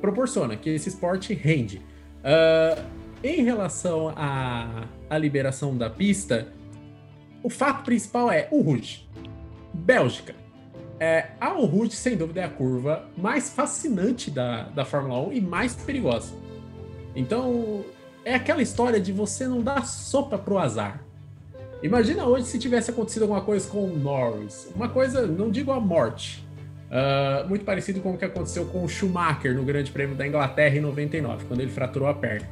proporciona, 0.00 0.56
que 0.56 0.68
esse 0.68 0.88
esporte 0.88 1.32
rende. 1.32 1.76
Uh, 1.76 2.84
em 3.22 3.44
relação 3.44 4.12
à, 4.16 4.88
à 5.08 5.16
liberação 5.16 5.76
da 5.76 5.88
pista, 5.88 6.48
o 7.40 7.48
fato 7.48 7.84
principal 7.84 8.28
é 8.28 8.48
o 8.50 8.60
Rouge. 8.60 9.08
Bélgica. 9.72 10.34
É, 10.98 11.28
a 11.40 11.50
Rouge, 11.50 11.92
sem 11.92 12.16
dúvida, 12.16 12.40
é 12.40 12.44
a 12.44 12.50
curva 12.50 13.08
mais 13.16 13.48
fascinante 13.48 14.28
da, 14.28 14.64
da 14.70 14.84
Fórmula 14.84 15.20
1 15.28 15.32
e 15.34 15.40
mais 15.40 15.76
perigosa. 15.76 16.34
Então, 17.14 17.84
é 18.28 18.34
aquela 18.34 18.60
história 18.60 19.00
de 19.00 19.10
você 19.10 19.48
não 19.48 19.62
dar 19.62 19.86
sopa 19.86 20.36
pro 20.36 20.58
azar. 20.58 21.02
Imagina 21.82 22.26
hoje 22.26 22.44
se 22.44 22.58
tivesse 22.58 22.90
acontecido 22.90 23.22
alguma 23.22 23.40
coisa 23.40 23.66
com 23.70 23.84
o 23.84 23.96
Norris. 23.96 24.70
Uma 24.76 24.90
coisa, 24.90 25.26
não 25.26 25.50
digo 25.50 25.72
a 25.72 25.80
morte, 25.80 26.46
uh, 26.90 27.48
muito 27.48 27.64
parecido 27.64 28.00
com 28.00 28.12
o 28.12 28.18
que 28.18 28.26
aconteceu 28.26 28.66
com 28.66 28.84
o 28.84 28.88
Schumacher 28.88 29.54
no 29.54 29.64
Grande 29.64 29.90
Prêmio 29.90 30.14
da 30.14 30.26
Inglaterra 30.26 30.76
em 30.76 30.80
99, 30.80 31.46
quando 31.46 31.60
ele 31.60 31.70
fraturou 31.70 32.06
a 32.06 32.12
perna. 32.12 32.46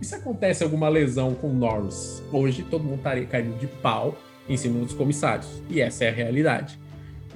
E 0.00 0.04
se 0.04 0.12
acontece 0.16 0.64
alguma 0.64 0.88
lesão 0.88 1.36
com 1.36 1.50
o 1.50 1.54
Norris? 1.54 2.20
Hoje 2.32 2.64
todo 2.64 2.82
mundo 2.82 2.96
estaria 2.96 3.24
caindo 3.24 3.56
de 3.60 3.68
pau 3.68 4.18
em 4.48 4.56
cima 4.56 4.80
dos 4.80 4.92
comissários. 4.92 5.62
E 5.70 5.80
essa 5.80 6.04
é 6.04 6.08
a 6.08 6.12
realidade. 6.12 6.80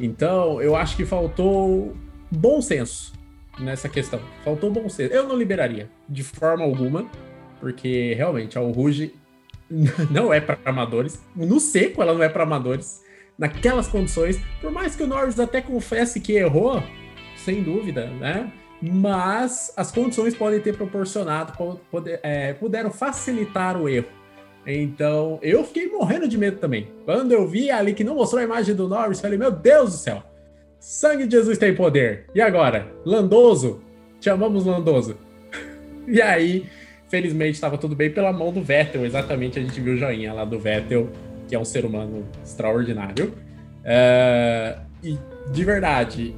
Então, 0.01 0.61
eu 0.61 0.75
acho 0.75 0.97
que 0.97 1.05
faltou 1.05 1.95
bom 2.33 2.61
senso 2.61 3.13
nessa 3.61 3.89
questão. 3.89 4.21
Faltou 4.45 4.73
bom 4.73 4.89
senso. 4.89 5.13
Eu 5.13 5.29
não 5.29 5.37
liberaria, 5.37 5.89
de 6.09 6.25
forma 6.25 6.65
alguma, 6.65 7.07
porque 7.61 8.15
realmente 8.15 8.59
a 8.59 8.61
Ruge 8.61 9.15
não 10.11 10.33
é 10.33 10.41
para 10.41 10.59
amadores. 10.65 11.21
No 11.35 11.61
seco, 11.61 12.03
ela 12.03 12.15
não 12.15 12.23
é 12.23 12.29
para 12.29 12.45
amadores. 12.45 13.05
Naquelas 13.39 13.87
condições, 13.87 14.41
por 14.61 14.71
mais 14.71 14.97
que 14.97 15.03
o 15.03 15.07
Norris 15.07 15.39
até 15.39 15.61
confesse 15.61 16.21
que 16.21 16.33
errou, 16.33 16.83
sem 17.37 17.63
dúvida, 17.63 18.07
né? 18.07 18.51
Mas 18.81 19.73
as 19.77 19.91
condições 19.91 20.35
podem 20.35 20.61
ter 20.61 20.77
proporcionado, 20.77 21.53
poder, 21.91 22.21
é, 22.23 22.53
puderam 22.55 22.91
facilitar 22.91 23.81
o 23.81 23.89
erro. 23.89 24.07
Então, 24.67 25.39
eu 25.43 25.65
fiquei 25.65 25.89
morrendo 25.89 26.27
de 26.27 26.37
medo 26.37 26.59
também. 26.59 26.89
Quando 27.05 27.33
eu 27.33 27.47
vi 27.47 27.71
ali 27.71 27.95
que 27.95 28.03
não 28.03 28.17
mostrou 28.17 28.41
a 28.41 28.45
imagem 28.45 28.75
do 28.75 28.89
Norris, 28.89 29.21
falei: 29.21 29.39
Meu 29.39 29.51
Deus 29.51 29.93
do 29.93 29.97
céu, 29.97 30.23
sangue 30.81 31.27
de 31.27 31.37
Jesus 31.37 31.57
tem 31.57 31.75
poder. 31.75 32.27
E 32.35 32.41
agora? 32.41 32.93
Landoso? 33.05 33.81
Chamamos 34.21 34.67
Landoso. 34.67 35.17
e 36.09 36.21
aí, 36.21 36.67
felizmente, 37.09 37.53
estava 37.53 37.79
tudo 37.79 37.95
bem 37.95 38.11
pela 38.11 38.33
mão 38.33 38.53
do 38.53 38.63
Vettel. 38.63 39.05
Exatamente, 39.05 39.59
a 39.59 39.63
gente 39.63 39.81
viu 39.81 39.95
o 39.95 39.97
joinha 39.97 40.33
lá 40.33 40.45
do 40.45 40.59
Vettel, 40.59 41.11
que 41.49 41.55
é 41.55 41.59
um 41.59 41.65
ser 41.65 41.85
humano 41.85 42.27
extraordinário. 42.45 43.35
Uh, 43.83 44.81
e 45.03 45.19
de 45.53 45.65
verdade, 45.65 46.35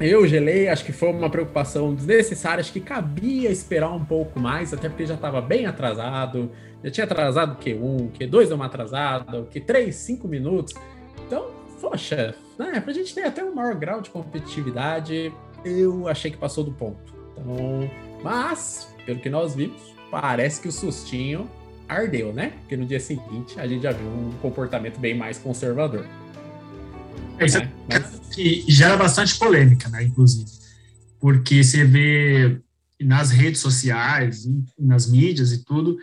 eu 0.00 0.26
gelei, 0.26 0.68
acho 0.68 0.84
que 0.84 0.92
foi 0.92 1.10
uma 1.10 1.28
preocupação 1.28 1.94
desnecessária, 1.94 2.60
acho 2.60 2.72
que 2.72 2.80
cabia 2.80 3.50
esperar 3.50 3.90
um 3.90 4.04
pouco 4.04 4.38
mais, 4.38 4.72
até 4.72 4.88
porque 4.88 5.04
já 5.04 5.14
estava 5.14 5.40
bem 5.40 5.66
atrasado, 5.66 6.50
já 6.82 6.90
tinha 6.90 7.04
atrasado 7.04 7.52
o 7.52 7.56
Q1, 7.56 7.80
o 7.80 8.10
Q2 8.10 8.46
deu 8.46 8.56
uma 8.56 8.66
atrasada, 8.66 9.40
o 9.40 9.46
Q3, 9.46 9.92
5 9.92 10.26
minutos. 10.26 10.74
Então, 11.26 11.50
poxa, 11.80 12.34
né, 12.58 12.80
pra 12.80 12.92
gente 12.92 13.14
ter 13.14 13.24
até 13.24 13.44
um 13.44 13.54
maior 13.54 13.74
grau 13.74 14.00
de 14.00 14.10
competitividade, 14.10 15.32
eu 15.64 16.08
achei 16.08 16.30
que 16.30 16.38
passou 16.38 16.64
do 16.64 16.72
ponto. 16.72 17.12
Então, 17.32 17.90
mas, 18.22 18.88
pelo 19.04 19.20
que 19.20 19.30
nós 19.30 19.54
vimos, 19.54 19.80
parece 20.10 20.60
que 20.60 20.68
o 20.68 20.72
sustinho 20.72 21.48
ardeu, 21.88 22.32
né? 22.32 22.52
Porque 22.60 22.76
no 22.76 22.86
dia 22.86 23.00
seguinte 23.00 23.58
a 23.58 23.66
gente 23.66 23.82
já 23.82 23.92
viu 23.92 24.06
um 24.06 24.32
comportamento 24.40 24.98
bem 24.98 25.16
mais 25.16 25.38
conservador. 25.38 26.06
É, 27.38 27.46
isso 27.46 27.58
é, 27.58 27.68
mas... 27.88 28.20
que 28.30 28.64
gera 28.68 28.96
bastante 28.96 29.38
polêmica, 29.38 29.88
né, 29.88 30.04
inclusive. 30.04 30.50
Porque 31.18 31.64
você 31.64 31.84
vê 31.84 32.60
nas 33.00 33.30
redes 33.30 33.60
sociais, 33.60 34.46
nas 34.78 35.10
mídias 35.10 35.52
e 35.52 35.64
tudo, 35.64 35.96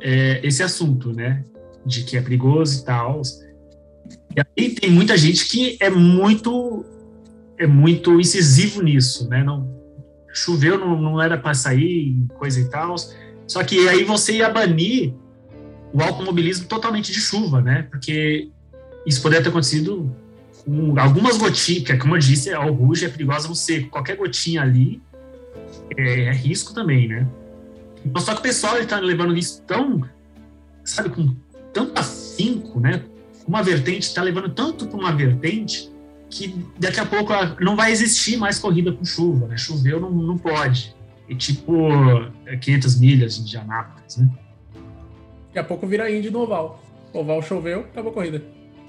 é, 0.00 0.40
esse 0.42 0.62
assunto, 0.62 1.12
né, 1.12 1.44
de 1.84 2.02
que 2.02 2.16
é 2.16 2.20
perigoso 2.20 2.80
e 2.80 2.84
tal. 2.84 3.22
E 4.36 4.40
aí 4.40 4.74
tem 4.74 4.90
muita 4.90 5.16
gente 5.16 5.46
que 5.46 5.76
é 5.80 5.90
muito 5.90 6.84
é 7.58 7.66
muito 7.66 8.18
incisivo 8.18 8.82
nisso, 8.82 9.28
né? 9.28 9.44
Não 9.44 9.79
choveu, 10.32 10.78
não, 10.78 11.00
não 11.00 11.20
era 11.20 11.36
para 11.36 11.54
sair, 11.54 12.24
coisa 12.38 12.60
e 12.60 12.64
tal. 12.68 12.94
Só 13.46 13.62
que 13.64 13.88
aí 13.88 14.04
você 14.04 14.34
ia 14.34 14.48
banir 14.48 15.12
o 15.92 16.02
automobilismo 16.02 16.66
totalmente 16.66 17.12
de 17.12 17.20
chuva, 17.20 17.60
né? 17.60 17.86
Porque 17.90 18.48
isso 19.04 19.20
poderia 19.22 19.42
ter 19.42 19.48
acontecido 19.48 20.14
com 20.64 20.98
algumas 20.98 21.36
gotinhas, 21.36 21.98
como 21.98 22.14
eu 22.14 22.18
disse, 22.20 22.50
a 22.50 22.62
ruge 22.62 23.04
é 23.04 23.08
perigosa 23.08 23.52
seco. 23.54 23.90
Qualquer 23.90 24.16
gotinha 24.16 24.62
ali 24.62 25.02
é, 25.96 26.26
é 26.26 26.32
risco 26.32 26.74
também, 26.74 27.08
né? 27.08 27.26
Então, 28.04 28.22
só 28.22 28.32
que 28.32 28.40
o 28.40 28.42
pessoal 28.42 28.78
está 28.78 28.98
levando 28.98 29.36
isso 29.36 29.62
tão, 29.66 30.02
sabe, 30.84 31.10
com 31.10 31.34
tanto 31.72 31.98
afinco, 31.98 32.80
né? 32.80 33.02
Uma 33.46 33.62
vertente 33.62 34.06
está 34.06 34.22
levando 34.22 34.50
tanto 34.50 34.86
para 34.86 34.98
uma 34.98 35.12
vertente 35.12 35.90
que 36.30 36.54
daqui 36.78 37.00
a 37.00 37.06
pouco 37.06 37.32
não 37.60 37.74
vai 37.74 37.90
existir 37.90 38.36
mais 38.36 38.58
corrida 38.58 38.92
com 38.92 39.04
chuva, 39.04 39.48
né? 39.48 39.56
Choveu 39.56 40.00
não, 40.00 40.10
não 40.10 40.38
pode. 40.38 40.94
E 41.28 41.34
tipo 41.34 41.88
500 42.60 42.98
milhas 42.98 43.44
de 43.44 43.56
Anápolis, 43.56 44.16
né? 44.16 44.30
Daqui 45.48 45.58
a 45.58 45.64
pouco 45.64 45.86
vira 45.86 46.10
Indy 46.10 46.30
no 46.30 46.40
oval. 46.40 46.82
Oval 47.12 47.42
choveu, 47.42 47.80
acabou 47.80 48.12
a 48.12 48.14
corrida. 48.14 48.42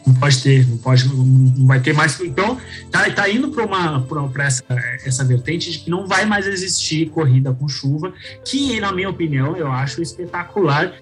Não 0.05 0.15
pode 0.15 0.41
ter, 0.41 0.67
não 0.67 0.77
pode, 0.77 1.07
não 1.07 1.67
vai 1.67 1.79
ter 1.79 1.93
mais. 1.93 2.19
Então, 2.21 2.57
tá, 2.89 3.09
tá 3.11 3.29
indo 3.29 3.49
para 3.49 3.65
uma 3.65 4.01
para 4.01 4.45
essa, 4.45 4.63
essa 5.05 5.23
vertente 5.23 5.71
de 5.71 5.79
que 5.79 5.89
não 5.89 6.07
vai 6.07 6.25
mais 6.25 6.47
existir 6.47 7.09
corrida 7.09 7.53
com 7.53 7.67
chuva, 7.67 8.13
que 8.43 8.79
na 8.79 8.91
minha 8.91 9.09
opinião 9.09 9.55
eu 9.55 9.71
acho 9.71 10.01
espetacular. 10.01 10.93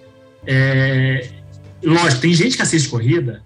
É, 0.45 1.29
lógico, 1.83 2.21
tem 2.21 2.33
gente 2.33 2.57
que 2.57 2.61
assiste 2.61 2.89
corrida, 2.89 3.41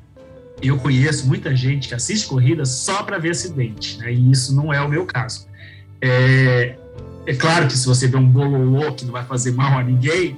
eu 0.67 0.77
conheço 0.77 1.27
muita 1.27 1.55
gente 1.55 1.87
que 1.87 1.93
assiste 1.93 2.27
corrida 2.27 2.65
só 2.65 3.03
para 3.03 3.17
ver 3.17 3.31
acidente, 3.31 3.97
né? 3.97 4.13
E 4.13 4.31
isso 4.31 4.55
não 4.55 4.73
é 4.73 4.81
o 4.81 4.87
meu 4.87 5.05
caso. 5.05 5.47
É, 6.01 6.77
é 7.25 7.33
claro 7.33 7.67
que 7.67 7.77
se 7.77 7.85
você 7.85 8.07
vê 8.07 8.17
um 8.17 8.27
bololô 8.27 8.93
que 8.93 9.05
não 9.05 9.11
vai 9.11 9.25
fazer 9.25 9.51
mal 9.51 9.77
a 9.77 9.83
ninguém, 9.83 10.37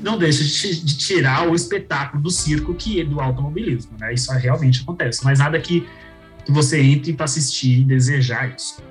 não 0.00 0.18
deixa 0.18 0.44
de, 0.44 0.84
de, 0.84 0.98
tirar 0.98 1.48
o 1.48 1.54
espetáculo 1.54 2.22
do 2.22 2.30
circo 2.30 2.74
que 2.74 3.00
é 3.00 3.04
do 3.04 3.20
automobilismo, 3.20 3.92
né? 3.98 4.12
Isso 4.12 4.32
realmente 4.32 4.82
acontece, 4.82 5.24
mas 5.24 5.38
nada 5.38 5.58
que, 5.58 5.86
que 6.44 6.52
você 6.52 6.80
entre 6.80 7.12
para 7.12 7.24
assistir 7.24 7.80
e 7.80 7.84
desejar 7.84 8.54
isso. 8.54 8.82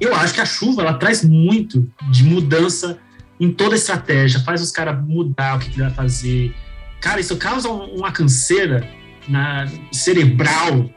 Eu 0.00 0.14
acho 0.14 0.34
que 0.34 0.40
a 0.40 0.46
chuva 0.46 0.82
ela 0.82 0.94
traz 0.94 1.24
muito 1.24 1.90
de 2.10 2.24
mudança 2.24 2.98
em 3.40 3.50
toda 3.50 3.74
a 3.74 3.78
estratégia, 3.78 4.40
faz 4.40 4.60
os 4.60 4.70
caras 4.70 5.02
mudar 5.02 5.56
o 5.56 5.58
que, 5.60 5.70
que 5.70 5.78
vai 5.78 5.90
fazer. 5.90 6.54
Cara, 7.00 7.20
isso 7.20 7.36
causa 7.36 7.68
uma 7.68 8.12
canseira 8.12 8.88
na, 9.28 9.66
cerebral 9.92 10.90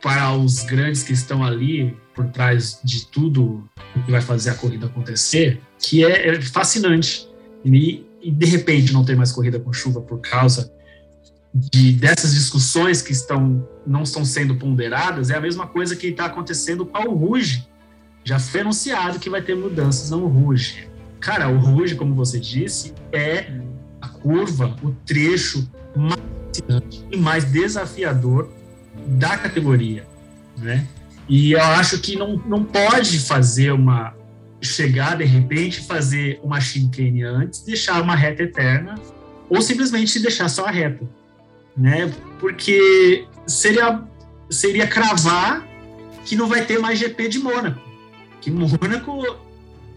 para 0.00 0.34
os 0.36 0.62
grandes 0.64 1.02
que 1.02 1.12
estão 1.12 1.44
ali 1.44 1.96
por 2.14 2.26
trás 2.26 2.78
de 2.82 3.06
tudo 3.06 3.68
que 4.04 4.10
vai 4.10 4.20
fazer 4.20 4.50
a 4.50 4.54
corrida 4.54 4.86
acontecer, 4.86 5.60
que 5.78 6.04
é, 6.04 6.28
é 6.28 6.40
fascinante. 6.40 7.28
E, 7.64 8.04
e 8.20 8.30
de 8.30 8.46
repente 8.46 8.92
não 8.92 9.04
tem 9.04 9.14
mais 9.14 9.32
corrida 9.32 9.58
com 9.60 9.72
chuva 9.72 10.00
por 10.00 10.20
causa 10.20 10.72
de 11.54 11.92
dessas 11.92 12.34
discussões 12.34 13.02
que 13.02 13.12
estão 13.12 13.68
não 13.86 14.04
estão 14.04 14.24
sendo 14.24 14.54
ponderadas 14.54 15.28
é 15.28 15.36
a 15.36 15.40
mesma 15.40 15.66
coisa 15.66 15.94
que 15.94 16.06
está 16.06 16.26
acontecendo 16.26 16.86
com 16.86 17.08
o 17.08 17.14
Ruge. 17.14 17.68
Já 18.24 18.38
foi 18.38 18.60
anunciado 18.60 19.18
que 19.18 19.28
vai 19.28 19.42
ter 19.42 19.54
mudanças 19.54 20.10
no 20.10 20.26
Ruge. 20.26 20.88
Cara, 21.20 21.48
o 21.48 21.58
Ruge, 21.58 21.94
como 21.94 22.14
você 22.14 22.38
disse, 22.38 22.94
é 23.12 23.52
a 24.00 24.08
curva, 24.08 24.76
o 24.82 24.92
trecho 25.04 25.68
mais 25.96 26.31
e 27.10 27.16
mais 27.16 27.44
desafiador 27.44 28.50
da 29.06 29.36
categoria, 29.38 30.06
né? 30.58 30.86
E 31.28 31.52
eu 31.52 31.62
acho 31.62 31.98
que 31.98 32.16
não, 32.16 32.36
não 32.46 32.64
pode 32.64 33.18
fazer 33.20 33.72
uma 33.72 34.14
chegar 34.60 35.16
de 35.16 35.24
repente, 35.24 35.80
fazer 35.80 36.38
uma 36.42 36.60
chicane 36.60 37.24
antes, 37.24 37.62
deixar 37.62 38.00
uma 38.00 38.14
reta 38.14 38.44
eterna, 38.44 38.94
ou 39.48 39.60
simplesmente 39.60 40.20
deixar 40.20 40.48
só 40.48 40.66
a 40.66 40.70
reta, 40.70 41.04
né? 41.76 42.12
Porque 42.38 43.26
seria, 43.46 44.02
seria 44.48 44.86
cravar 44.86 45.66
que 46.24 46.36
não 46.36 46.46
vai 46.46 46.64
ter 46.64 46.78
mais 46.78 46.98
GP 46.98 47.28
de 47.28 47.38
Mônaco, 47.40 47.80
que 48.40 48.50
Mônaco 48.50 49.26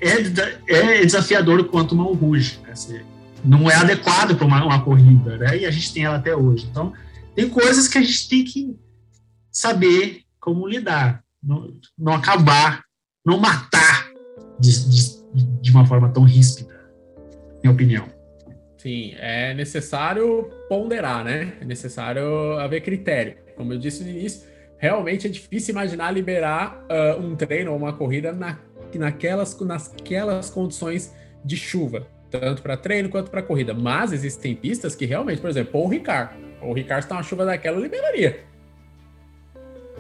é, 0.02 1.00
é 1.00 1.06
desafiador 1.06 1.64
quanto 1.66 1.94
uma 1.94 2.06
Rouge, 2.06 2.60
né? 2.64 2.74
Não 3.46 3.70
é 3.70 3.76
adequado 3.76 4.36
para 4.36 4.46
uma, 4.46 4.64
uma 4.66 4.84
corrida, 4.84 5.38
né? 5.38 5.58
E 5.60 5.66
a 5.66 5.72
gente 5.72 5.94
tem 5.94 6.04
ela 6.04 6.18
até 6.18 6.36
hoje. 6.36 6.68
Então, 6.70 6.94
tem 7.36 7.50
coisas 7.50 7.88
que 7.88 7.98
a 7.98 8.02
gente 8.02 8.30
tem 8.30 8.44
que 8.44 8.80
saber 9.52 10.22
como 10.40 10.68
lidar, 10.68 11.24
não, 11.42 11.74
não 11.98 12.14
acabar, 12.14 12.84
não 13.26 13.40
matar 13.40 14.10
de, 14.60 14.90
de, 14.90 15.62
de 15.62 15.72
uma 15.72 15.86
forma 15.86 16.10
tão 16.10 16.24
ríspida, 16.24 16.74
minha 17.64 17.74
opinião. 17.74 18.08
Sim, 18.78 19.16
é 19.18 19.54
necessário 19.54 20.50
ponderar, 20.70 21.24
né? 21.24 21.54
É 21.60 21.66
necessário 21.66 22.60
haver 22.60 22.82
critério. 22.82 23.38
Como 23.56 23.74
eu 23.74 23.80
disse 23.80 24.04
no 24.04 24.10
início, 24.10 24.48
realmente 24.78 25.26
é 25.26 25.30
difícil 25.30 25.72
imaginar 25.72 26.12
liberar 26.12 26.86
uh, 26.86 27.20
um 27.20 27.36
treino 27.36 27.72
ou 27.72 27.78
uma 27.78 27.94
corrida 27.94 28.32
na, 28.32 28.60
naquelas, 28.94 29.60
naquelas 29.60 30.50
condições 30.50 31.14
de 31.44 31.58
chuva, 31.58 32.08
tanto 32.40 32.62
para 32.62 32.78
treino 32.78 33.10
quanto 33.10 33.30
para 33.30 33.42
corrida. 33.42 33.74
Mas 33.74 34.12
existem 34.12 34.56
pistas 34.56 34.96
que 34.96 35.06
realmente, 35.06 35.42
por 35.42 35.50
exemplo, 35.50 35.82
o 35.82 35.88
Ricard. 35.88 36.34
O 36.62 36.74
Ricard 36.74 37.06
está 37.06 37.16
uma 37.16 37.24
chuva 37.24 37.46
daquela, 37.46 37.80
liberaria. 37.80 38.44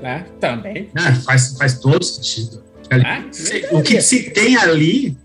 Né? 0.01 0.25
Também. 0.39 0.89
É, 0.95 1.15
faz, 1.15 1.57
faz 1.57 1.79
todo 1.79 2.03
sentido. 2.03 2.63
Ah, 2.91 3.23
o 3.71 3.81
que 3.81 3.99
se 4.01 4.29
tem 4.29 4.55
ali 4.55 5.17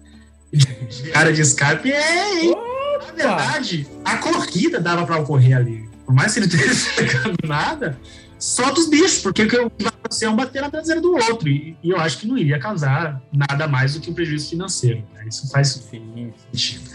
de 0.52 1.12
área 1.14 1.32
de 1.32 1.42
escape 1.42 1.92
é. 1.92 2.48
Opa. 2.48 2.70
Na 3.06 3.12
verdade, 3.12 3.86
a 4.04 4.16
corrida 4.16 4.80
dava 4.80 5.06
para 5.06 5.18
ocorrer 5.18 5.56
ali. 5.56 5.88
Por 6.04 6.14
mais 6.14 6.32
que 6.32 6.40
ele 6.40 6.46
esteja 6.46 6.90
pegando 6.96 7.36
nada, 7.46 7.98
solta 8.40 8.80
os 8.80 8.88
bichos, 8.88 9.18
porque 9.18 9.42
o 9.42 9.48
que 9.48 9.56
vai 9.56 9.92
acontecer 9.92 10.24
é 10.24 10.30
um 10.30 10.34
bater 10.34 10.62
na 10.62 10.70
traseira 10.70 11.00
do 11.00 11.12
outro. 11.12 11.48
E, 11.48 11.76
e, 11.82 11.90
eu 11.90 12.00
acho 12.00 12.18
que 12.18 12.26
não 12.26 12.36
iria 12.36 12.58
causar 12.58 13.22
nada 13.32 13.68
mais 13.68 13.94
do 13.94 14.00
que 14.00 14.10
um 14.10 14.14
prejuízo 14.14 14.48
financeiro. 14.48 15.04
Né? 15.14 15.26
Isso 15.28 15.48
faz 15.50 15.68
sentido. 15.68 16.90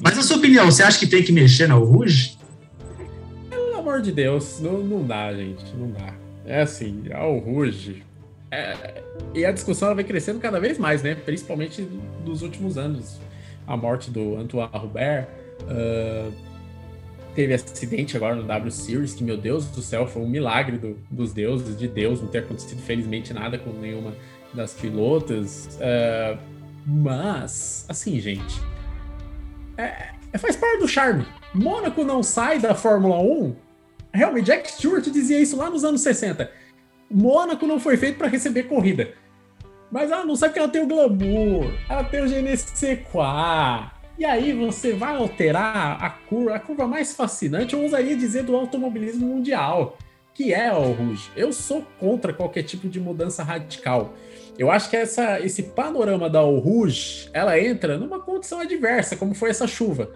Mas, 0.00 0.16
na 0.16 0.22
sua 0.22 0.38
opinião, 0.38 0.66
você 0.66 0.82
acha 0.82 0.98
que 0.98 1.06
tem 1.06 1.22
que 1.22 1.30
mexer 1.30 1.68
na 1.68 1.74
Rouge? 1.74 2.38
Pelo 3.50 3.78
amor 3.78 4.00
de 4.00 4.10
Deus, 4.10 4.58
não, 4.60 4.78
não 4.78 5.06
dá, 5.06 5.32
gente. 5.34 5.64
Não 5.76 5.90
dá. 5.90 6.14
É 6.44 6.62
assim, 6.62 7.04
a 7.12 7.20
Rouge 7.20 8.02
é, 8.50 9.02
e 9.34 9.44
a 9.44 9.52
discussão 9.52 9.94
vai 9.94 10.04
crescendo 10.04 10.40
cada 10.40 10.58
vez 10.58 10.78
mais, 10.78 11.02
né? 11.02 11.14
Principalmente 11.14 11.86
nos 12.24 12.42
últimos 12.42 12.78
anos. 12.78 13.18
A 13.66 13.76
morte 13.76 14.10
do 14.10 14.36
Antoine 14.36 14.70
Robert. 14.72 15.28
Uh, 15.62 16.32
teve 17.38 17.54
acidente 17.54 18.16
agora 18.16 18.34
no 18.34 18.42
W 18.42 18.72
Series, 18.72 19.14
que, 19.14 19.22
meu 19.22 19.36
Deus 19.36 19.66
do 19.66 19.80
céu, 19.80 20.08
foi 20.08 20.22
um 20.22 20.28
milagre 20.28 20.76
do, 20.76 20.98
dos 21.08 21.32
deuses, 21.32 21.78
de 21.78 21.86
Deus, 21.86 22.20
não 22.20 22.26
ter 22.26 22.38
acontecido, 22.38 22.82
felizmente, 22.82 23.32
nada 23.32 23.56
com 23.56 23.70
nenhuma 23.70 24.12
das 24.52 24.72
pilotas. 24.72 25.78
Uh, 25.80 26.36
mas, 26.84 27.86
assim, 27.88 28.18
gente, 28.18 28.60
é, 29.76 30.08
é, 30.32 30.38
faz 30.38 30.56
parte 30.56 30.80
do 30.80 30.88
charme. 30.88 31.24
Mônaco 31.54 32.02
não 32.02 32.24
sai 32.24 32.58
da 32.58 32.74
Fórmula 32.74 33.20
1. 33.20 33.54
Realmente, 34.12 34.46
Jack 34.46 34.72
Stewart 34.72 35.04
dizia 35.04 35.38
isso 35.38 35.56
lá 35.56 35.70
nos 35.70 35.84
anos 35.84 36.00
60. 36.00 36.50
Mônaco 37.08 37.68
não 37.68 37.78
foi 37.78 37.96
feito 37.96 38.18
para 38.18 38.26
receber 38.26 38.64
corrida. 38.64 39.14
Mas 39.92 40.10
ela 40.10 40.24
não 40.24 40.34
sabe 40.34 40.54
que 40.54 40.58
ela 40.58 40.68
tem 40.68 40.82
o 40.82 40.88
glamour, 40.88 41.72
ela 41.88 42.02
tem 42.02 42.20
o 42.20 42.28
GNC 42.28 42.96
E 44.18 44.24
aí 44.24 44.52
você 44.52 44.92
vai 44.92 45.14
alterar 45.14 46.02
a 46.02 46.10
curva, 46.10 46.56
a 46.56 46.58
curva 46.58 46.88
mais 46.88 47.14
fascinante, 47.14 47.74
eu 47.74 47.84
usaria 47.84 48.16
dizer, 48.16 48.42
do 48.42 48.56
automobilismo 48.56 49.24
mundial, 49.24 49.96
que 50.34 50.52
é 50.52 50.72
o 50.72 50.92
Rouge. 50.92 51.30
Eu 51.36 51.52
sou 51.52 51.86
contra 52.00 52.32
qualquer 52.32 52.64
tipo 52.64 52.88
de 52.88 52.98
mudança 52.98 53.44
radical. 53.44 54.14
Eu 54.58 54.72
acho 54.72 54.90
que 54.90 54.96
essa, 54.96 55.38
esse 55.38 55.62
panorama 55.62 56.28
da 56.28 56.40
Rouge, 56.40 57.30
ela 57.32 57.60
entra 57.60 57.96
numa 57.96 58.18
condição 58.18 58.58
adversa, 58.58 59.16
como 59.16 59.34
foi 59.34 59.50
essa 59.50 59.68
chuva. 59.68 60.10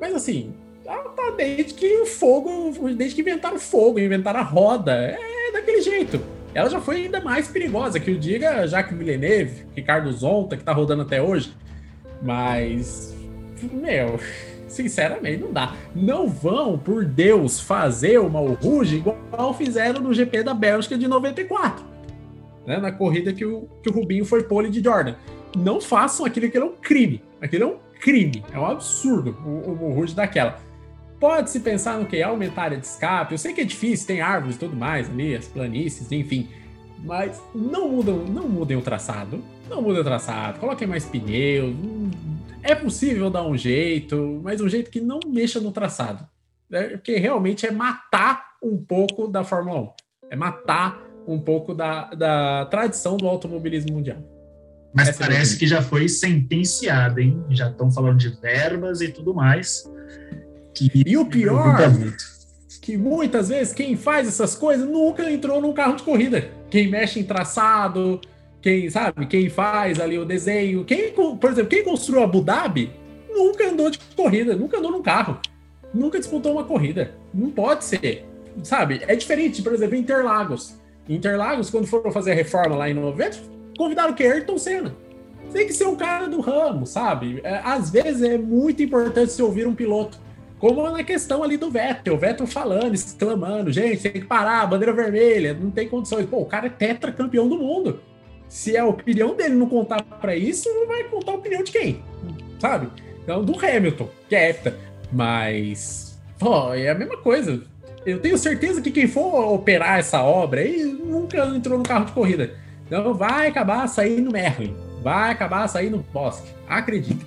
Mas 0.00 0.12
assim, 0.12 0.52
tá 0.84 1.30
desde 1.36 1.74
que 1.74 1.98
o 1.98 2.06
fogo, 2.06 2.72
desde 2.94 3.14
que 3.14 3.22
inventaram 3.22 3.56
o 3.56 3.60
fogo, 3.60 4.00
inventaram 4.00 4.40
a 4.40 4.42
roda. 4.42 4.92
É 4.92 5.52
daquele 5.52 5.82
jeito. 5.82 6.20
Ela 6.52 6.68
já 6.68 6.80
foi 6.80 7.04
ainda 7.04 7.20
mais 7.20 7.48
perigosa, 7.48 8.00
que 8.00 8.10
o 8.10 8.18
diga 8.18 8.66
Jacques 8.66 8.96
Villeneuve, 8.96 9.66
Ricardo 9.74 10.10
Zonta, 10.12 10.56
que 10.56 10.64
tá 10.64 10.72
rodando 10.72 11.02
até 11.02 11.22
hoje. 11.22 11.54
Mas, 12.22 13.15
meu, 13.62 14.18
sinceramente, 14.68 15.42
não 15.42 15.52
dá. 15.52 15.74
Não 15.94 16.28
vão, 16.28 16.78
por 16.78 17.04
Deus, 17.04 17.60
fazer 17.60 18.18
uma 18.18 18.40
Rouge 18.40 18.96
igual 18.96 19.54
fizeram 19.54 20.00
no 20.00 20.12
GP 20.12 20.42
da 20.42 20.54
Bélgica 20.54 20.96
de 20.96 21.08
94. 21.08 21.84
Né, 22.66 22.78
na 22.78 22.90
corrida 22.90 23.32
que 23.32 23.44
o, 23.44 23.68
que 23.82 23.88
o 23.88 23.92
Rubinho 23.92 24.24
foi 24.24 24.42
pole 24.42 24.68
de 24.68 24.82
Jordan. 24.82 25.14
Não 25.56 25.80
façam 25.80 26.26
aquilo, 26.26 26.50
que 26.50 26.58
é 26.58 26.64
um 26.64 26.74
crime. 26.74 27.22
Aquilo 27.40 27.64
é 27.64 27.66
um 27.66 27.76
crime. 28.00 28.44
É 28.52 28.58
um 28.58 28.66
absurdo 28.66 29.36
o, 29.46 29.70
o, 29.70 29.94
Rouge 29.94 30.14
daquela. 30.14 30.58
Pode-se 31.20 31.60
pensar 31.60 31.98
no 31.98 32.06
que? 32.06 32.20
Aumentar 32.22 32.62
a 32.62 32.64
área 32.64 32.78
de 32.78 32.86
escape. 32.86 33.32
Eu 33.32 33.38
sei 33.38 33.52
que 33.52 33.60
é 33.60 33.64
difícil, 33.64 34.06
tem 34.06 34.20
árvores 34.20 34.56
e 34.56 34.58
tudo 34.58 34.76
mais 34.76 35.08
ali, 35.08 35.34
as 35.34 35.46
planícies, 35.46 36.10
enfim. 36.12 36.48
Mas 37.04 37.40
não 37.54 37.88
mudam, 37.88 38.18
não 38.24 38.48
mudem 38.48 38.76
o 38.76 38.82
traçado. 38.82 39.42
Não 39.68 39.80
mudem 39.80 40.00
o 40.00 40.04
traçado. 40.04 40.58
Coloquem 40.58 40.86
mais 40.86 41.04
pneus. 41.04 41.74
É 42.68 42.74
possível 42.74 43.30
dar 43.30 43.46
um 43.46 43.56
jeito, 43.56 44.40
mas 44.42 44.60
um 44.60 44.68
jeito 44.68 44.90
que 44.90 45.00
não 45.00 45.20
mexa 45.24 45.60
no 45.60 45.70
traçado. 45.70 46.26
Né? 46.68 46.88
Porque 46.88 47.16
realmente 47.16 47.64
é 47.64 47.70
matar 47.70 48.56
um 48.60 48.76
pouco 48.76 49.28
da 49.28 49.44
Fórmula 49.44 49.82
1. 49.82 49.90
É 50.32 50.36
matar 50.36 51.00
um 51.28 51.38
pouco 51.38 51.72
da, 51.72 52.12
da 52.14 52.66
tradição 52.66 53.16
do 53.16 53.28
automobilismo 53.28 53.92
mundial. 53.92 54.18
Mas 54.92 55.08
Essa 55.08 55.22
é 55.22 55.26
parece 55.28 55.54
é 55.54 55.58
que 55.60 55.66
já 55.66 55.80
foi 55.80 56.08
sentenciada, 56.08 57.20
hein? 57.20 57.40
Já 57.50 57.70
estão 57.70 57.88
falando 57.90 58.18
de 58.18 58.30
verbas 58.30 59.00
e 59.00 59.08
tudo 59.08 59.32
mais. 59.32 59.88
Que 60.74 60.90
e 61.06 61.16
o 61.16 61.26
pior, 61.26 61.76
que 62.82 62.96
muitas 62.96 63.48
vezes 63.48 63.72
quem 63.72 63.96
faz 63.96 64.26
essas 64.26 64.56
coisas 64.56 64.88
nunca 64.88 65.30
entrou 65.30 65.60
num 65.60 65.72
carro 65.72 65.96
de 65.96 66.02
corrida. 66.02 66.50
Quem 66.68 66.90
mexe 66.90 67.20
em 67.20 67.24
traçado, 67.24 68.20
quem 68.66 68.90
sabe, 68.90 69.26
quem 69.26 69.48
faz 69.48 70.00
ali 70.00 70.18
o 70.18 70.24
desenho, 70.24 70.84
quem, 70.84 71.12
por 71.12 71.50
exemplo, 71.50 71.70
quem 71.70 71.84
construiu 71.84 72.24
Abu 72.24 72.40
Dhabi 72.40 72.90
nunca 73.30 73.70
andou 73.70 73.88
de 73.88 74.00
corrida, 74.16 74.56
nunca 74.56 74.78
andou 74.78 74.90
num 74.90 75.02
carro, 75.02 75.38
nunca 75.94 76.18
disputou 76.18 76.50
uma 76.50 76.64
corrida. 76.64 77.14
Não 77.32 77.48
pode 77.48 77.84
ser, 77.84 78.24
sabe? 78.64 79.02
É 79.06 79.14
diferente, 79.14 79.62
por 79.62 79.72
exemplo, 79.72 79.94
Interlagos. 79.94 80.80
Interlagos, 81.08 81.70
quando 81.70 81.86
foram 81.86 82.10
fazer 82.10 82.32
a 82.32 82.34
reforma 82.34 82.74
lá 82.74 82.90
em 82.90 82.94
90, 82.94 83.38
convidaram 83.78 84.10
o 84.10 84.16
que? 84.16 84.24
Ayrton 84.24 84.58
Senna. 84.58 84.96
Tem 85.52 85.64
que 85.64 85.72
ser 85.72 85.86
um 85.86 85.94
cara 85.94 86.26
do 86.26 86.40
ramo, 86.40 86.88
sabe? 86.88 87.40
É, 87.44 87.60
às 87.62 87.88
vezes 87.88 88.20
é 88.20 88.36
muito 88.36 88.82
importante 88.82 89.30
se 89.30 89.40
ouvir 89.40 89.68
um 89.68 89.76
piloto. 89.76 90.18
Como 90.58 90.90
na 90.90 91.04
questão 91.04 91.44
ali 91.44 91.56
do 91.56 91.70
Vettel, 91.70 92.14
o 92.14 92.18
Vettel 92.18 92.48
falando, 92.48 92.94
exclamando, 92.94 93.70
gente, 93.70 94.02
tem 94.02 94.10
que 94.10 94.24
parar, 94.24 94.66
bandeira 94.66 94.92
vermelha, 94.92 95.54
não 95.54 95.70
tem 95.70 95.88
condições. 95.88 96.26
Pô, 96.26 96.38
o 96.38 96.46
cara 96.46 96.66
é 96.66 96.70
tetracampeão 96.70 97.48
do 97.48 97.56
mundo. 97.56 98.00
Se 98.48 98.76
a 98.76 98.86
opinião 98.86 99.34
dele 99.34 99.54
não 99.54 99.68
contar 99.68 100.02
para 100.02 100.36
isso, 100.36 100.68
não 100.68 100.86
vai 100.86 101.04
contar 101.04 101.32
a 101.32 101.36
opinião 101.36 101.62
de 101.62 101.72
quem? 101.72 102.02
Sabe? 102.58 102.88
Então, 103.22 103.44
do 103.44 103.58
Hamilton, 103.58 104.08
que 104.28 104.36
é 104.36 104.50
hepta. 104.50 104.78
Mas, 105.12 106.18
pô, 106.38 106.72
é 106.72 106.88
a 106.88 106.94
mesma 106.94 107.16
coisa. 107.18 107.62
Eu 108.04 108.20
tenho 108.20 108.38
certeza 108.38 108.80
que 108.80 108.90
quem 108.90 109.08
for 109.08 109.52
operar 109.52 109.98
essa 109.98 110.22
obra 110.22 110.60
aí 110.60 110.84
nunca 110.84 111.44
entrou 111.46 111.78
no 111.78 111.84
carro 111.84 112.04
de 112.06 112.12
corrida. 112.12 112.54
Então 112.86 113.12
vai 113.14 113.48
acabar 113.48 113.86
saindo 113.88 114.30
Merlin. 114.30 114.76
Vai 115.02 115.32
acabar 115.32 115.66
saindo 115.68 116.04
Bosque. 116.12 116.48
Acredito. 116.68 117.26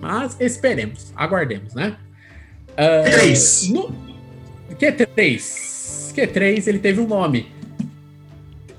Mas 0.00 0.36
esperemos, 0.40 1.12
aguardemos, 1.14 1.74
né? 1.74 1.96
Q3. 2.76 3.72
No... 3.72 3.94
Q3. 4.74 5.38
Q3, 6.14 6.66
ele 6.66 6.78
teve 6.78 7.00
um 7.00 7.06
nome. 7.06 7.52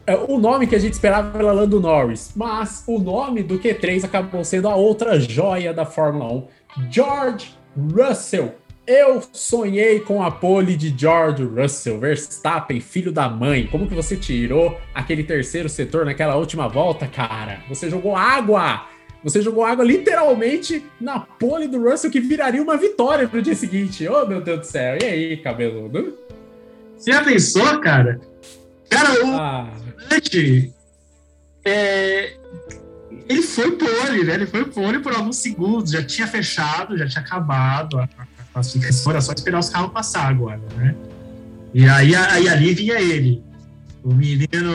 É, 0.06 0.16
o 0.16 0.38
nome 0.38 0.68
que 0.68 0.76
a 0.76 0.80
gente 0.80 0.94
esperava 0.94 1.38
era 1.38 1.52
Lando 1.52 1.80
Norris, 1.80 2.32
mas 2.36 2.84
o 2.88 2.98
nome 2.98 3.44
do 3.44 3.60
Q3 3.60 4.04
acabou 4.04 4.44
sendo 4.44 4.68
a 4.68 4.76
outra 4.76 5.20
joia 5.20 5.74
da 5.74 5.86
Fórmula 5.86 6.32
1, 6.34 6.48
George 6.90 7.56
Russell. 7.78 8.56
Eu 8.86 9.22
sonhei 9.32 10.00
com 10.00 10.24
a 10.24 10.32
pole 10.32 10.76
de 10.76 10.94
George 10.98 11.44
Russell, 11.44 12.00
Verstappen, 12.00 12.82
filho 12.82 13.12
da 13.12 13.30
mãe. 13.30 13.68
Como 13.68 13.88
que 13.88 13.94
você 13.94 14.18
tirou 14.18 14.78
aquele 14.94 15.24
terceiro 15.24 15.70
setor 15.70 16.04
naquela 16.04 16.36
última 16.36 16.68
volta, 16.68 17.08
cara? 17.08 17.60
Você 17.70 17.90
jogou 17.90 18.16
água 18.16 18.88
você 19.24 19.42
jogou 19.42 19.64
água 19.64 19.86
literalmente 19.86 20.84
na 21.00 21.20
pole 21.20 21.68
do 21.68 21.80
Russell, 21.88 22.10
que 22.10 22.20
viraria 22.20 22.62
uma 22.62 22.76
vitória 22.76 23.28
pro 23.28 23.42
dia 23.42 23.54
seguinte. 23.54 24.08
Oh, 24.08 24.26
meu 24.26 24.42
Deus 24.42 24.60
do 24.62 24.66
céu. 24.66 24.98
E 25.00 25.06
aí, 25.06 25.38
cabeludo? 25.38 26.18
Você 26.98 27.12
já 27.12 27.24
pensou, 27.24 27.80
cara? 27.80 28.20
Cara, 28.90 29.26
o 29.26 29.32
ah. 29.34 29.70
É, 31.66 32.38
ele 33.30 33.42
foi 33.42 33.72
pole, 33.72 34.24
né? 34.24 34.34
Ele 34.34 34.46
foi 34.46 34.66
pole 34.66 35.00
por 35.00 35.14
alguns 35.14 35.38
segundos. 35.38 35.92
Já 35.92 36.04
tinha 36.04 36.28
fechado, 36.28 36.98
já 36.98 37.08
tinha 37.08 37.22
acabado 37.22 38.00
a, 38.00 38.08
classificação. 38.54 39.12
Era 39.12 39.22
só 39.22 39.34
esperar 39.34 39.60
os 39.60 39.70
carros 39.70 39.92
passar 39.92 40.28
agora, 40.28 40.62
né? 40.76 40.96
E 41.74 41.88
aí, 41.88 42.16
aí 42.16 42.50
ali 42.50 42.74
vinha 42.74 43.00
ele. 43.00 43.44
O 44.04 44.14
menino... 44.14 44.72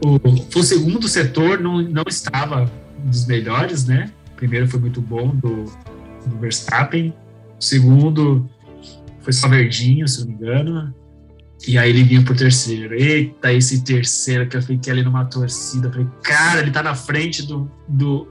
O, 0.00 0.58
o 0.58 0.62
segundo 0.62 1.08
setor 1.08 1.60
não, 1.60 1.82
não 1.82 2.04
estava 2.06 2.70
dos 2.98 3.26
melhores, 3.26 3.84
né? 3.84 4.10
O 4.32 4.36
primeiro 4.36 4.68
foi 4.68 4.78
muito 4.78 5.00
bom 5.00 5.34
do, 5.34 5.64
do 6.24 6.38
Verstappen. 6.38 7.12
O 7.58 7.62
segundo 7.62 8.48
foi 9.20 9.32
só 9.32 9.48
verdinho, 9.48 10.06
se 10.06 10.20
não 10.20 10.28
me 10.28 10.34
engano. 10.34 10.94
E 11.66 11.76
aí 11.76 11.90
ele 11.90 12.04
vinha 12.04 12.22
por 12.22 12.36
terceiro. 12.36 12.94
Eita, 12.94 13.52
esse 13.52 13.82
terceiro 13.82 14.48
que 14.48 14.56
eu 14.56 14.62
fiquei 14.62 14.92
ali 14.92 15.02
numa 15.02 15.24
torcida. 15.24 15.88
Eu 15.88 15.92
falei, 15.92 16.08
cara, 16.22 16.60
ele 16.60 16.70
tá 16.70 16.82
na 16.82 16.94
frente 16.94 17.42
do, 17.42 17.70
do, 17.88 18.28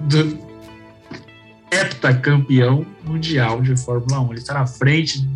do 0.00 0.38
heptacampeão 1.70 2.86
mundial 3.04 3.60
de 3.60 3.76
Fórmula 3.76 4.20
1. 4.20 4.32
Ele 4.32 4.42
tá 4.42 4.54
na 4.54 4.66
frente 4.66 5.28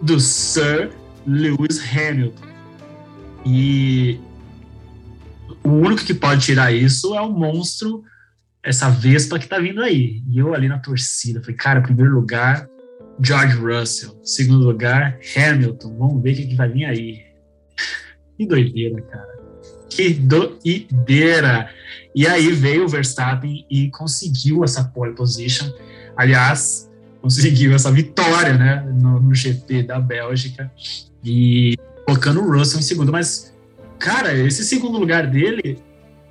do 0.00 0.20
Sir 0.20 0.90
Lewis 1.26 1.80
Hamilton. 1.92 2.46
E 3.44 4.20
o 5.62 5.70
único 5.70 6.04
que 6.04 6.14
pode 6.14 6.44
tirar 6.44 6.72
isso 6.72 7.14
é 7.14 7.20
o 7.20 7.30
monstro 7.30 8.04
essa 8.62 8.88
Vespa 8.88 9.38
que 9.38 9.46
tá 9.46 9.58
vindo 9.58 9.82
aí. 9.82 10.22
E 10.28 10.38
eu 10.38 10.54
ali 10.54 10.68
na 10.68 10.78
torcida, 10.78 11.40
falei, 11.40 11.56
cara, 11.56 11.82
primeiro 11.82 12.14
lugar, 12.14 12.66
George 13.20 13.56
Russell. 13.56 14.18
Segundo 14.22 14.64
lugar, 14.64 15.18
Hamilton. 15.36 15.96
Vamos 15.98 16.22
ver 16.22 16.32
o 16.32 16.36
que, 16.36 16.46
que 16.46 16.54
vai 16.54 16.68
vir 16.68 16.84
aí. 16.84 17.22
Que 18.36 18.44
doideira, 18.44 19.00
cara. 19.00 19.38
Que 19.88 20.12
doideira. 20.12 21.70
E 22.16 22.26
aí 22.26 22.50
veio 22.50 22.84
o 22.84 22.88
Verstappen 22.88 23.64
e 23.70 23.88
conseguiu 23.90 24.64
essa 24.64 24.82
pole 24.82 25.14
position. 25.14 25.72
Aliás, 26.16 26.90
conseguiu 27.22 27.72
essa 27.72 27.92
vitória, 27.92 28.54
né, 28.54 28.84
no, 28.92 29.20
no 29.20 29.32
GP 29.32 29.84
da 29.84 30.00
Bélgica. 30.00 30.68
E 31.24 31.76
colocando 32.04 32.40
o 32.40 32.58
Russell 32.58 32.80
em 32.80 32.82
segundo. 32.82 33.12
Mas, 33.12 33.54
cara, 33.98 34.34
esse 34.34 34.64
segundo 34.64 34.98
lugar 34.98 35.28
dele 35.28 35.78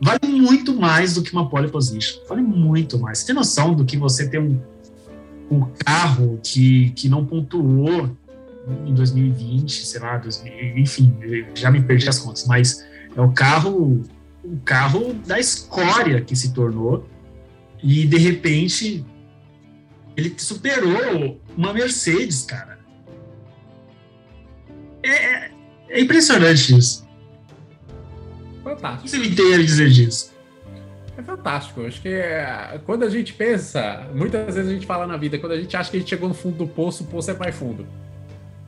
vale 0.02 0.20
muito 0.26 0.74
mais 0.74 1.14
do 1.14 1.24
que 1.24 1.32
uma 1.32 1.50
pole 1.50 1.70
position. 1.70 2.20
Vale 2.28 2.42
muito 2.42 3.00
mais. 3.00 3.20
Você 3.20 3.28
tem 3.28 3.36
noção 3.36 3.74
do 3.74 3.86
que 3.86 3.98
você 3.98 4.28
ter 4.28 4.40
um, 4.40 4.60
um 5.54 5.72
carro 5.86 6.40
que, 6.44 6.92
que 6.92 7.08
não 7.08 7.26
pontuou 7.26 8.16
em 8.86 8.94
2020, 8.94 9.86
sei 9.86 10.00
lá, 10.00 10.18
2000, 10.18 10.78
enfim, 10.78 11.16
já 11.54 11.70
me 11.70 11.82
perdi 11.82 12.08
as 12.08 12.20
contas, 12.20 12.46
mas 12.46 12.86
É 13.16 13.22
o 13.22 13.32
carro, 13.32 14.02
o 14.44 14.58
carro 14.66 15.14
da 15.14 15.40
escória 15.40 16.22
que 16.22 16.36
se 16.36 16.54
tornou. 16.54 17.08
E 17.82 18.08
de 18.08 18.18
repente 18.18 19.06
ele 20.16 20.34
superou 20.38 21.40
uma 21.56 21.74
Mercedes, 21.74 22.44
cara. 22.44 22.80
É, 25.04 25.10
é, 25.10 25.52
é 25.90 26.02
impressionante 26.02 26.76
isso. 26.76 27.08
Fantástico. 28.64 29.02
O 29.02 29.04
que 29.04 29.10
você 29.10 29.18
me 29.18 29.36
tem 29.36 29.54
a 29.54 29.58
dizer 29.58 29.90
disso? 29.90 30.33
É 31.18 31.22
fantástico. 31.22 31.86
Acho 31.86 32.02
que 32.02 32.10
é, 32.10 32.80
quando 32.86 33.04
a 33.04 33.10
gente 33.10 33.34
pensa, 33.34 34.08
muitas 34.14 34.56
vezes 34.56 34.70
a 34.70 34.74
gente 34.74 34.86
fala 34.86 35.06
na 35.06 35.18
vida, 35.18 35.38
quando 35.38 35.52
a 35.52 35.60
gente 35.60 35.76
acha 35.76 35.92
que 35.92 35.98
a 35.98 36.00
gente 36.00 36.10
chegou 36.10 36.28
no 36.28 36.36
fundo 36.36 36.58
do 36.58 36.68
poço, 36.68 37.04
o 37.04 37.08
poço 37.08 37.32
é 37.32 37.34
mais 37.34 37.56
fundo. 37.56 37.86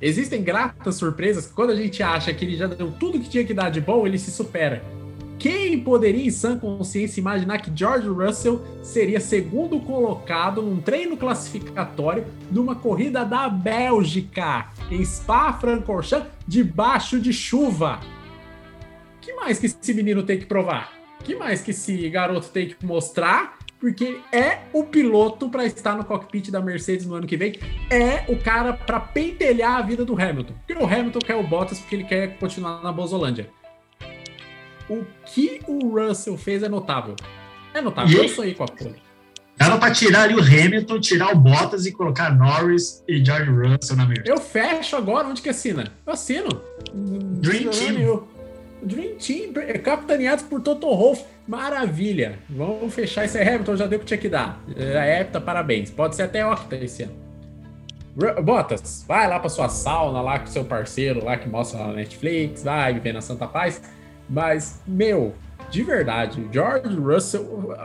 Existem 0.01 0.43
gratas 0.43 0.95
surpresas 0.95 1.47
que 1.47 1.53
quando 1.53 1.71
a 1.71 1.75
gente 1.75 2.03
acha 2.03 2.33
que 2.33 2.45
ele 2.45 2.55
já 2.55 2.67
deu 2.67 2.91
tudo 2.91 3.19
que 3.19 3.29
tinha 3.29 3.43
que 3.43 3.53
dar 3.53 3.69
de 3.71 3.81
bom, 3.81 4.05
ele 4.05 4.19
se 4.19 4.31
supera. 4.31 4.83
Quem 5.39 5.79
poderia, 5.79 6.25
em 6.25 6.31
sã 6.31 6.57
consciência, 6.57 7.19
imaginar 7.19 7.59
que 7.59 7.71
George 7.73 8.07
Russell 8.07 8.61
seria 8.81 9.19
segundo 9.19 9.79
colocado 9.79 10.61
num 10.61 10.79
treino 10.79 11.17
classificatório 11.17 12.25
numa 12.51 12.75
corrida 12.75 13.25
da 13.25 13.49
Bélgica, 13.49 14.67
em 14.89 15.03
Spa-Francorchamps, 15.03 16.29
debaixo 16.47 17.19
de 17.19 17.33
chuva? 17.33 17.99
que 19.25 19.33
mais 19.33 19.57
que 19.57 19.65
esse 19.65 19.93
menino 19.93 20.21
tem 20.21 20.37
que 20.37 20.45
provar? 20.45 20.94
Que 21.25 21.35
mais 21.35 21.61
que 21.61 21.71
esse 21.71 22.07
garoto 22.09 22.49
tem 22.49 22.69
que 22.69 22.85
mostrar? 22.85 23.57
Porque 23.79 24.19
é 24.31 24.59
o 24.71 24.83
piloto 24.83 25.49
para 25.49 25.65
estar 25.65 25.95
no 25.95 26.05
cockpit 26.05 26.49
da 26.49 26.61
Mercedes 26.61 27.05
no 27.05 27.15
ano 27.15 27.27
que 27.27 27.35
vem. 27.35 27.59
É 27.89 28.23
o 28.31 28.37
cara 28.37 28.73
para 28.73 28.99
pentelhar 28.99 29.77
a 29.77 29.81
vida 29.81 30.05
do 30.05 30.19
Hamilton. 30.19 30.53
Porque 30.53 30.81
o 30.81 30.85
Hamilton 30.85 31.19
quer 31.19 31.35
o 31.35 31.43
Bottas 31.43 31.79
porque 31.79 31.95
ele 31.95 32.03
quer 32.05 32.37
continuar 32.37 32.81
na 32.81 32.91
Bozolândia. 32.91 33.49
O 34.89 35.03
que 35.25 35.59
o 35.67 35.89
Russell 35.89 36.37
fez 36.37 36.63
é 36.63 36.69
notável. 36.69 37.15
É 37.73 37.81
notável. 37.81 38.23
Eu 38.23 38.29
sonhei 38.29 38.53
com 38.53 38.63
a 38.63 38.67
pole. 38.67 38.95
Dava 39.57 39.77
para 39.77 39.91
tirar 39.91 40.23
ali 40.23 40.35
o 40.35 40.41
Hamilton, 40.41 40.99
tirar 40.99 41.33
o 41.33 41.35
Bottas 41.37 41.85
e 41.85 41.91
colocar 41.91 42.35
Norris 42.35 43.03
e 43.07 43.23
George 43.23 43.49
Russell 43.49 43.95
na 43.95 44.05
Mercedes. 44.05 44.29
Eu 44.29 44.37
fecho 44.37 44.95
agora. 44.95 45.27
Onde 45.27 45.41
que 45.41 45.49
assina? 45.49 45.91
Eu 46.05 46.13
assino. 46.13 46.49
Dream 46.93 47.69
Team. 47.69 48.27
Dream 48.81 49.15
Team, 49.15 49.51
é 49.67 49.77
capitaneados 49.77 50.43
por 50.45 50.61
Toto 50.61 50.87
Wolff. 50.87 51.23
Maravilha. 51.47 52.39
Vamos 52.49 52.93
fechar 52.93 53.25
esse 53.25 53.39
Hamilton, 53.39 53.75
já 53.75 53.87
deu 53.87 53.97
o 53.97 53.99
que 53.99 54.05
tinha 54.05 54.17
que 54.17 54.29
dar. 54.29 54.61
É, 54.75 55.23
parabéns. 55.23 55.91
Pode 55.91 56.15
ser 56.15 56.23
até 56.23 56.45
Octa 56.45 56.75
esse 56.75 57.03
ano. 57.03 57.25
Botas, 58.43 59.03
vai 59.05 59.27
lá 59.27 59.39
para 59.39 59.49
sua 59.49 59.67
sauna 59.67 60.21
lá 60.21 60.39
com 60.39 60.47
seu 60.47 60.63
parceiro 60.63 61.23
lá 61.23 61.35
que 61.35 61.49
mostra 61.49 61.85
na 61.85 61.91
Netflix, 61.91 62.63
vai 62.63 62.93
viver 62.93 63.11
na 63.11 63.19
Santa 63.19 63.45
Paz. 63.45 63.81
Mas, 64.29 64.81
meu, 64.87 65.35
de 65.69 65.83
verdade, 65.83 66.47
George 66.51 66.95
Russell 66.95 67.75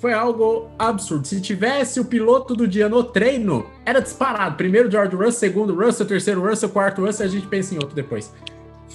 foi 0.00 0.12
algo 0.14 0.70
absurdo. 0.78 1.26
Se 1.26 1.40
tivesse 1.40 2.00
o 2.00 2.04
piloto 2.06 2.54
do 2.54 2.66
dia 2.66 2.88
no 2.88 3.04
treino, 3.04 3.66
era 3.84 4.00
disparado. 4.00 4.56
Primeiro 4.56 4.90
George 4.90 5.14
Russell, 5.14 5.32
segundo 5.32 5.74
Russell, 5.74 6.06
terceiro 6.06 6.40
Russell, 6.40 6.70
quarto 6.70 7.04
Russell, 7.04 7.26
a 7.26 7.28
gente 7.28 7.46
pensa 7.46 7.74
em 7.74 7.78
outro 7.78 7.94
depois. 7.94 8.32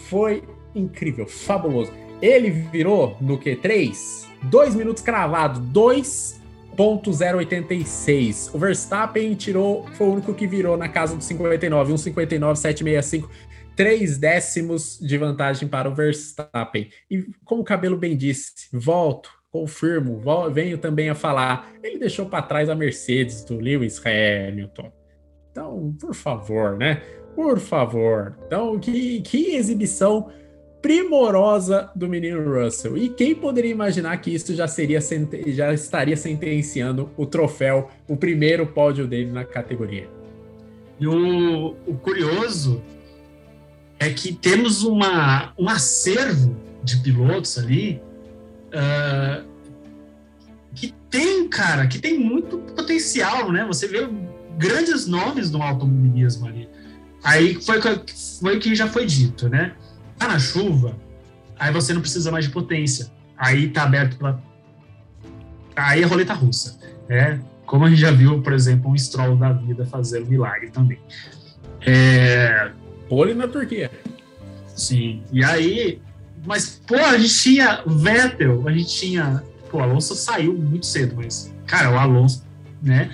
Foi 0.09 0.43
incrível, 0.75 1.27
fabuloso. 1.27 1.91
Ele 2.21 2.49
virou 2.49 3.17
no 3.19 3.37
Q3 3.37 4.21
dois 4.43 4.75
minutos 4.75 5.01
cravados, 5.03 5.61
2.086. 5.71 8.53
O 8.53 8.59
Verstappen 8.59 9.33
tirou, 9.35 9.85
foi 9.93 10.07
o 10.07 10.13
único 10.13 10.33
que 10.33 10.47
virou 10.47 10.75
na 10.77 10.87
casa 10.89 11.15
do 11.15 11.23
59, 11.23 11.93
1,59,765. 11.93 13.29
Três 13.75 14.17
décimos 14.17 14.97
de 14.99 15.17
vantagem 15.17 15.67
para 15.67 15.89
o 15.89 15.95
Verstappen. 15.95 16.89
E 17.09 17.25
como 17.45 17.61
o 17.61 17.65
cabelo 17.65 17.97
bem 17.97 18.17
disse, 18.17 18.51
volto, 18.71 19.31
confirmo, 19.49 20.19
volto, 20.19 20.53
venho 20.53 20.77
também 20.77 21.09
a 21.09 21.15
falar. 21.15 21.71
Ele 21.81 21.97
deixou 21.97 22.25
para 22.25 22.43
trás 22.43 22.69
a 22.69 22.75
Mercedes 22.75 23.43
do 23.43 23.57
Lewis 23.57 23.99
Hamilton. 24.05 24.91
Então, 25.51 25.95
por 25.99 26.13
favor, 26.13 26.77
né? 26.77 27.01
Por 27.35 27.59
favor. 27.59 28.37
Então, 28.45 28.79
que, 28.79 29.21
que 29.21 29.55
exibição 29.55 30.29
primorosa 30.81 31.89
do 31.95 32.07
menino 32.09 32.43
Russell. 32.43 32.97
E 32.97 33.09
quem 33.09 33.35
poderia 33.35 33.71
imaginar 33.71 34.17
que 34.17 34.33
isso 34.33 34.55
já 34.55 34.67
seria 34.67 34.99
já 35.47 35.73
estaria 35.73 36.17
sentenciando 36.17 37.09
o 37.15 37.25
troféu, 37.25 37.89
o 38.07 38.17
primeiro 38.17 38.65
pódio 38.65 39.07
dele 39.07 39.31
na 39.31 39.45
categoria. 39.45 40.09
E 40.99 41.07
o, 41.07 41.75
o 41.85 41.95
curioso 41.95 42.81
é 43.99 44.09
que 44.09 44.33
temos 44.33 44.83
uma, 44.83 45.53
um 45.57 45.69
acervo 45.69 46.55
de 46.83 46.97
pilotos 46.97 47.57
ali 47.57 48.01
uh, 48.73 49.47
que 50.73 50.93
tem, 51.09 51.47
cara, 51.47 51.85
que 51.85 51.99
tem 51.99 52.17
muito 52.17 52.57
potencial, 52.57 53.51
né? 53.51 53.65
Você 53.65 53.87
vê 53.87 54.07
grandes 54.57 55.05
nomes 55.05 55.51
do 55.51 55.61
automobilismo 55.61 56.47
ali. 56.47 56.67
Aí 57.23 57.61
foi, 57.61 57.79
foi 58.39 58.57
o 58.57 58.59
que 58.59 58.73
já 58.73 58.87
foi 58.87 59.05
dito, 59.05 59.47
né? 59.47 59.75
Tá 60.21 60.27
na 60.27 60.37
chuva, 60.37 60.95
aí 61.57 61.73
você 61.73 61.95
não 61.95 62.01
precisa 62.01 62.29
mais 62.29 62.45
de 62.45 62.51
potência. 62.51 63.11
Aí 63.35 63.69
tá 63.69 63.81
aberto 63.81 64.17
para 64.19 64.37
Aí 65.75 66.03
é 66.03 66.05
roleta 66.05 66.31
russa. 66.31 66.77
É, 67.09 67.39
como 67.65 67.85
a 67.85 67.89
gente 67.89 68.01
já 68.01 68.11
viu, 68.11 68.39
por 68.39 68.53
exemplo, 68.53 68.91
um 68.91 68.95
Stroll 68.95 69.35
da 69.35 69.51
vida 69.51 69.83
fazer 69.83 70.21
um 70.21 70.27
milagre 70.27 70.69
também. 70.69 70.99
É... 71.87 72.69
Pole 73.09 73.33
na 73.33 73.47
Turquia. 73.47 73.89
Sim. 74.67 75.23
E 75.33 75.43
aí. 75.43 75.99
Mas, 76.45 76.79
pô, 76.85 76.97
a 76.97 77.17
gente 77.17 77.33
tinha 77.39 77.81
Vettel, 77.87 78.67
a 78.67 78.71
gente 78.71 78.95
tinha. 78.95 79.43
Pô, 79.71 79.79
o 79.79 79.81
Alonso 79.81 80.13
saiu 80.13 80.53
muito 80.53 80.85
cedo, 80.85 81.15
mas, 81.15 81.51
cara, 81.65 81.89
o 81.89 81.97
Alonso, 81.97 82.45
né? 82.79 83.09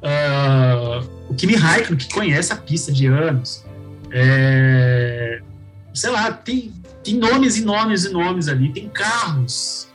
Uh, 0.00 1.08
o 1.28 1.34
Kimi 1.34 1.56
Raikkonen, 1.56 1.98
que 1.98 2.14
conhece 2.14 2.52
a 2.52 2.56
pista 2.56 2.92
de 2.92 3.08
anos. 3.08 3.64
É, 4.12 5.42
sei 5.94 6.10
lá, 6.10 6.32
tem, 6.32 6.72
tem 7.02 7.16
nomes 7.16 7.56
e 7.56 7.64
nomes 7.64 8.04
e 8.04 8.10
nomes 8.10 8.48
ali, 8.48 8.72
tem 8.72 8.88
carros 8.88 9.88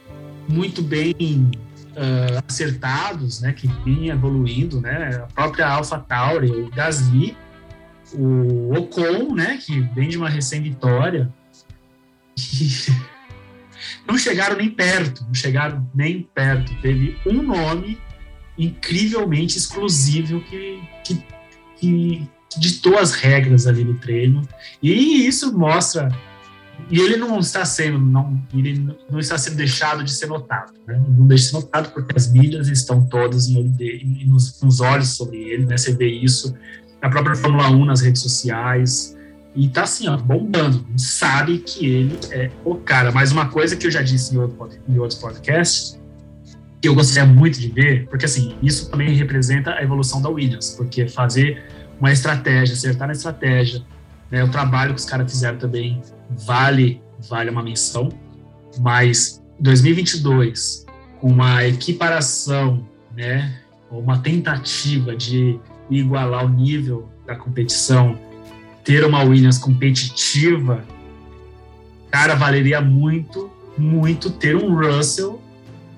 muito 0.47 0.81
bem 0.81 1.51
uh, 1.91 2.43
acertados, 2.47 3.41
né, 3.41 3.53
que 3.53 3.67
vinham 3.83 4.15
evoluindo, 4.15 4.79
né, 4.79 5.23
a 5.23 5.27
própria 5.33 5.67
Alpha 5.67 5.99
Tauri, 5.99 6.51
o 6.51 6.69
Gasly, 6.69 7.35
o 8.13 8.73
Ocon, 8.77 9.33
né, 9.35 9.57
que 9.57 9.81
vem 9.93 10.07
de 10.07 10.17
uma 10.17 10.29
recém-vitória, 10.29 11.33
não 14.07 14.17
chegaram 14.17 14.55
nem 14.55 14.69
perto, 14.69 15.23
não 15.25 15.33
chegaram 15.33 15.89
nem 15.93 16.23
perto, 16.33 16.73
teve 16.81 17.17
um 17.25 17.41
nome 17.41 17.99
incrivelmente 18.57 19.57
exclusivo 19.57 20.41
que, 20.41 20.81
que, 21.03 21.23
que 21.77 22.29
ditou 22.59 22.97
as 22.97 23.13
regras 23.13 23.67
ali 23.67 23.83
do 23.83 23.95
treino. 23.95 24.47
E 24.81 25.25
isso 25.27 25.57
mostra 25.57 26.09
e 26.89 26.99
ele 26.99 27.17
não 27.17 27.39
está 27.39 27.65
sendo 27.65 27.99
não 27.99 28.41
ele 28.53 28.95
não 29.09 29.19
está 29.19 29.37
sendo 29.37 29.55
deixado 29.55 30.03
de 30.03 30.11
ser 30.11 30.27
notado 30.27 30.73
né? 30.85 31.01
não 31.07 31.27
deixa 31.27 31.45
de 31.45 31.49
ser 31.49 31.55
notado 31.55 31.91
porque 31.91 32.13
as 32.15 32.31
mídias 32.31 32.67
estão 32.69 33.05
todas 33.05 33.47
em, 33.47 33.75
em, 33.79 34.25
nos, 34.27 34.61
nos, 34.61 34.79
olhos 34.79 35.09
sobre 35.09 35.37
ele 35.37 35.65
né 35.65 35.77
você 35.77 35.93
vê 35.93 36.07
isso 36.07 36.55
na 37.01 37.09
própria 37.09 37.35
Fórmula 37.35 37.69
1 37.69 37.85
nas 37.85 38.01
redes 38.01 38.21
sociais 38.21 39.17
e 39.55 39.67
tá 39.67 39.83
assim 39.83 40.07
ó 40.07 40.17
bombando 40.17 40.85
sabe 40.95 41.59
que 41.59 41.85
ele 41.85 42.17
é 42.31 42.51
o 42.63 42.75
cara 42.75 43.11
mas 43.11 43.31
uma 43.31 43.49
coisa 43.49 43.75
que 43.75 43.87
eu 43.87 43.91
já 43.91 44.01
disse 44.01 44.35
em, 44.35 44.37
outro, 44.37 44.69
em 44.87 44.97
outros 44.97 45.19
podcasts 45.19 45.99
que 46.79 46.87
eu 46.87 46.93
gostaria 46.95 47.27
muito 47.27 47.59
de 47.59 47.69
ver 47.69 48.07
porque 48.07 48.25
assim 48.25 48.55
isso 48.61 48.89
também 48.89 49.13
representa 49.13 49.73
a 49.73 49.83
evolução 49.83 50.21
da 50.21 50.29
Williams 50.29 50.75
porque 50.77 51.07
fazer 51.07 51.76
uma 51.99 52.11
estratégia, 52.11 52.73
acertar 52.73 53.07
na 53.07 53.13
estratégia. 53.13 53.81
Né? 54.29 54.43
O 54.43 54.49
trabalho 54.49 54.93
que 54.93 54.99
os 54.99 55.05
caras 55.05 55.31
fizeram 55.31 55.57
também 55.57 56.01
vale, 56.29 57.01
vale 57.29 57.49
uma 57.49 57.63
menção. 57.63 58.09
Mas 58.79 59.41
2022, 59.59 60.85
com 61.19 61.27
uma 61.27 61.65
equiparação, 61.65 62.85
né, 63.15 63.59
uma 63.89 64.19
tentativa 64.19 65.15
de 65.15 65.59
igualar 65.89 66.45
o 66.45 66.49
nível 66.49 67.09
da 67.25 67.35
competição, 67.35 68.19
ter 68.83 69.03
uma 69.03 69.23
Williams 69.23 69.57
competitiva, 69.57 70.83
cara, 72.11 72.35
valeria 72.35 72.81
muito, 72.81 73.49
muito 73.77 74.29
ter 74.29 74.55
um 74.55 74.75
Russell 74.75 75.41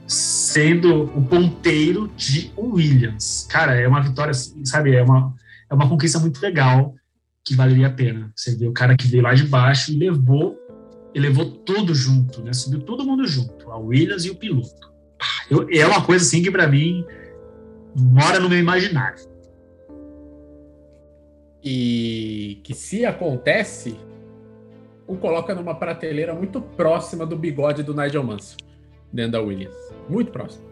sendo 0.08 1.04
o 1.16 1.22
ponteiro 1.22 2.10
de 2.18 2.52
Williams. 2.58 3.46
Cara, 3.50 3.76
é 3.76 3.88
uma 3.88 4.02
vitória, 4.02 4.34
sabe, 4.34 4.96
é 4.96 5.04
uma 5.04 5.36
é 5.70 5.74
uma 5.74 5.88
conquista 5.88 6.20
muito 6.20 6.42
legal 6.42 6.96
que 7.44 7.56
valeria 7.56 7.88
a 7.88 7.92
pena. 7.92 8.32
Você 8.36 8.56
vê 8.56 8.68
o 8.68 8.74
cara 8.74 8.96
que 8.96 9.08
veio 9.08 9.24
lá 9.24 9.34
de 9.34 9.44
baixo 9.44 9.92
e 9.92 9.98
levou, 9.98 10.58
e 11.14 11.20
levou 11.20 11.46
tudo 11.46 11.94
junto, 11.94 12.42
né? 12.42 12.54
Subiu 12.54 12.82
todo 12.82 13.06
mundo 13.06 13.26
junto, 13.28 13.72
a 13.72 13.78
Williams 13.78 14.26
e 14.26 14.32
o 14.32 14.36
piloto. 14.36 14.90
Eu, 15.50 15.68
é 15.72 15.86
uma 15.86 16.04
coisa 16.04 16.24
assim 16.26 16.42
que 16.42 16.52
para 16.52 16.68
mim 16.68 17.04
mora 17.96 18.40
no 18.40 18.50
meu 18.50 18.60
imaginário. 18.60 19.28
E 21.64 22.62
que 22.64 22.74
se 22.74 23.06
acontece, 23.06 23.98
o 25.06 25.18
coloca 25.18 25.54
numa 25.54 25.76
prateleira 25.76 26.34
muito 26.34 26.62
próxima 26.62 27.26
do 27.26 27.36
bigode 27.36 27.84
do 27.84 27.94
Nigel 27.94 28.24
Mansell, 28.24 28.58
dentro 29.12 29.34
da 29.34 29.42
Williams. 29.42 29.76
Muito 30.08 30.32
próximo. 30.32 30.64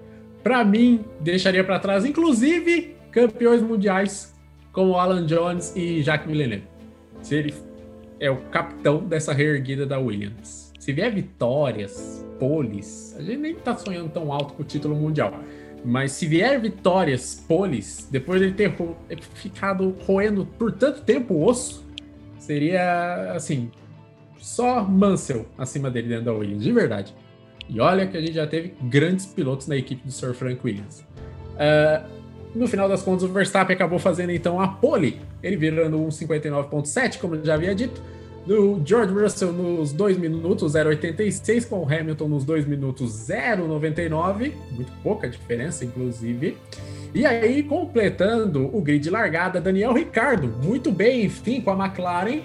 Para 0.44 0.64
mim, 0.64 1.04
deixaria 1.20 1.64
para 1.64 1.80
trás, 1.80 2.06
inclusive, 2.06 2.96
campeões 3.12 3.62
mundiais 3.62 4.37
como 4.78 4.96
Alan 4.96 5.26
Jones 5.26 5.76
e 5.76 6.04
Jacques 6.04 6.30
Villeneuve. 6.30 6.68
Se 7.24 7.34
ele 7.34 7.54
é 8.20 8.30
o 8.30 8.38
capitão 8.52 9.00
dessa 9.04 9.34
reerguida 9.34 9.88
da 9.88 9.98
Williams. 9.98 10.72
Se 10.80 10.94
vier 10.94 11.12
vitórias, 11.12 12.24
poles, 12.38 13.16
a 13.18 13.24
gente 13.24 13.38
nem 13.38 13.56
tá 13.56 13.76
sonhando 13.76 14.12
tão 14.12 14.32
alto 14.32 14.54
com 14.54 14.62
o 14.62 14.66
título 14.66 14.96
mundial. 14.96 15.34
Mas 15.84 16.12
se 16.12 16.28
vier 16.28 16.62
vitórias, 16.62 17.44
poles, 17.48 18.08
depois 18.12 18.40
de 18.40 18.52
ter 18.52 18.72
ficado 19.34 19.96
roendo 20.06 20.46
por 20.46 20.72
tanto 20.72 21.02
tempo 21.02 21.34
o 21.34 21.48
osso, 21.48 21.84
seria 22.38 23.32
assim, 23.32 23.72
só 24.38 24.84
Mansell 24.84 25.48
acima 25.58 25.90
dele 25.90 26.10
dentro 26.10 26.26
da 26.26 26.34
Williams, 26.34 26.64
de 26.64 26.72
verdade. 26.72 27.16
E 27.68 27.80
olha 27.80 28.06
que 28.06 28.16
a 28.16 28.22
gente 28.22 28.34
já 28.34 28.46
teve 28.46 28.76
grandes 28.84 29.26
pilotos 29.26 29.66
na 29.66 29.76
equipe 29.76 30.06
do 30.06 30.12
Sir 30.12 30.36
Frank 30.36 30.62
Williams. 30.64 31.04
Uh, 31.56 32.17
no 32.58 32.68
final 32.68 32.90
das 32.90 33.02
contas, 33.02 33.24
o 33.24 33.28
Verstappen 33.30 33.76
acabou 33.76 34.00
fazendo 34.00 34.32
então 34.32 34.60
a 34.60 34.68
pole, 34.68 35.22
ele 35.42 35.56
virando 35.56 35.98
um 36.02 36.10
59.7, 36.10 37.20
como 37.20 37.44
já 37.44 37.54
havia 37.54 37.74
dito. 37.74 38.02
Do 38.46 38.82
George 38.86 39.14
Russell 39.14 39.52
nos 39.52 39.92
2 39.92 40.18
minutos 40.18 40.74
0,86, 40.74 41.68
com 41.68 41.80
o 41.80 41.86
Hamilton 41.86 42.30
nos 42.30 42.46
2 42.46 42.66
minutos 42.66 43.12
0,99, 43.30 44.54
muito 44.72 44.92
pouca 45.04 45.28
diferença, 45.28 45.84
inclusive. 45.84 46.58
E 47.14 47.26
aí, 47.26 47.62
completando 47.64 48.74
o 48.76 48.82
grid 48.82 49.10
largada, 49.10 49.60
Daniel 49.60 49.94
Ricardo, 49.94 50.48
muito 50.64 50.92
bem, 50.92 51.26
enfim, 51.26 51.60
com 51.60 51.72
a 51.72 51.86
McLaren, 51.86 52.42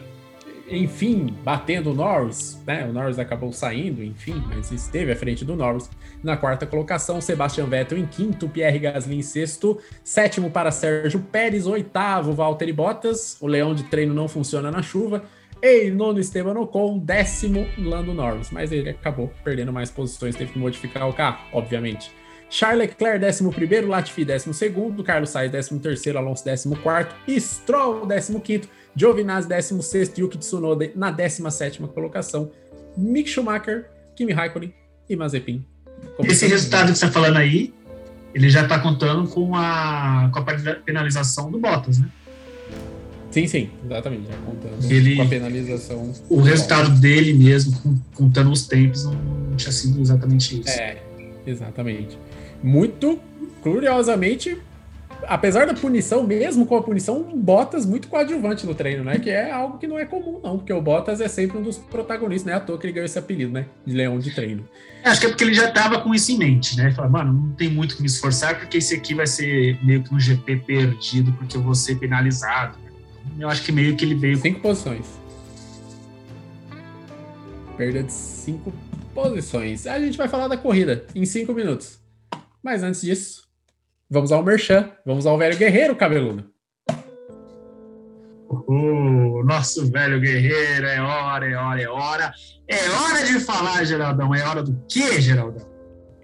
enfim, 0.73 1.35
batendo 1.45 1.91
o 1.91 1.95
Norris, 1.95 2.61
né? 2.67 2.87
O 2.89 2.93
Norris 2.93 3.19
acabou 3.19 3.53
saindo, 3.53 4.03
enfim, 4.03 4.43
mas 4.49 4.73
esteve 4.73 5.13
à 5.13 5.17
frente 5.17 5.45
do 5.45 5.55
Norris. 5.55 5.91
Na 6.23 6.37
quarta 6.37 6.67
colocação, 6.67 7.21
Sebastian 7.21 7.67
Vettel 7.67 7.99
em 7.99 8.07
quinto, 8.07 8.49
Pierre 8.49 8.79
Gasly 8.79 9.17
em 9.17 9.23
sexto, 9.23 9.79
sétimo 10.03 10.51
para 10.51 10.71
Sérgio 10.71 11.21
Pérez, 11.21 11.67
oitavo, 11.67 12.33
Valtteri 12.33 12.73
Bottas, 12.73 13.37
o 13.41 13.47
leão 13.47 13.75
de 13.75 13.85
treino 13.85 14.15
não 14.15 14.29
funciona 14.29 14.71
na 14.71 14.83
chuva, 14.83 15.25
e 15.63 15.91
nono, 15.91 16.19
Esteban 16.19 16.59
Ocon, 16.59 16.99
décimo, 16.99 17.67
Lando 17.79 18.13
Norris, 18.13 18.51
mas 18.51 18.73
ele 18.73 18.91
acabou 18.91 19.33
perdendo 19.45 19.73
mais 19.73 19.91
posições, 19.91 20.35
teve 20.35 20.53
que 20.53 20.59
modificar 20.59 21.09
o 21.09 21.13
carro, 21.13 21.39
obviamente. 21.53 22.11
Charles 22.51 22.81
Leclerc, 22.81 23.25
11º, 23.25 23.87
Latifi, 23.89 24.27
12º, 24.27 25.03
Carlos 25.03 25.31
Sainz, 25.31 25.53
13º, 25.53 26.17
Alonso, 26.17 26.45
14º, 26.45 27.41
Stroll, 27.41 28.07
15º, 28.07 28.69
Giovinazzi, 28.95 29.49
16º, 29.49 30.19
Yuki 30.19 30.39
Tsunoda 30.39 30.91
na 30.95 31.13
17ª 31.13 31.89
colocação, 31.89 32.51
Mick 32.97 33.29
Schumacher, 33.29 33.89
Kimi 34.15 34.33
Raikkonen 34.33 34.75
e 35.09 35.17
Mazepin. 35.17 35.65
Esse 36.25 36.47
resultado 36.47 36.93
que 36.93 36.99
você 36.99 37.07
está 37.07 37.11
falando 37.11 37.37
aí, 37.37 37.73
ele 38.35 38.51
já 38.51 38.63
está 38.63 38.79
contando 38.79 39.29
com 39.29 39.55
a, 39.55 40.31
com 40.33 40.39
a 40.39 40.43
penalização 40.85 41.51
do 41.51 41.59
Bottas, 41.59 41.99
né? 41.99 42.09
Sim, 43.31 43.47
sim, 43.47 43.71
exatamente. 43.85 44.27
Já 44.27 44.37
contando 44.39 44.93
ele, 44.93 45.17
com 45.17 45.23
a 45.23 45.27
penalização. 45.27 46.13
O 46.29 46.41
resultado 46.41 47.01
dele 47.01 47.33
mesmo, 47.33 48.03
contando 48.15 48.51
os 48.51 48.67
tempos, 48.67 49.05
não 49.05 49.57
tinha 49.57 49.73
sido 49.73 50.01
exatamente 50.01 50.61
isso. 50.61 50.69
É, 50.69 51.03
exatamente 51.47 52.19
muito 52.63 53.19
curiosamente, 53.61 54.57
apesar 55.27 55.67
da 55.67 55.75
punição, 55.75 56.23
mesmo 56.23 56.67
com 56.67 56.77
a 56.77 56.83
punição, 56.83 57.23
Bottas 57.35 57.87
muito 57.87 58.09
coadjuvante 58.09 58.67
no 58.67 58.75
treino, 58.75 59.05
né? 59.05 59.19
Que 59.19 59.31
é 59.31 59.51
algo 59.51 59.79
que 59.79 59.87
não 59.87 59.99
é 59.99 60.05
comum, 60.05 60.41
não, 60.43 60.59
porque 60.59 60.73
o 60.73 60.81
Bottas 60.81 61.21
é 61.21 61.29
sempre 61.29 61.59
um 61.59 61.63
dos 61.63 61.79
protagonistas, 61.79 62.47
né? 62.47 62.55
À 62.55 62.61
toa 62.61 62.79
que 62.79 62.87
ele 62.87 62.93
ganhou 62.93 63.07
esse 63.07 63.19
apelido, 63.19 63.53
né? 63.53 63.67
De 63.85 63.95
leão 63.95 64.19
de 64.19 64.35
treino. 64.35 64.69
É, 65.03 65.09
acho 65.09 65.21
que 65.21 65.27
é 65.27 65.29
porque 65.29 65.45
ele 65.45 65.55
já 65.55 65.71
tava 65.71 66.01
com 66.01 66.15
isso 66.15 66.31
em 66.33 66.39
mente, 66.39 66.77
né? 66.77 66.87
Ele 66.87 66.95
falou, 66.95 67.11
mano, 67.11 67.33
não 67.33 67.53
tem 67.55 67.69
muito 67.69 67.97
que 67.97 68.03
me 68.03 68.07
esforçar, 68.07 68.59
porque 68.59 68.79
esse 68.79 68.95
aqui 68.95 69.15
vai 69.15 69.27
ser 69.27 69.79
meio 69.85 70.03
que 70.03 70.15
um 70.15 70.21
GP 70.21 70.57
perdido, 70.59 71.33
porque 71.33 71.57
eu 71.57 71.63
vou 71.63 71.75
ser 71.75 71.97
penalizado. 71.97 72.79
Eu 73.39 73.49
acho 73.49 73.63
que 73.63 73.73
meio 73.73 73.97
que 73.97 74.05
ele 74.05 74.15
veio. 74.15 74.37
Cinco 74.37 74.61
posições. 74.61 75.07
Perda 77.77 78.03
de 78.03 78.13
cinco 78.13 78.73
posições. 79.15 79.87
A 79.87 79.99
gente 79.99 80.19
vai 80.19 80.29
falar 80.29 80.49
da 80.49 80.57
corrida 80.57 81.07
em 81.15 81.25
cinco 81.25 81.53
minutos. 81.53 82.01
Mas 82.63 82.83
antes 82.83 83.01
disso, 83.01 83.43
vamos 84.13 84.31
ao 84.31 84.43
Merchan, 84.43 84.91
vamos 85.07 85.27
ao 85.27 85.39
velho 85.39 85.57
guerreiro 85.57 85.97
cabeludo. 85.97 86.45
O 88.69 89.43
nosso 89.45 89.91
velho 89.91 90.21
guerreiro, 90.21 90.87
é 90.87 91.01
hora, 91.01 91.49
é 91.49 91.57
hora, 91.57 91.83
é 91.83 91.89
hora. 91.89 92.33
É 92.69 92.91
hora 92.91 93.25
de 93.25 93.41
falar, 93.41 93.83
Geraldão. 93.85 94.35
É 94.35 94.47
hora 94.47 94.63
do 94.63 94.79
quê, 94.87 95.19
Geraldão? 95.21 95.67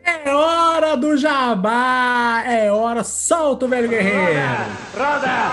É 0.05 0.31
hora 0.35 0.97
do 0.97 1.17
jabá! 1.17 2.43
É 2.47 2.71
hora, 2.71 3.03
solta 3.03 3.65
o 3.65 3.69
velho 3.69 3.89
guerreiro! 3.89 4.21
Roda, 4.95 5.49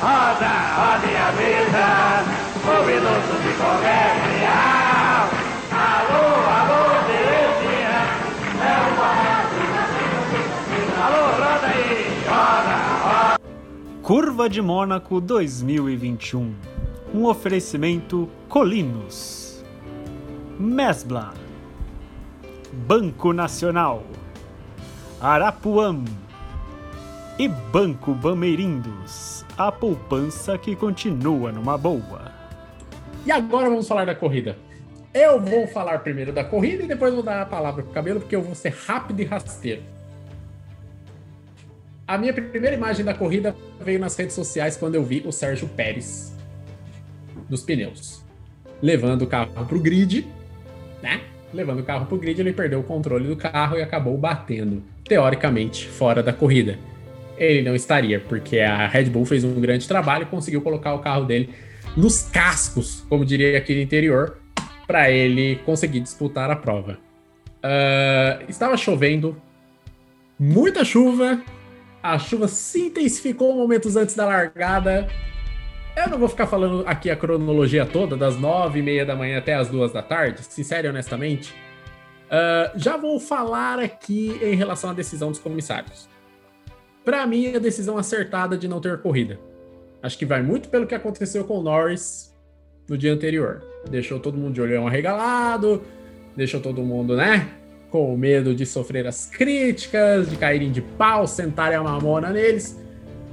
roda, 0.00 0.48
roda 0.76 1.08
a 1.18 1.32
mesa, 1.32 2.24
um 2.64 2.86
minuto 2.86 3.32
de 3.42 3.52
comercial. 3.58 4.39
Curva 14.10 14.48
de 14.48 14.60
Mônaco 14.60 15.20
2021. 15.20 16.52
Um 17.14 17.26
oferecimento 17.26 18.28
Colinos. 18.48 19.64
Mesbla. 20.58 21.32
Banco 22.72 23.32
Nacional. 23.32 24.02
Arapuã. 25.20 26.02
E 27.38 27.46
Banco 27.46 28.12
Bameirindos. 28.12 29.44
A 29.56 29.70
poupança 29.70 30.58
que 30.58 30.74
continua 30.74 31.52
numa 31.52 31.78
boa. 31.78 32.32
E 33.24 33.30
agora 33.30 33.70
vamos 33.70 33.86
falar 33.86 34.06
da 34.06 34.14
corrida. 34.16 34.58
Eu 35.14 35.40
vou 35.40 35.68
falar 35.68 36.00
primeiro 36.00 36.32
da 36.32 36.42
corrida 36.42 36.82
e 36.82 36.88
depois 36.88 37.14
vou 37.14 37.22
dar 37.22 37.42
a 37.42 37.46
palavra 37.46 37.84
pro 37.84 37.92
cabelo, 37.92 38.18
porque 38.18 38.34
eu 38.34 38.42
vou 38.42 38.56
ser 38.56 38.74
rápido 38.74 39.20
e 39.20 39.24
rasteiro. 39.24 39.99
A 42.10 42.18
minha 42.18 42.32
primeira 42.32 42.74
imagem 42.74 43.04
da 43.04 43.14
corrida 43.14 43.54
veio 43.80 44.00
nas 44.00 44.16
redes 44.16 44.34
sociais 44.34 44.76
quando 44.76 44.96
eu 44.96 45.04
vi 45.04 45.22
o 45.24 45.30
Sérgio 45.30 45.68
Pérez 45.68 46.36
nos 47.48 47.62
pneus, 47.62 48.24
levando 48.82 49.22
o 49.22 49.28
carro 49.28 49.52
para 49.64 49.76
o 49.76 49.80
grid, 49.80 50.26
né? 51.00 51.20
Levando 51.54 51.78
o 51.78 51.82
carro 51.84 52.06
para 52.06 52.14
o 52.16 52.18
grid, 52.18 52.40
ele 52.40 52.52
perdeu 52.52 52.80
o 52.80 52.82
controle 52.82 53.28
do 53.28 53.36
carro 53.36 53.76
e 53.76 53.82
acabou 53.82 54.18
batendo, 54.18 54.82
teoricamente, 55.04 55.86
fora 55.86 56.20
da 56.20 56.32
corrida. 56.32 56.76
Ele 57.38 57.62
não 57.62 57.76
estaria, 57.76 58.18
porque 58.18 58.58
a 58.58 58.88
Red 58.88 59.04
Bull 59.04 59.24
fez 59.24 59.44
um 59.44 59.60
grande 59.60 59.86
trabalho 59.86 60.24
e 60.24 60.26
conseguiu 60.26 60.62
colocar 60.62 60.92
o 60.94 60.98
carro 60.98 61.26
dele 61.26 61.50
nos 61.96 62.22
cascos, 62.22 63.06
como 63.08 63.24
diria 63.24 63.56
aqui 63.56 63.72
no 63.72 63.82
interior, 63.82 64.36
para 64.84 65.12
ele 65.12 65.60
conseguir 65.64 66.00
disputar 66.00 66.50
a 66.50 66.56
prova. 66.56 66.98
Uh, 67.58 68.42
estava 68.48 68.76
chovendo, 68.76 69.40
muita 70.36 70.84
chuva, 70.84 71.40
a 72.02 72.18
chuva 72.18 72.48
se 72.48 72.86
intensificou 72.86 73.54
momentos 73.54 73.96
antes 73.96 74.14
da 74.14 74.26
largada. 74.26 75.08
Eu 75.96 76.08
não 76.08 76.18
vou 76.18 76.28
ficar 76.28 76.46
falando 76.46 76.82
aqui 76.86 77.10
a 77.10 77.16
cronologia 77.16 77.84
toda, 77.84 78.16
das 78.16 78.38
nove 78.38 78.78
e 78.78 78.82
meia 78.82 79.04
da 79.04 79.14
manhã 79.14 79.38
até 79.38 79.54
as 79.54 79.68
duas 79.68 79.92
da 79.92 80.02
tarde, 80.02 80.42
sincero 80.42 80.86
e 80.86 80.90
honestamente. 80.90 81.52
Uh, 82.26 82.78
já 82.78 82.96
vou 82.96 83.18
falar 83.18 83.78
aqui 83.80 84.38
em 84.40 84.54
relação 84.54 84.90
à 84.90 84.92
decisão 84.92 85.30
dos 85.30 85.40
comissários. 85.40 86.08
Para 87.04 87.26
mim, 87.26 87.54
a 87.54 87.58
decisão 87.58 87.98
acertada 87.98 88.56
de 88.56 88.68
não 88.68 88.80
ter 88.80 88.98
corrida. 88.98 89.38
Acho 90.02 90.16
que 90.16 90.24
vai 90.24 90.42
muito 90.42 90.68
pelo 90.68 90.86
que 90.86 90.94
aconteceu 90.94 91.44
com 91.44 91.58
o 91.58 91.62
Norris 91.62 92.34
no 92.88 92.96
dia 92.96 93.12
anterior. 93.12 93.62
Deixou 93.90 94.20
todo 94.20 94.38
mundo 94.38 94.54
de 94.54 94.60
olhão 94.60 94.86
arregalado, 94.86 95.82
deixou 96.36 96.60
todo 96.60 96.82
mundo, 96.82 97.16
né? 97.16 97.59
Com 97.90 98.16
medo 98.16 98.54
de 98.54 98.64
sofrer 98.64 99.06
as 99.06 99.26
críticas, 99.26 100.30
de 100.30 100.36
caírem 100.36 100.70
de 100.70 100.80
pau, 100.80 101.26
sentarem 101.26 101.76
a 101.76 101.82
mamona 101.82 102.30
neles. 102.30 102.78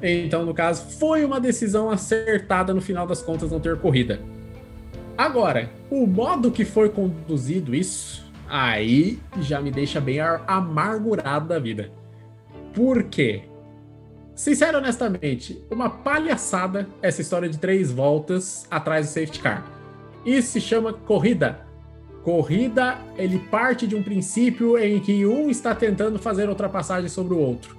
Então, 0.01 0.45
no 0.45 0.53
caso, 0.53 0.97
foi 0.99 1.23
uma 1.23 1.39
decisão 1.39 1.89
acertada 1.89 2.73
no 2.73 2.81
final 2.81 3.07
das 3.07 3.21
contas 3.21 3.51
não 3.51 3.59
ter 3.59 3.77
corrida. 3.77 4.19
Agora, 5.17 5.69
o 5.89 6.05
modo 6.05 6.51
que 6.51 6.63
foi 6.63 6.89
conduzido 6.89 7.73
isso, 7.73 8.31
aí 8.47 9.19
já 9.41 9.61
me 9.61 9.71
deixa 9.71 9.99
bem 9.99 10.19
amargurado 10.19 11.47
da 11.47 11.59
vida. 11.59 11.91
Por 12.73 13.03
quê? 13.03 13.43
Sincero 14.35 14.77
honestamente, 14.77 15.59
uma 15.71 15.89
palhaçada 15.89 16.87
essa 17.01 17.21
história 17.21 17.49
de 17.49 17.57
três 17.57 17.91
voltas 17.91 18.67
atrás 18.69 19.07
do 19.07 19.09
safety 19.09 19.39
car. 19.39 19.65
Isso 20.23 20.51
se 20.51 20.61
chama 20.61 20.93
corrida 20.93 21.66
Corrida, 22.27 22.97
ele 23.17 23.39
parte 23.39 23.87
de 23.87 23.95
um 23.95 24.03
princípio 24.03 24.77
em 24.77 24.99
que 24.99 25.25
um 25.25 25.49
está 25.49 25.73
tentando 25.73 26.19
fazer 26.19 26.49
ultrapassagem 26.49 27.07
sobre 27.07 27.33
o 27.33 27.39
outro. 27.39 27.77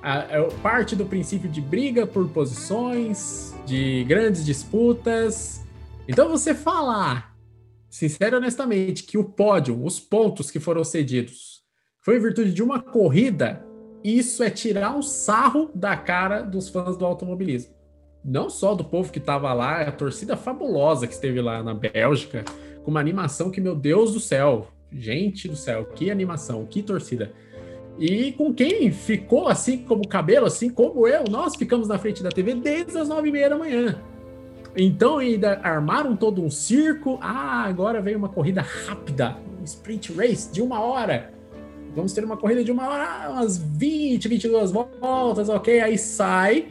É, 0.00 0.40
parte 0.62 0.94
do 0.94 1.04
princípio 1.04 1.50
de 1.50 1.60
briga 1.60 2.06
por 2.06 2.28
posições, 2.28 3.52
de 3.66 4.04
grandes 4.04 4.44
disputas. 4.44 5.66
Então 6.06 6.28
você 6.28 6.54
falar 6.54 7.34
sincero 7.88 8.36
e 8.36 8.38
honestamente, 8.38 9.02
que 9.02 9.18
o 9.18 9.24
pódio, 9.24 9.84
os 9.84 9.98
pontos 9.98 10.52
que 10.52 10.60
foram 10.60 10.84
cedidos, 10.84 11.60
foi 11.98 12.16
em 12.16 12.20
virtude 12.20 12.54
de 12.54 12.62
uma 12.62 12.80
corrida, 12.80 13.66
isso 14.04 14.44
é 14.44 14.50
tirar 14.50 14.96
um 14.96 15.02
sarro 15.02 15.68
da 15.74 15.96
cara 15.96 16.42
dos 16.42 16.68
fãs 16.68 16.96
do 16.96 17.04
automobilismo. 17.04 17.74
Não 18.24 18.48
só 18.48 18.76
do 18.76 18.84
povo 18.84 19.10
que 19.10 19.18
estava 19.18 19.52
lá, 19.52 19.80
a 19.80 19.90
torcida 19.90 20.36
fabulosa 20.36 21.08
que 21.08 21.12
esteve 21.12 21.40
lá 21.40 21.60
na 21.60 21.74
Bélgica, 21.74 22.44
com 22.84 22.90
uma 22.90 23.00
animação 23.00 23.50
que, 23.50 23.60
meu 23.60 23.74
Deus 23.74 24.12
do 24.12 24.20
céu, 24.20 24.68
gente 24.92 25.48
do 25.48 25.56
céu, 25.56 25.84
que 25.94 26.10
animação, 26.10 26.66
que 26.66 26.82
torcida. 26.82 27.32
E 27.98 28.32
com 28.32 28.52
quem 28.52 28.90
ficou 28.90 29.48
assim 29.48 29.78
como 29.78 30.08
cabelo, 30.08 30.46
assim 30.46 30.70
como 30.70 31.06
eu, 31.06 31.24
nós 31.28 31.54
ficamos 31.56 31.86
na 31.86 31.98
frente 31.98 32.22
da 32.22 32.30
TV 32.30 32.54
desde 32.54 32.96
as 32.96 33.08
nove 33.08 33.28
e 33.28 33.32
meia 33.32 33.50
da 33.50 33.58
manhã. 33.58 34.00
Então 34.76 35.18
ainda 35.18 35.60
armaram 35.62 36.16
todo 36.16 36.42
um 36.42 36.50
circo. 36.50 37.18
Ah, 37.20 37.64
agora 37.64 38.00
veio 38.00 38.16
uma 38.16 38.28
corrida 38.28 38.62
rápida, 38.62 39.36
um 39.60 39.64
sprint 39.64 40.12
race 40.12 40.50
de 40.50 40.62
uma 40.62 40.80
hora. 40.80 41.32
Vamos 41.94 42.12
ter 42.12 42.24
uma 42.24 42.36
corrida 42.36 42.62
de 42.62 42.70
uma 42.70 42.88
hora, 42.88 43.30
umas 43.30 43.58
20, 43.58 44.28
22 44.28 44.70
voltas, 44.70 45.48
ok? 45.48 45.80
Aí 45.80 45.98
sai, 45.98 46.68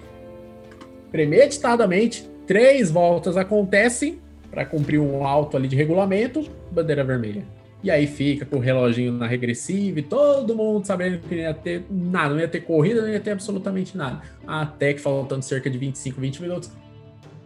premeditadamente, 1.12 2.30
três 2.47 2.89
voltas 2.89 3.36
acontecem 3.36 4.22
para 4.50 4.66
cumprir 4.66 5.00
um 5.00 5.26
alto 5.26 5.56
ali 5.56 5.68
de 5.68 5.76
regulamento, 5.76 6.45
bandeira 6.72 7.04
vermelha. 7.04 7.43
E 7.82 7.89
aí 7.89 8.08
fica 8.08 8.45
com 8.45 8.58
o 8.58 8.60
reloginho 8.60 9.14
na 9.14 9.26
regressiva 9.26 10.00
e 10.00 10.04
todo 10.04 10.54
mundo 10.54 10.86
sabendo 10.86 11.20
que 11.20 11.36
não 11.36 11.41
ia 11.41 11.54
ter 11.54 11.86
nada, 11.89 12.34
não 12.34 12.41
ia 12.41 12.47
ter 12.47 12.60
corrida, 12.62 13.02
não 13.02 13.10
ia 13.10 13.20
ter 13.20 13.32
absolutamente 13.32 13.95
nada. 13.95 14.22
Até 14.45 14.93
que 14.93 15.00
faltando 15.00 15.45
cerca 15.45 15.70
de 15.70 15.78
25, 15.78 16.20
20 16.20 16.41
minutos, 16.41 16.72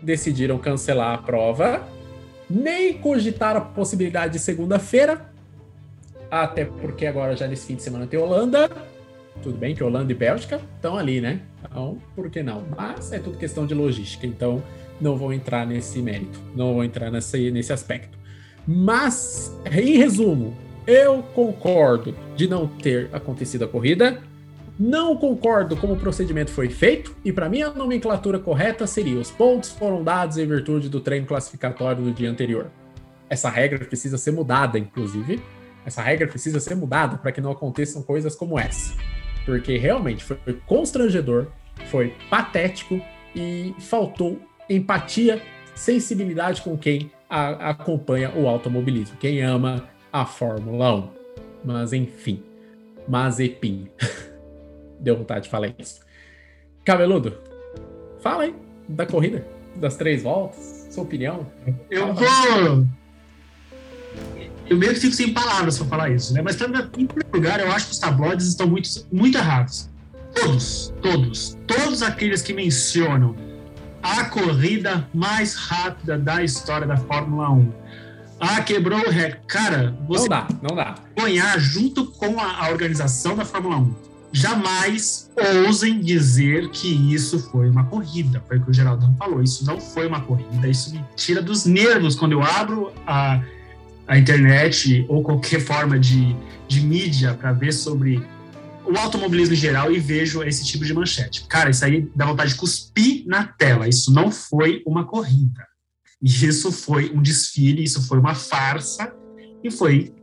decidiram 0.02 0.58
cancelar 0.58 1.14
a 1.14 1.18
prova, 1.20 1.88
nem 2.50 2.94
cogitaram 2.94 3.60
a 3.60 3.64
possibilidade 3.64 4.34
de 4.34 4.40
segunda-feira, 4.40 5.30
até 6.32 6.66
porque 6.66 7.06
agora 7.06 7.36
já 7.36 7.48
nesse 7.48 7.68
fim 7.68 7.76
de 7.76 7.84
semana 7.84 8.08
tem 8.08 8.20
Holanda. 8.20 8.72
Tudo 9.44 9.58
bem 9.58 9.76
que 9.76 9.84
Holanda 9.84 10.12
e 10.12 10.16
Bélgica 10.16 10.60
estão 10.76 10.98
ali, 10.98 11.22
né? 11.22 11.42
Então, 11.64 12.00
por 12.16 12.30
que 12.30 12.42
não? 12.42 12.64
Mas 12.76 13.12
é 13.12 13.20
tudo 13.20 13.38
questão 13.38 13.68
de 13.68 13.74
logística, 13.76 14.26
então 14.26 14.64
não 15.04 15.18
vou 15.18 15.34
entrar 15.34 15.68
nesse 15.68 16.02
mérito, 16.02 16.40
não 16.56 16.74
vou 16.74 16.84
entrar 16.84 17.12
nesse, 17.12 17.52
nesse 17.52 17.74
aspecto. 17.74 18.18
Mas, 18.66 19.54
em 19.70 19.98
resumo, 19.98 20.56
eu 20.88 21.22
concordo 21.36 22.16
de 22.36 22.48
não 22.48 22.66
ter 22.68 23.10
acontecido 23.12 23.66
a 23.66 23.68
corrida, 23.68 24.22
não 24.80 25.16
concordo 25.18 25.76
como 25.76 25.94
o 25.94 25.98
procedimento 25.98 26.52
foi 26.52 26.70
feito, 26.70 27.14
e 27.24 27.32
para 27.34 27.50
mim 27.50 27.62
a 27.62 27.70
nomenclatura 27.70 28.40
correta 28.40 28.88
seria: 28.88 29.20
os 29.20 29.30
pontos 29.30 29.72
foram 29.72 30.02
dados 30.02 30.38
em 30.38 30.48
virtude 30.48 30.88
do 30.88 31.02
treino 31.02 31.28
classificatório 31.28 32.02
do 32.02 32.12
dia 32.12 32.32
anterior. 32.32 32.72
Essa 33.30 33.50
regra 33.50 33.84
precisa 33.86 34.18
ser 34.18 34.32
mudada, 34.32 34.80
inclusive. 34.80 35.42
Essa 35.86 36.02
regra 36.02 36.28
precisa 36.28 36.62
ser 36.62 36.76
mudada 36.76 37.18
para 37.18 37.32
que 37.32 37.42
não 37.42 37.52
aconteçam 37.52 38.02
coisas 38.02 38.36
como 38.36 38.58
essa. 38.58 38.96
Porque 39.46 39.78
realmente 39.78 40.24
foi 40.24 40.38
constrangedor, 40.66 41.48
foi 41.88 42.14
patético 42.30 43.02
e 43.36 43.76
faltou 43.80 44.40
empatia, 44.70 45.42
sensibilidade 45.76 46.62
com 46.62 46.78
quem 46.78 47.12
a, 47.30 47.70
acompanha 47.70 48.32
o 48.36 48.48
automobilismo, 48.48 49.18
quem 49.18 49.42
ama 49.42 49.88
a 50.12 50.26
Fórmula 50.26 50.96
1. 50.96 51.10
Mas 51.66 51.94
enfim, 51.94 52.44
Mazepin. 53.08 53.90
deu 55.04 55.18
vontade 55.18 55.44
de 55.46 55.50
falar 55.50 55.74
isso. 55.78 56.00
Cabeludo, 56.86 57.38
fala 58.22 58.44
aí 58.44 58.56
da 58.88 59.06
corrida, 59.06 59.46
das 59.76 59.96
três 59.96 60.24
voltas, 60.24 60.88
sua 60.92 61.04
opinião. 61.04 61.46
Eu 61.90 62.14
vou. 62.14 62.88
Eu 64.70 64.78
meio 64.78 64.94
que 64.94 65.00
fico 65.00 65.14
sem 65.14 65.34
palavras 65.34 65.78
para 65.78 65.88
falar 65.88 66.10
isso, 66.10 66.34
né? 66.34 66.42
Mas, 66.42 66.56
em 66.56 67.06
primeiro 67.06 67.30
lugar, 67.34 67.60
eu 67.60 67.72
acho 67.72 67.88
que 67.88 67.92
os 67.92 68.00
tabloides 68.00 68.48
estão 68.48 68.66
muito, 68.66 68.90
muito 69.12 69.38
errados. 69.38 69.90
Todos, 70.34 70.94
todos, 71.02 71.58
todos 71.68 72.02
aqueles 72.02 72.42
que 72.42 72.54
mencionam 72.54 73.36
a 74.04 74.26
corrida 74.26 75.08
mais 75.14 75.56
rápida 75.56 76.18
da 76.18 76.44
história 76.44 76.86
da 76.86 76.98
Fórmula 76.98 77.50
1. 77.50 77.74
Ah, 78.40 78.62
quebrou 78.62 79.00
o 79.00 79.10
recorde. 79.10 79.48
Cara, 79.48 79.98
você 80.06 80.28
não 80.28 80.30
dá, 80.30 80.48
não 80.62 80.76
dá. 80.76 80.96
Ganhar 81.18 81.58
junto 81.58 82.06
com 82.06 82.38
a, 82.38 82.66
a 82.66 82.70
organização 82.70 83.38
da 83.38 83.46
Fórmula 83.46 83.78
1 83.78 83.96
jamais 84.34 85.32
ousem 85.66 86.02
dizer 86.02 86.70
que 86.72 87.14
isso 87.14 87.40
foi 87.52 87.70
uma 87.70 87.86
corrida. 87.86 88.44
Foi 88.48 88.58
o 88.58 88.64
que 88.64 88.72
o 88.72 88.74
Geraldão 88.74 89.16
falou. 89.18 89.42
Isso 89.42 89.64
não 89.66 89.80
foi 89.80 90.08
uma 90.08 90.20
corrida. 90.20 90.68
Isso 90.68 90.94
me 90.94 91.06
tira 91.16 91.42
dos 91.42 91.66
nervos 91.66 92.16
quando 92.16 92.34
eu 92.34 92.44
abro 92.44 92.92
a, 93.08 93.42
a 94.08 94.18
internet 94.18 95.06
ou 95.08 95.24
qualquer 95.24 95.62
forma 95.62 95.98
de, 95.98 96.36
de 96.68 96.82
mídia 96.82 97.36
para 97.36 97.54
ver 97.54 97.72
sobre 97.72 98.26
o 98.86 98.98
automobilismo 98.98 99.54
em 99.54 99.58
geral 99.58 99.92
e 99.92 100.00
vejo 100.00 100.44
esse 100.44 100.66
tipo 100.66 100.86
de 100.86 100.94
manchete. 100.94 101.46
Cara, 101.48 101.70
isso 101.70 101.84
aí 101.86 102.10
dá 102.16 102.26
vontade 102.26 102.52
de 102.52 102.58
cuspir 102.58 103.24
na 103.26 103.46
tela. 103.46 103.88
Isso 103.88 104.12
não 104.14 104.32
foi 104.32 104.84
uma 104.86 105.06
corrida. 105.06 105.66
Isso 106.22 106.72
foi 106.72 107.12
um 107.14 107.22
desfile, 107.22 107.84
isso 107.84 108.06
foi 108.08 108.20
uma 108.20 108.36
farsa 108.36 109.14
e 109.64 109.70
foi 109.70 110.14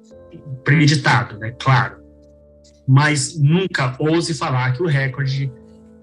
premeditado, 0.65 1.39
né? 1.39 1.55
Claro 1.59 2.01
mas 2.91 3.39
nunca 3.39 3.95
ouse 4.01 4.35
falar 4.35 4.73
que 4.73 4.83
o 4.83 4.87
recorde 4.87 5.53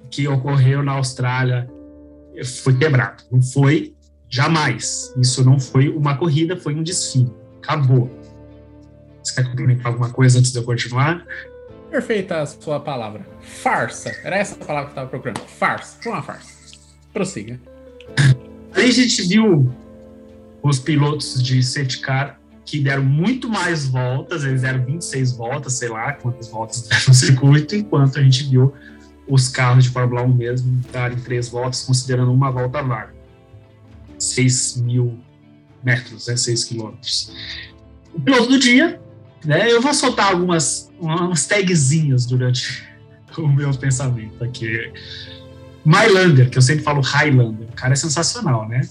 que 0.09 0.25
ocorreu 0.25 0.81
na 0.81 0.93
Austrália 0.93 1.69
foi 2.63 2.77
quebrado. 2.77 3.23
Não 3.29 3.41
foi, 3.41 3.93
jamais. 4.29 5.13
Isso 5.19 5.43
não 5.43 5.59
foi 5.59 5.89
uma 5.89 6.15
corrida, 6.15 6.55
foi 6.55 6.73
um 6.73 6.81
desfile. 6.81 7.29
Acabou. 7.57 8.09
Você 9.21 9.35
quer 9.35 9.49
complementar 9.49 9.87
alguma 9.87 10.09
coisa 10.11 10.39
antes 10.39 10.53
de 10.53 10.59
eu 10.59 10.63
continuar? 10.63 11.25
Perfeita 11.89 12.41
a 12.41 12.45
sua 12.45 12.79
palavra. 12.79 13.25
Farsa. 13.41 14.15
Era 14.23 14.37
essa 14.37 14.55
a 14.55 14.65
palavra 14.65 14.91
que 14.91 14.99
eu 14.99 15.03
estava 15.03 15.09
procurando. 15.09 15.39
Farsa. 15.47 15.97
Foi 16.01 16.11
uma 16.11 16.21
farsa. 16.21 16.49
Prossiga. 17.13 17.59
Aí 18.73 18.89
a 18.89 18.91
gente 18.91 19.21
viu 19.23 19.73
os 20.61 20.79
pilotos 20.79 21.41
de 21.41 21.63
safety 21.63 21.99
car 21.99 22.39
que 22.65 22.79
deram 22.79 23.03
muito 23.03 23.49
mais 23.49 23.87
voltas, 23.87 24.43
eles 24.43 24.61
deram 24.61 24.83
26 24.85 25.31
voltas, 25.31 25.73
sei 25.73 25.87
lá 25.87 26.11
quantas 26.11 26.49
voltas 26.49 26.81
deram 26.81 27.03
no 27.07 27.13
circuito, 27.13 27.75
enquanto 27.75 28.19
a 28.19 28.23
gente 28.23 28.43
viu 28.43 28.73
os 29.25 29.47
carros 29.47 29.85
de 29.85 29.89
Fórmula 29.89 30.21
1 30.23 30.33
mesmo 30.33 30.81
darem 30.91 31.17
três 31.17 31.47
voltas, 31.47 31.83
considerando 31.83 32.31
uma 32.31 32.51
volta 32.51 32.83
vaga. 32.83 33.15
6 34.19 34.81
mil 34.81 35.17
metros, 35.81 36.27
né, 36.27 36.35
6 36.35 36.65
quilômetros. 36.65 37.31
O 38.13 38.19
piloto 38.19 38.49
do 38.49 38.59
dia, 38.59 38.99
né, 39.47 39.71
eu 39.71 39.81
vou 39.81 39.93
soltar 39.93 40.33
algumas 40.33 40.91
umas 40.99 41.45
tagzinhas 41.45 42.25
durante 42.25 42.83
o 43.37 43.47
meu 43.47 43.71
pensamento 43.71 44.43
aqui. 44.43 44.91
Mylander, 45.85 46.49
que 46.49 46.57
eu 46.57 46.61
sempre 46.61 46.83
falo 46.83 46.99
Highlander, 46.99 47.69
o 47.69 47.71
cara 47.71 47.93
é 47.93 47.95
sensacional, 47.95 48.67
né? 48.67 48.81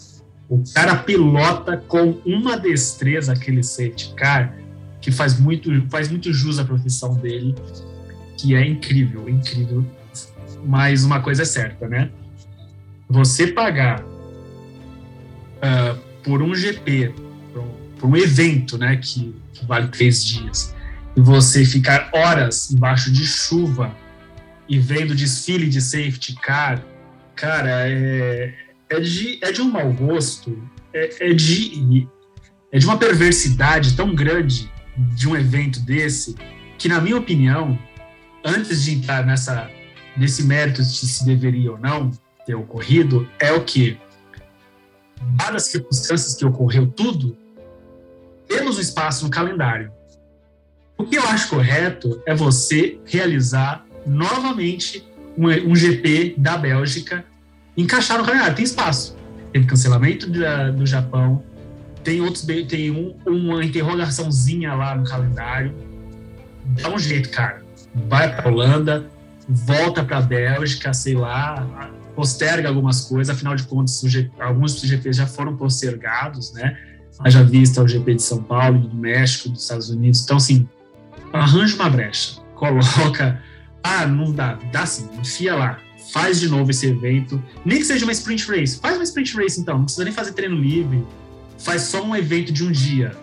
O 0.49 0.63
cara 0.73 0.97
pilota 0.97 1.77
com 1.77 2.23
uma 2.25 2.57
destreza 2.59 3.33
aquele 3.35 3.63
safety 3.63 4.15
car 4.15 4.57
que 4.99 5.13
faz 5.13 5.39
muito, 5.39 5.71
faz 5.91 6.09
muito 6.09 6.33
jus 6.33 6.59
à 6.59 6.65
profissão 6.65 7.15
dele, 7.15 7.55
que 8.39 8.55
é 8.55 8.67
incrível, 8.67 9.29
incrível. 9.29 9.85
Mas 10.65 11.05
uma 11.05 11.21
coisa 11.21 11.43
é 11.43 11.45
certa, 11.45 11.87
né? 11.87 12.11
Você 13.11 13.49
pagar 13.49 14.03
uh, 14.03 15.99
por 16.25 16.41
um 16.41 16.55
GP, 16.55 17.13
por 17.99 18.09
um, 18.09 18.17
evento, 18.17 18.79
né, 18.79 18.97
que, 18.97 19.35
que 19.53 19.65
vale 19.65 19.89
três 19.89 20.25
dias, 20.25 20.75
e 21.17 21.21
você 21.21 21.65
ficar 21.65 22.11
horas 22.13 22.71
embaixo 22.71 23.11
de 23.11 23.25
chuva 23.25 23.97
e 24.69 24.79
vendo 24.79 25.15
desfile 25.15 25.69
de 25.69 25.81
safety 25.81 26.35
car, 26.35 26.85
cara, 27.35 27.89
é, 27.89 28.55
é 28.91 29.01
de, 29.01 29.39
é 29.43 29.53
de 29.53 29.63
um 29.63 29.71
mau 29.71 29.93
gosto, 29.93 30.63
é, 30.93 31.31
é, 31.31 31.33
de, 31.33 32.09
é 32.73 32.79
de 32.79 32.87
uma 32.87 32.99
perversidade 32.99 33.95
tão 33.95 34.15
grande 34.15 34.71
de 35.15 35.29
um 35.29 35.37
evento 35.37 35.81
desse, 35.81 36.35
que, 36.79 36.89
na 36.89 37.01
minha 37.01 37.17
opinião, 37.17 37.79
antes 38.45 38.85
de 38.85 38.95
entrar 38.95 39.25
nessa, 39.25 39.71
nesse 40.17 40.43
mérito 40.43 40.83
de 40.83 40.89
se 40.89 41.25
deveria 41.25 41.73
ou 41.73 41.79
não 41.79 42.11
ter 42.47 42.55
ocorrido, 42.55 43.29
é 43.39 43.53
o 43.53 43.65
que, 43.65 43.99
dadas 45.37 45.65
as 45.65 45.69
circunstâncias 45.71 46.35
que 46.35 46.45
ocorreu 46.45 46.87
tudo, 46.87 47.37
temos 48.49 48.79
um 48.79 48.81
espaço 48.81 49.25
no 49.25 49.31
calendário. 49.31 49.93
O 50.99 51.05
que 51.05 51.17
eu 51.17 51.23
acho 51.25 51.49
correto 51.51 52.23
é 52.27 52.35
você 52.35 52.99
realizar 53.05 53.85
novamente 54.07 55.07
um, 55.37 55.49
um 55.71 55.77
GP 55.77 56.35
da 56.39 56.57
Bélgica 56.57 57.25
encaixar 57.77 58.19
no 58.19 58.25
calendário. 58.25 58.55
Tem 58.55 58.65
espaço. 58.65 59.17
Teve 59.53 59.67
cancelamento 59.67 60.29
da, 60.31 60.71
do 60.71 60.87
Japão, 60.87 61.43
tem 62.07 62.21
outros 62.21 62.45
tem 62.69 62.91
um, 62.91 63.17
uma 63.27 63.65
interrogaçãozinha 63.65 64.73
lá 64.75 64.95
no 64.95 65.05
calendário. 65.05 65.75
Dá 66.81 66.89
um 66.89 66.99
jeito, 66.99 67.31
cara. 67.31 67.63
Vai 67.93 68.35
para 68.35 68.49
Holanda, 68.49 69.11
volta 69.49 70.05
para 70.05 70.19
a 70.19 70.21
Bélgica, 70.21 70.93
sei 70.93 71.15
lá, 71.15 71.91
posterga 72.15 72.69
algumas 72.69 73.01
coisas. 73.03 73.35
Afinal 73.35 73.57
de 73.57 73.65
contas, 73.65 74.03
alguns 74.39 74.81
GPs 74.81 75.17
já 75.17 75.27
foram 75.27 75.57
postergados, 75.57 76.53
né? 76.53 76.79
Haja 77.21 77.43
vista 77.43 77.83
o 77.83 77.89
GP 77.89 78.17
de 78.17 78.23
São 78.23 78.43
Paulo, 78.43 78.79
do 78.79 78.97
México, 78.97 79.49
dos 79.49 79.63
Estados 79.63 79.91
Unidos. 79.91 80.23
Então, 80.23 80.37
assim, 80.37 80.69
arranja 81.33 81.75
uma 81.77 81.91
brecha, 81.91 82.41
coloca. 82.55 83.43
Ah, 83.89 84.05
não 84.05 84.33
dá, 84.33 84.59
dá 84.73 84.85
sim, 84.85 85.09
enfia 85.17 85.55
lá, 85.55 85.79
faz 86.13 86.41
de 86.41 86.49
novo 86.49 86.69
esse 86.73 86.89
evento, 86.89 87.41
nem 87.65 87.79
que 87.79 87.85
seja 87.85 88.05
uma 88.05 88.11
sprint 88.11 88.45
race, 88.51 88.81
faz 88.81 88.97
uma 88.97 89.05
sprint 89.05 89.37
race 89.37 89.61
então, 89.61 89.77
não 89.77 89.85
precisa 89.85 90.03
nem 90.03 90.13
fazer 90.13 90.33
treino 90.33 90.57
livre, 90.57 91.07
faz 91.57 91.83
só 91.83 92.03
um 92.03 92.17
evento 92.17 92.53
de 92.53 92.65
um 92.65 92.73
dia 92.73 93.17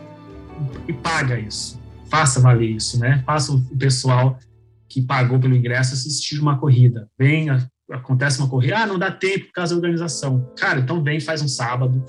e 0.87 0.93
paga 0.93 1.37
isso, 1.37 1.77
faça 2.09 2.39
valer 2.39 2.69
isso, 2.69 2.97
né? 2.97 3.21
Faça 3.25 3.51
o 3.51 3.61
pessoal 3.77 4.39
que 4.87 5.01
pagou 5.01 5.37
pelo 5.37 5.53
ingresso 5.53 5.93
assistir 5.93 6.39
uma 6.39 6.57
corrida, 6.57 7.09
venha, 7.19 7.69
acontece 7.91 8.39
uma 8.39 8.47
corrida, 8.47 8.77
ah, 8.77 8.87
não 8.87 8.97
dá 8.97 9.11
tempo 9.11 9.47
por 9.47 9.53
causa 9.53 9.75
da 9.75 9.81
organização, 9.81 10.49
cara, 10.57 10.79
então 10.79 11.03
vem, 11.03 11.19
faz 11.19 11.41
um 11.41 11.47
sábado, 11.49 12.01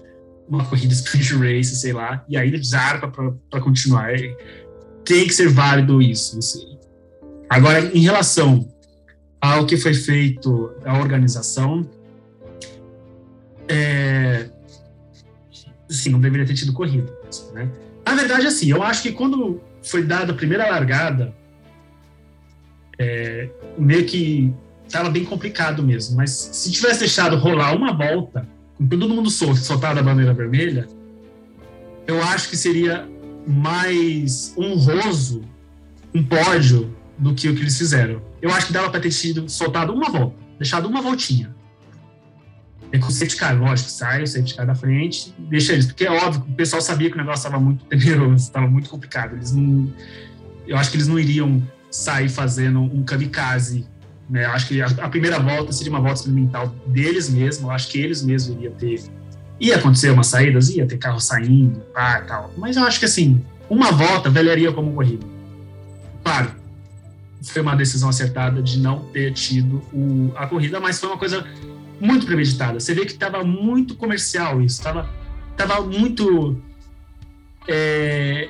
uma 0.49 0.65
corrida 0.65 0.93
sprint 0.93 1.35
race, 1.37 1.77
sei 1.77 1.93
lá, 1.93 2.25
e 2.29 2.37
aí 2.37 2.57
zarpa 2.63 3.09
para 3.51 3.61
continuar. 3.61 4.13
É, 4.13 4.37
tem 5.05 5.27
que 5.27 5.35
ser 5.35 5.49
válido 5.49 6.01
isso. 6.01 6.39
isso. 6.39 6.79
Agora, 7.49 7.81
em 7.97 8.01
relação 8.01 8.69
ao 9.41 9.67
que 9.67 9.77
foi 9.77 9.95
feito 9.95 10.73
a 10.85 10.99
organização, 10.99 11.89
é, 13.69 14.49
sim, 15.89 16.11
não 16.11 16.21
deveria 16.21 16.47
ter 16.47 16.55
tido 16.55 16.73
corrida. 16.73 17.13
Né? 17.53 17.71
Na 18.05 18.15
verdade, 18.15 18.47
assim, 18.47 18.71
eu 18.71 18.83
acho 18.83 19.03
que 19.03 19.13
quando 19.13 19.61
foi 19.83 20.03
dada 20.03 20.33
a 20.33 20.37
primeira 20.37 20.69
largada, 20.69 21.35
é, 22.99 23.49
meio 23.79 24.05
que 24.05 24.53
estava 24.87 25.11
bem 25.11 25.25
complicado 25.25 25.83
mesmo. 25.83 26.17
Mas 26.17 26.31
se 26.31 26.71
tivesse 26.71 27.01
deixado 27.01 27.37
rolar 27.37 27.75
uma 27.75 27.93
volta, 27.93 28.47
com 28.79 28.87
todo 28.87 29.09
mundo 29.09 29.31
sol, 29.31 29.55
soltado 29.57 30.01
a 30.01 30.03
bandeira 30.03 30.33
vermelha, 30.33 30.89
eu 32.07 32.23
acho 32.23 32.49
que 32.49 32.57
seria 32.57 33.09
mais 33.47 34.55
honroso 34.57 35.43
um 36.15 36.23
pódio 36.23 36.95
do 37.19 37.35
que 37.35 37.49
o 37.49 37.55
que 37.55 37.63
eles 37.63 37.77
fizeram. 37.77 38.23
Eu 38.41 38.51
acho 38.51 38.67
que 38.69 38.73
dava 38.73 38.91
para 38.91 39.01
ter 39.01 39.11
sido 39.11 39.49
soltado 39.49 39.93
uma 39.93 40.11
volta, 40.11 40.37
deixado 40.59 40.89
uma 40.89 41.01
voltinha. 41.01 41.55
É 42.93 42.99
com 42.99 43.09
o 43.09 43.11
safety 43.11 43.37
car, 43.37 43.59
lógico, 43.59 43.91
sai 43.91 44.23
o 44.23 44.27
safety 44.27 44.55
car 44.55 44.67
da 44.67 44.75
frente, 44.75 45.35
deixa 45.39 45.73
eles, 45.73 45.87
porque 45.87 46.05
é 46.05 46.11
óbvio 46.11 46.43
que 46.43 46.51
o 46.51 46.55
pessoal 46.55 46.81
sabia 46.81 47.09
que 47.11 47.17
o 47.17 47.19
negócio 47.19 47.47
estava 47.47 47.63
muito 47.63 47.85
temeroso, 47.87 48.37
estava 48.37 48.67
muito 48.69 48.89
complicado. 48.89 49.35
Eles 49.35 49.53
não, 49.53 49.93
eu 50.67 50.77
acho 50.77 50.91
que 50.91 50.97
eles 50.97 51.09
não 51.09 51.19
iriam 51.19 51.63
sair 51.91 52.29
fazendo 52.29 52.81
um 52.81 53.03
kamikaze 53.05 53.87
né? 54.29 54.45
Acho 54.47 54.69
que 54.69 54.81
a, 54.81 54.87
a, 54.87 55.09
primeira 55.09 55.39
volta 55.39 55.73
seria 55.73 55.93
uma 55.93 56.01
volta 56.01 56.21
experimental 56.21 56.69
deles 56.87 57.29
mesmos. 57.29 57.71
Acho 57.71 57.89
que 57.91 57.99
eles 57.99 58.23
mesmos 58.23 58.57
iriam 58.57 58.73
ter. 58.75 59.03
Ia 59.61 59.77
acontecer 59.77 60.11
umas 60.11 60.27
saídas, 60.27 60.69
ia 60.71 60.87
ter 60.87 60.99
carro 60.99 61.21
saindo, 61.21 61.81
pá, 61.93 62.21
tal. 62.23 62.53
Mas 62.57 62.77
eu 62.77 62.85
acho 62.85 62.99
que 62.99 63.05
assim, 63.05 63.45
uma 63.69 63.93
volta 63.93 64.29
valeria 64.31 64.73
como 64.73 64.93
corrida. 64.93 65.27
Claro, 66.23 66.53
foi 67.43 67.63
uma 67.63 67.77
decisão 67.77 68.09
acertada 68.09 68.63
de 68.63 68.79
não 68.81 69.01
ter 69.07 69.33
tido 69.33 69.83
o, 69.93 70.33
a 70.37 70.47
corrida, 70.47 70.81
mas 70.81 70.99
foi 70.99 71.09
uma 71.09 71.19
coisa 71.19 71.47
muito 72.01 72.27
premeditada. 72.27 72.81
Você 72.81 72.95
vê 72.95 73.05
que 73.05 73.13
estava 73.13 73.45
muito 73.45 73.95
comercial 73.95 74.61
isso, 74.61 74.79
estava 74.79 75.09
tava 75.57 75.81
muito. 75.83 76.61
É, 77.69 78.49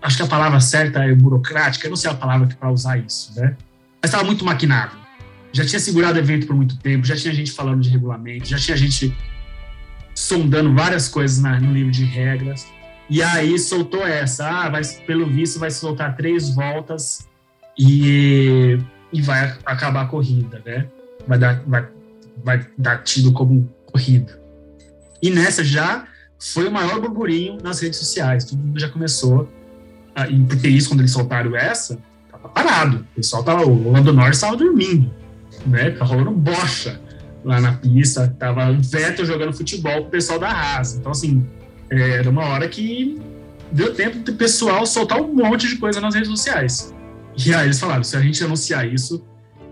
acho 0.00 0.16
que 0.16 0.22
a 0.22 0.26
palavra 0.26 0.60
certa 0.60 1.04
é 1.04 1.14
burocrática, 1.14 1.86
eu 1.86 1.90
não 1.90 1.96
sei 1.96 2.10
a 2.10 2.14
palavra 2.14 2.48
para 2.58 2.70
usar 2.70 2.98
isso, 2.98 3.32
né? 3.38 3.56
Mas 4.02 4.10
estava 4.10 4.24
muito 4.24 4.44
maquinado. 4.44 4.96
Já 5.52 5.64
tinha 5.64 5.78
segurado 5.78 6.18
evento 6.18 6.46
por 6.46 6.56
muito 6.56 6.76
tempo, 6.78 7.06
já 7.06 7.14
tinha 7.14 7.32
gente 7.32 7.52
falando 7.52 7.80
de 7.80 7.88
regulamento, 7.88 8.48
já 8.48 8.58
tinha 8.58 8.76
gente 8.76 9.16
sondando 10.14 10.74
várias 10.74 11.08
coisas 11.08 11.38
na, 11.38 11.60
no 11.60 11.72
livro 11.72 11.92
de 11.92 12.04
regras. 12.04 12.66
E 13.08 13.22
aí 13.22 13.58
soltou 13.58 14.06
essa, 14.06 14.48
ah, 14.48 14.68
vai, 14.68 14.82
pelo 15.06 15.26
visto 15.26 15.58
vai 15.58 15.70
soltar 15.70 16.16
três 16.16 16.54
voltas 16.54 17.28
e, 17.78 18.78
e 19.12 19.22
vai 19.22 19.56
acabar 19.64 20.02
a 20.02 20.06
corrida, 20.06 20.60
né? 20.64 20.88
Vai 21.28 21.38
dar, 21.38 21.62
vai, 21.66 21.88
vai 22.42 22.66
dar 22.76 23.02
tido 23.02 23.32
como 23.32 23.70
corrida. 23.86 24.40
E 25.22 25.30
nessa 25.30 25.62
já 25.62 26.06
foi 26.38 26.66
o 26.66 26.72
maior 26.72 27.00
burburinho 27.00 27.58
nas 27.62 27.80
redes 27.80 27.98
sociais, 27.98 28.44
todo 28.44 28.58
mundo 28.58 28.80
já 28.80 28.88
começou, 28.88 29.48
a, 30.14 30.24
porque 30.48 30.68
isso, 30.68 30.88
quando 30.88 31.00
eles 31.00 31.12
soltaram 31.12 31.54
essa, 31.54 31.98
parado. 32.54 32.98
O 33.12 33.16
pessoal 33.16 33.42
tava, 33.42 33.64
o 33.64 33.92
Lando 33.92 34.12
Norris 34.12 34.36
estava 34.36 34.56
dormindo, 34.56 35.10
né? 35.66 35.90
Tá 35.90 36.04
rolando 36.04 36.30
bocha 36.30 37.00
lá 37.44 37.60
na 37.60 37.72
pista, 37.72 38.34
tava 38.38 38.70
o 38.70 38.80
Vettel 38.80 39.26
jogando 39.26 39.52
futebol 39.52 40.02
com 40.02 40.08
o 40.08 40.10
pessoal 40.10 40.38
da 40.38 40.50
Haas. 40.50 40.94
Então, 40.94 41.12
assim, 41.12 41.46
era 41.90 42.28
uma 42.28 42.44
hora 42.44 42.68
que 42.68 43.20
deu 43.70 43.94
tempo 43.94 44.18
do 44.18 44.32
pessoal 44.34 44.86
soltar 44.86 45.20
um 45.20 45.34
monte 45.34 45.68
de 45.68 45.76
coisa 45.76 46.00
nas 46.00 46.14
redes 46.14 46.30
sociais. 46.30 46.94
E 47.44 47.54
aí 47.54 47.66
eles 47.66 47.80
falaram, 47.80 48.04
se 48.04 48.16
a 48.16 48.20
gente 48.20 48.42
anunciar 48.44 48.86
isso, 48.86 49.24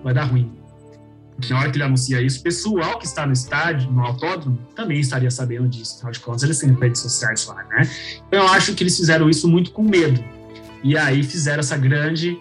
vai 0.03 0.15
dar 0.15 0.25
ruim. 0.25 0.51
Porque 1.37 1.53
na 1.55 1.61
hora 1.61 1.71
que 1.71 1.77
ele 1.77 1.85
anuncia 1.85 2.21
isso, 2.21 2.41
o 2.41 2.43
pessoal 2.43 2.99
que 2.99 3.07
está 3.07 3.27
no 3.27 3.33
estádio, 3.33 3.91
no 3.91 4.05
autódromo, 4.05 4.59
também 4.75 5.01
estaria 5.01 5.31
sabendo 5.31 5.69
disso. 5.69 5.97
Afinal 5.97 6.13
de 6.13 6.21
contas, 6.21 6.43
eles 6.43 6.59
têm 6.59 6.73
redes 6.75 7.01
sociais 7.01 7.47
lá, 7.47 7.65
né? 7.71 7.89
Então, 8.29 8.41
eu 8.41 8.49
acho 8.49 8.75
que 8.75 8.83
eles 8.83 8.97
fizeram 8.97 9.29
isso 9.29 9.49
muito 9.49 9.71
com 9.71 9.83
medo. 9.83 10.23
E 10.83 10.99
aí 10.99 11.23
fizeram 11.23 11.61
essa 11.61 11.77
grande 11.77 12.39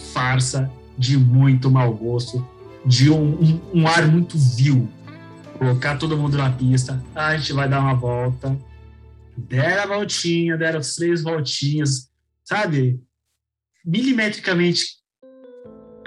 farsa, 0.00 0.70
de 0.96 1.16
muito 1.16 1.70
mau 1.70 1.92
gosto, 1.94 2.46
de 2.84 3.10
um, 3.10 3.34
um, 3.40 3.60
um 3.74 3.86
ar 3.86 4.06
muito 4.06 4.36
vil. 4.38 4.88
Colocar 5.58 5.98
todo 5.98 6.16
mundo 6.16 6.36
na 6.38 6.50
pista, 6.50 7.02
ah, 7.14 7.28
a 7.28 7.36
gente 7.36 7.52
vai 7.52 7.68
dar 7.68 7.80
uma 7.80 7.94
volta, 7.94 8.56
deram 9.36 9.82
a 9.82 9.86
voltinha, 9.98 10.56
deram 10.56 10.80
as 10.80 10.94
três 10.94 11.22
voltinhas, 11.22 12.10
sabe? 12.44 13.00
Milimetricamente 13.84 15.00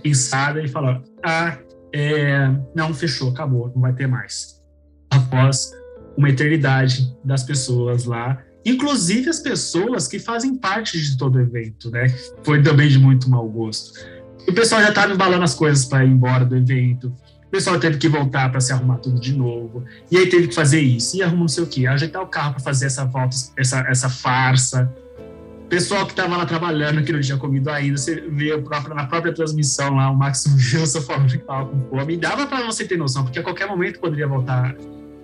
pensada 0.02 0.62
e 0.62 0.68
falar, 0.68 1.02
ah, 1.24 1.58
é, 1.94 2.50
não, 2.76 2.94
fechou, 2.94 3.30
acabou, 3.30 3.72
não 3.74 3.82
vai 3.82 3.94
ter 3.94 4.08
mais. 4.08 4.62
Após 5.10 5.72
uma 6.18 6.30
eternidade 6.30 7.16
das 7.24 7.44
pessoas 7.44 8.06
lá, 8.06 8.44
inclusive 8.66 9.30
as 9.30 9.40
pessoas 9.40 10.08
que 10.08 10.20
fazem 10.20 10.56
parte 10.56 11.02
de 11.02 11.18
todo 11.18 11.36
o 11.36 11.42
evento, 11.42 11.90
né? 11.92 12.08
Foi 12.44 12.62
também 12.62 12.88
de 12.88 12.98
muito 12.98 13.30
mau 13.30 13.48
gosto. 13.48 14.00
O 14.48 14.54
pessoal 14.54 14.82
já 14.82 14.90
estava 14.90 15.14
embalando 15.14 15.44
as 15.44 15.56
coisas 15.56 15.86
para 15.86 16.04
ir 16.04 16.10
embora 16.10 16.46
do 16.46 16.56
evento. 16.56 17.08
O 17.46 17.50
pessoal 17.50 17.80
teve 17.80 17.98
que 17.98 18.10
voltar 18.10 18.50
para 18.50 18.60
se 18.60 18.74
arrumar 18.74 18.98
tudo 18.98 19.20
de 19.20 19.34
novo. 19.34 19.84
E 20.10 20.18
aí 20.18 20.28
teve 20.28 20.48
que 20.48 20.56
fazer 20.56 20.82
isso. 20.82 21.16
E 21.16 21.24
arrumou 21.24 21.42
não 21.42 21.48
sei 21.48 21.64
o 21.64 21.68
quê. 21.68 21.88
Ajeitar 21.88 22.22
o 22.22 22.28
carro 22.28 22.54
para 22.54 22.64
fazer 22.64 22.88
essa 22.88 23.06
volta, 23.06 23.36
essa, 23.58 23.80
essa 23.82 24.10
farsa. 24.10 24.92
O 25.66 25.68
pessoal 25.68 26.06
que 26.06 26.12
estava 26.12 26.36
lá 26.36 26.46
trabalhando, 26.46 27.04
que 27.04 27.12
não 27.12 27.22
tinha 27.22 27.38
comido 27.38 27.70
ainda, 27.70 27.98
você 27.98 28.22
vê 28.30 28.56
na 28.94 29.06
própria 29.06 29.34
transmissão 29.34 29.96
lá, 29.96 30.10
o 30.10 30.16
Max 30.16 30.46
Wilson 30.74 31.02
falando 31.02 31.30
que 31.30 31.38
estava 31.38 31.66
com 31.68 31.80
fome. 31.90 32.14
E 32.16 32.18
dava 32.18 32.46
para 32.46 32.66
você 32.66 32.86
ter 32.86 32.98
noção, 32.98 33.24
porque 33.24 33.40
a 33.40 33.44
qualquer 33.44 33.68
momento 33.68 34.00
poderia 34.00 34.28
voltar 34.28 34.76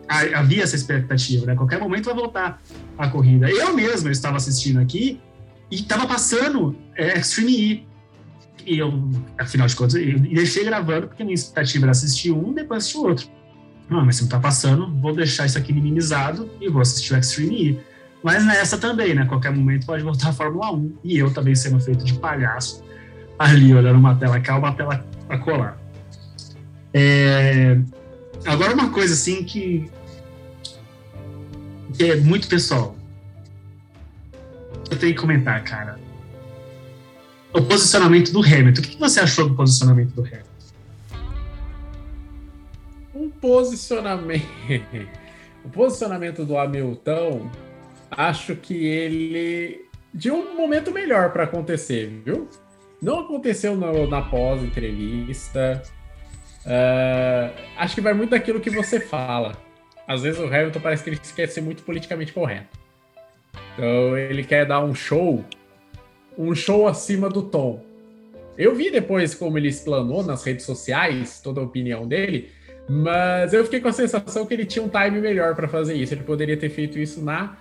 havia 0.09 0.63
essa 0.63 0.75
expectativa, 0.75 1.45
né? 1.45 1.55
Qualquer 1.55 1.79
momento 1.79 2.05
vai 2.05 2.15
voltar 2.15 2.61
a 2.97 3.07
corrida. 3.07 3.49
Eu 3.49 3.73
mesmo 3.75 4.09
estava 4.09 4.37
assistindo 4.37 4.79
aqui 4.79 5.21
e 5.69 5.75
estava 5.75 6.07
passando 6.07 6.75
é, 6.95 7.17
Extreme 7.17 7.51
E. 7.51 7.89
E 8.65 8.77
eu, 8.77 9.09
afinal 9.37 9.67
de 9.67 9.75
contas, 9.75 9.95
eu 9.95 10.19
deixei 10.19 10.65
gravando 10.65 11.07
porque 11.07 11.23
minha 11.23 11.33
expectativa 11.33 11.85
era 11.85 11.91
assistir 11.91 12.31
um 12.31 12.53
depois 12.53 12.83
assistir 12.83 12.97
o 12.97 13.03
outro. 13.03 13.27
Não, 13.89 14.05
mas 14.05 14.17
se 14.17 14.23
não 14.23 14.29
tá 14.29 14.39
passando, 14.39 14.91
vou 14.99 15.15
deixar 15.15 15.45
isso 15.45 15.57
aqui 15.57 15.73
minimizado 15.73 16.49
e 16.59 16.69
vou 16.69 16.81
assistir 16.81 17.13
o 17.13 17.17
Extreme 17.17 17.69
E. 17.69 17.79
Mas 18.23 18.45
nessa 18.45 18.77
também, 18.77 19.13
né? 19.13 19.25
Qualquer 19.25 19.51
momento 19.51 19.85
pode 19.85 20.03
voltar 20.03 20.29
a 20.29 20.33
Fórmula 20.33 20.71
1. 20.73 20.97
E 21.03 21.17
eu 21.17 21.33
também 21.33 21.55
sendo 21.55 21.79
feito 21.79 22.03
de 22.03 22.15
palhaço 22.15 22.83
ali, 23.37 23.73
olhando 23.73 23.97
uma 23.97 24.15
tela 24.15 24.39
cá, 24.39 24.57
uma 24.57 24.73
tela 24.73 25.05
a 25.29 25.37
colar. 25.37 25.79
É... 26.93 27.79
Agora, 28.45 28.73
uma 28.73 28.89
coisa 28.89 29.13
assim 29.13 29.43
que 29.43 29.89
é 31.97 32.15
muito 32.17 32.47
pessoal. 32.47 32.95
Eu 34.89 34.97
tenho 34.97 35.13
que 35.13 35.19
comentar, 35.19 35.63
cara. 35.63 35.99
O 37.53 37.61
posicionamento 37.61 38.31
do 38.31 38.43
Hamilton. 38.43 38.81
O 38.81 38.83
que 38.83 38.97
você 38.97 39.19
achou 39.19 39.49
do 39.49 39.55
posicionamento 39.55 40.13
do 40.13 40.21
Hamilton? 40.21 40.49
Um 43.15 43.29
posicionamento. 43.29 44.45
o 45.65 45.69
posicionamento 45.69 46.45
do 46.45 46.57
Hamilton, 46.57 47.49
acho 48.11 48.55
que 48.55 48.85
ele. 48.85 49.85
De 50.13 50.31
um 50.31 50.55
momento 50.55 50.91
melhor 50.91 51.31
para 51.31 51.43
acontecer, 51.43 52.21
viu? 52.25 52.49
Não 53.01 53.19
aconteceu 53.19 53.75
no, 53.75 54.07
na 54.07 54.21
pós-entrevista. 54.21 55.81
Uh, 56.65 57.53
acho 57.77 57.95
que 57.95 58.01
vai 58.01 58.13
muito 58.13 58.31
daquilo 58.31 58.59
que 58.59 58.69
você 58.69 58.99
fala 58.99 59.68
às 60.09 60.23
vezes 60.23 60.39
o 60.39 60.45
Hamilton 60.45 60.79
parece 60.79 61.03
que 61.03 61.11
ele 61.11 61.19
quer 61.35 61.47
ser 61.47 61.61
muito 61.61 61.83
politicamente 61.83 62.33
correto. 62.33 62.79
Então 63.73 64.17
ele 64.17 64.43
quer 64.43 64.65
dar 64.65 64.83
um 64.83 64.95
show, 64.95 65.45
um 66.35 66.55
show 66.55 66.87
acima 66.87 67.29
do 67.29 67.43
tom. 67.43 67.85
Eu 68.57 68.73
vi 68.73 68.89
depois 68.89 69.35
como 69.35 69.55
ele 69.59 69.67
explanou 69.67 70.23
nas 70.23 70.43
redes 70.43 70.65
sociais 70.65 71.39
toda 71.39 71.61
a 71.61 71.63
opinião 71.63 72.07
dele, 72.07 72.49
mas 72.89 73.53
eu 73.53 73.63
fiquei 73.63 73.79
com 73.79 73.87
a 73.87 73.93
sensação 73.93 74.47
que 74.47 74.53
ele 74.55 74.65
tinha 74.65 74.83
um 74.83 74.89
time 74.89 75.21
melhor 75.21 75.53
para 75.55 75.67
fazer 75.67 75.93
isso. 75.93 76.15
Ele 76.15 76.23
poderia 76.23 76.57
ter 76.57 76.69
feito 76.69 76.97
isso 76.97 77.23
na 77.23 77.55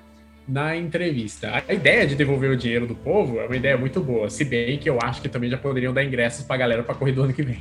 na 0.49 0.75
entrevista. 0.75 1.63
A 1.69 1.75
ideia 1.75 2.07
de 2.07 2.15
devolver 2.15 2.51
o 2.51 2.57
dinheiro 2.57 2.87
do 2.87 2.95
povo 2.95 3.39
é 3.39 3.45
uma 3.45 3.57
ideia 3.57 3.77
muito 3.77 4.01
boa, 4.01 4.31
se 4.31 4.47
bem 4.47 4.79
que 4.79 4.89
eu 4.89 4.99
acho 5.03 5.21
que 5.21 5.29
também 5.29 5.51
já 5.51 5.59
poderiam 5.59 5.93
dar 5.93 6.03
ingressos 6.03 6.47
pra 6.47 6.57
galera 6.57 6.83
pra 6.83 6.95
correr 6.95 7.13
do 7.13 7.23
ano 7.23 7.35
que 7.35 7.43
vem. 7.43 7.61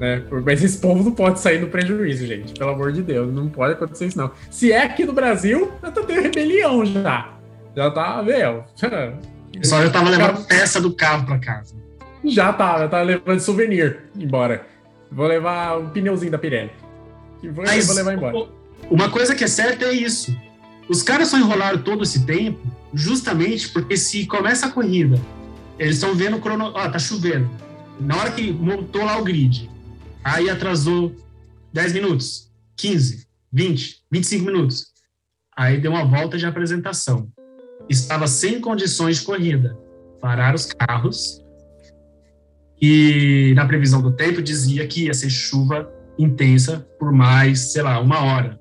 Né? 0.00 0.22
Mas 0.44 0.62
esse 0.62 0.78
povo 0.78 1.02
não 1.02 1.12
pode 1.12 1.40
sair 1.40 1.60
no 1.60 1.68
prejuízo, 1.68 2.26
gente. 2.26 2.54
Pelo 2.54 2.70
amor 2.70 2.92
de 2.92 3.02
Deus, 3.02 3.32
não 3.32 3.48
pode 3.48 3.74
acontecer 3.74 4.06
isso, 4.06 4.18
não. 4.18 4.30
Se 4.50 4.72
é 4.72 4.82
aqui 4.82 5.04
no 5.04 5.12
Brasil, 5.12 5.72
já 5.82 5.90
tá 5.90 6.02
tendo 6.02 6.22
rebelião 6.22 6.84
já. 6.84 7.34
Já 7.74 7.90
tá, 7.90 8.22
meu. 8.22 8.64
O 9.48 9.60
pessoal 9.60 9.82
já 9.82 9.90
tava 9.90 10.10
levando 10.10 10.46
peça 10.46 10.80
do 10.80 10.92
carro 10.92 11.26
pra 11.26 11.38
casa. 11.38 11.74
Já 12.24 12.52
tá, 12.52 12.78
já 12.78 12.88
tá 12.88 13.02
levando 13.02 13.40
souvenir 13.40 14.04
embora. 14.16 14.64
Vou 15.10 15.26
levar 15.26 15.78
um 15.78 15.88
pneuzinho 15.88 16.30
da 16.30 16.38
Pirelli. 16.38 16.70
E 17.42 17.48
vou, 17.48 17.64
Mas 17.64 17.86
vou 17.86 17.96
levar 17.96 18.14
embora. 18.14 18.46
Uma 18.90 19.08
coisa 19.08 19.34
que 19.34 19.42
é 19.42 19.48
certa 19.48 19.86
é 19.86 19.92
isso. 19.92 20.36
Os 20.88 21.02
caras 21.02 21.28
só 21.28 21.38
enrolaram 21.38 21.78
todo 21.78 22.04
esse 22.04 22.24
tempo 22.24 22.60
justamente 22.92 23.68
porque 23.70 23.96
se 23.96 24.26
começa 24.26 24.66
a 24.66 24.70
corrida, 24.70 25.18
eles 25.78 25.96
estão 25.96 26.14
vendo 26.14 26.36
o 26.36 26.40
crono... 26.40 26.72
Ó, 26.74 26.88
tá 26.88 26.98
chovendo. 26.98 27.48
Na 27.98 28.16
hora 28.16 28.30
que 28.30 28.52
montou 28.52 29.04
lá 29.04 29.18
o 29.18 29.24
grid, 29.24 29.68
aí 30.28 30.50
atrasou 30.50 31.14
10 31.72 31.92
minutos, 31.92 32.52
15, 32.76 33.26
20, 33.52 34.04
25 34.10 34.44
minutos. 34.44 34.86
Aí 35.56 35.80
deu 35.80 35.90
uma 35.90 36.04
volta 36.04 36.38
de 36.38 36.46
apresentação. 36.46 37.28
Estava 37.88 38.26
sem 38.26 38.60
condições 38.60 39.18
de 39.18 39.24
corrida. 39.24 39.76
Pararam 40.20 40.54
os 40.54 40.66
carros 40.66 41.42
e 42.80 43.52
na 43.56 43.66
previsão 43.66 44.00
do 44.00 44.12
tempo 44.12 44.40
dizia 44.40 44.86
que 44.86 45.06
ia 45.06 45.14
ser 45.14 45.30
chuva 45.30 45.92
intensa 46.18 46.86
por 46.98 47.12
mais, 47.12 47.72
sei 47.72 47.82
lá, 47.82 47.98
uma 48.00 48.22
hora. 48.22 48.60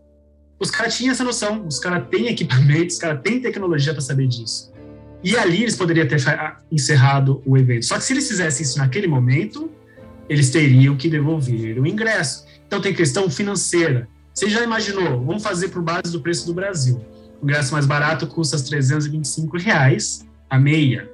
Os 0.59 0.71
caras 0.71 0.97
tinham 0.97 1.11
essa 1.11 1.23
noção, 1.23 1.67
os 1.67 1.79
caras 1.79 2.07
têm 2.09 2.27
equipamento, 2.27 2.87
os 2.87 2.97
caras 2.97 3.21
têm 3.21 3.39
tecnologia 3.39 3.93
para 3.93 4.01
saber 4.01 4.27
disso. 4.27 4.73
E 5.23 5.35
ali 5.37 5.63
eles 5.63 5.75
poderiam 5.75 6.07
ter 6.07 6.17
encerrado 6.71 7.41
o 7.45 7.57
evento. 7.57 7.85
Só 7.85 7.95
que 7.95 8.03
se 8.03 8.13
eles 8.13 8.27
fizessem 8.27 8.63
isso 8.63 8.77
naquele 8.77 9.07
momento, 9.07 9.71
eles 10.29 10.49
teriam 10.49 10.95
que 10.95 11.09
devolver 11.09 11.79
o 11.79 11.85
ingresso. 11.85 12.45
Então 12.65 12.81
tem 12.81 12.93
questão 12.93 13.29
financeira. 13.29 14.07
Você 14.33 14.49
já 14.49 14.63
imaginou? 14.63 15.23
Vamos 15.23 15.43
fazer 15.43 15.69
por 15.69 15.81
base 15.81 16.11
do 16.11 16.21
preço 16.21 16.45
do 16.45 16.53
Brasil. 16.53 17.03
O 17.41 17.45
ingresso 17.45 17.73
mais 17.73 17.85
barato 17.85 18.27
custa 18.27 18.59
325 18.61 19.57
reais 19.57 20.25
a 20.49 20.57
meia, 20.59 21.09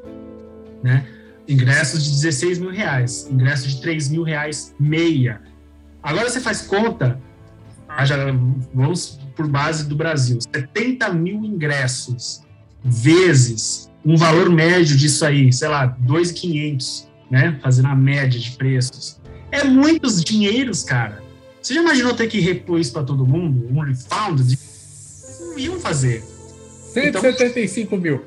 né? 0.82 1.05
Ingressos 1.47 2.03
de 2.03 2.11
16 2.11 2.59
mil 2.59 2.72
reais, 2.72 3.28
ingressos 3.30 3.76
de 3.76 3.82
3 3.82 4.09
mil 4.09 4.24
reais 4.24 4.74
meia. 4.80 5.41
Agora 6.01 6.30
você 6.30 6.39
faz 6.39 6.61
conta, 6.61 7.20
ah, 7.89 8.03
vamos 8.74 9.20
por 9.36 9.47
base 9.47 9.88
do 9.88 9.95
Brasil, 9.95 10.39
70 10.41 11.11
mil 11.14 11.43
ingressos 11.43 12.43
vezes 12.84 13.91
um 14.05 14.18
valor 14.18 14.49
médio 14.49 14.97
disso 14.97 15.26
aí, 15.26 15.51
sei 15.51 15.68
lá, 15.68 15.95
2.500, 16.05 17.07
né? 17.34 17.57
Fazendo 17.63 17.88
a 17.88 17.95
média 17.95 18.39
de 18.39 18.51
preços. 18.51 19.19
É 19.51 19.63
muitos 19.63 20.23
dinheiros, 20.23 20.84
cara. 20.84 21.23
Você 21.59 21.73
já 21.73 21.81
imaginou 21.81 22.13
ter 22.13 22.27
que 22.27 22.39
repor 22.39 22.79
isso 22.79 22.93
para 22.93 23.01
todo 23.01 23.25
mundo? 23.25 23.67
Um 23.71 23.79
refund? 23.79 24.43
De... 24.43 24.55
Não 25.41 25.57
iam 25.57 25.79
fazer. 25.79 26.23
175 26.93 27.97
mil. 27.97 28.23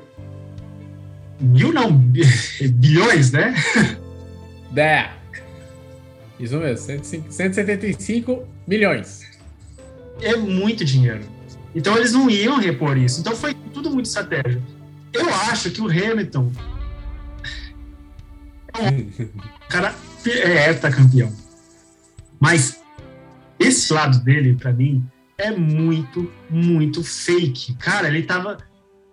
Mil 1.39 1.71
não, 1.71 1.97
bilhões, 2.73 3.31
né? 3.31 3.55
É. 4.75 5.09
Isso 6.39 6.55
mesmo, 6.59 6.85
105 6.85 7.31
175 7.31 8.47
milhões. 8.67 9.21
É 10.21 10.35
muito 10.35 10.85
dinheiro. 10.85 11.21
Então 11.73 11.97
eles 11.97 12.11
não 12.11 12.29
iam 12.29 12.59
repor 12.59 12.95
isso. 12.95 13.21
Então 13.21 13.35
foi 13.35 13.55
tudo 13.73 13.89
muito 13.89 14.05
estratégia. 14.05 14.61
Eu 15.11 15.27
acho 15.33 15.71
que 15.71 15.81
o 15.81 15.85
Hamilton 15.85 16.51
é 18.79 19.27
cara 19.69 19.95
é 20.25 20.69
heptacampeão. 20.69 21.33
Mas 22.39 22.79
esse 23.59 23.91
lado 23.91 24.19
dele, 24.23 24.55
para 24.55 24.71
mim, 24.71 25.05
é 25.37 25.51
muito, 25.51 26.31
muito 26.49 27.03
fake. 27.03 27.75
Cara, 27.75 28.07
ele 28.07 28.23
tava. 28.23 28.57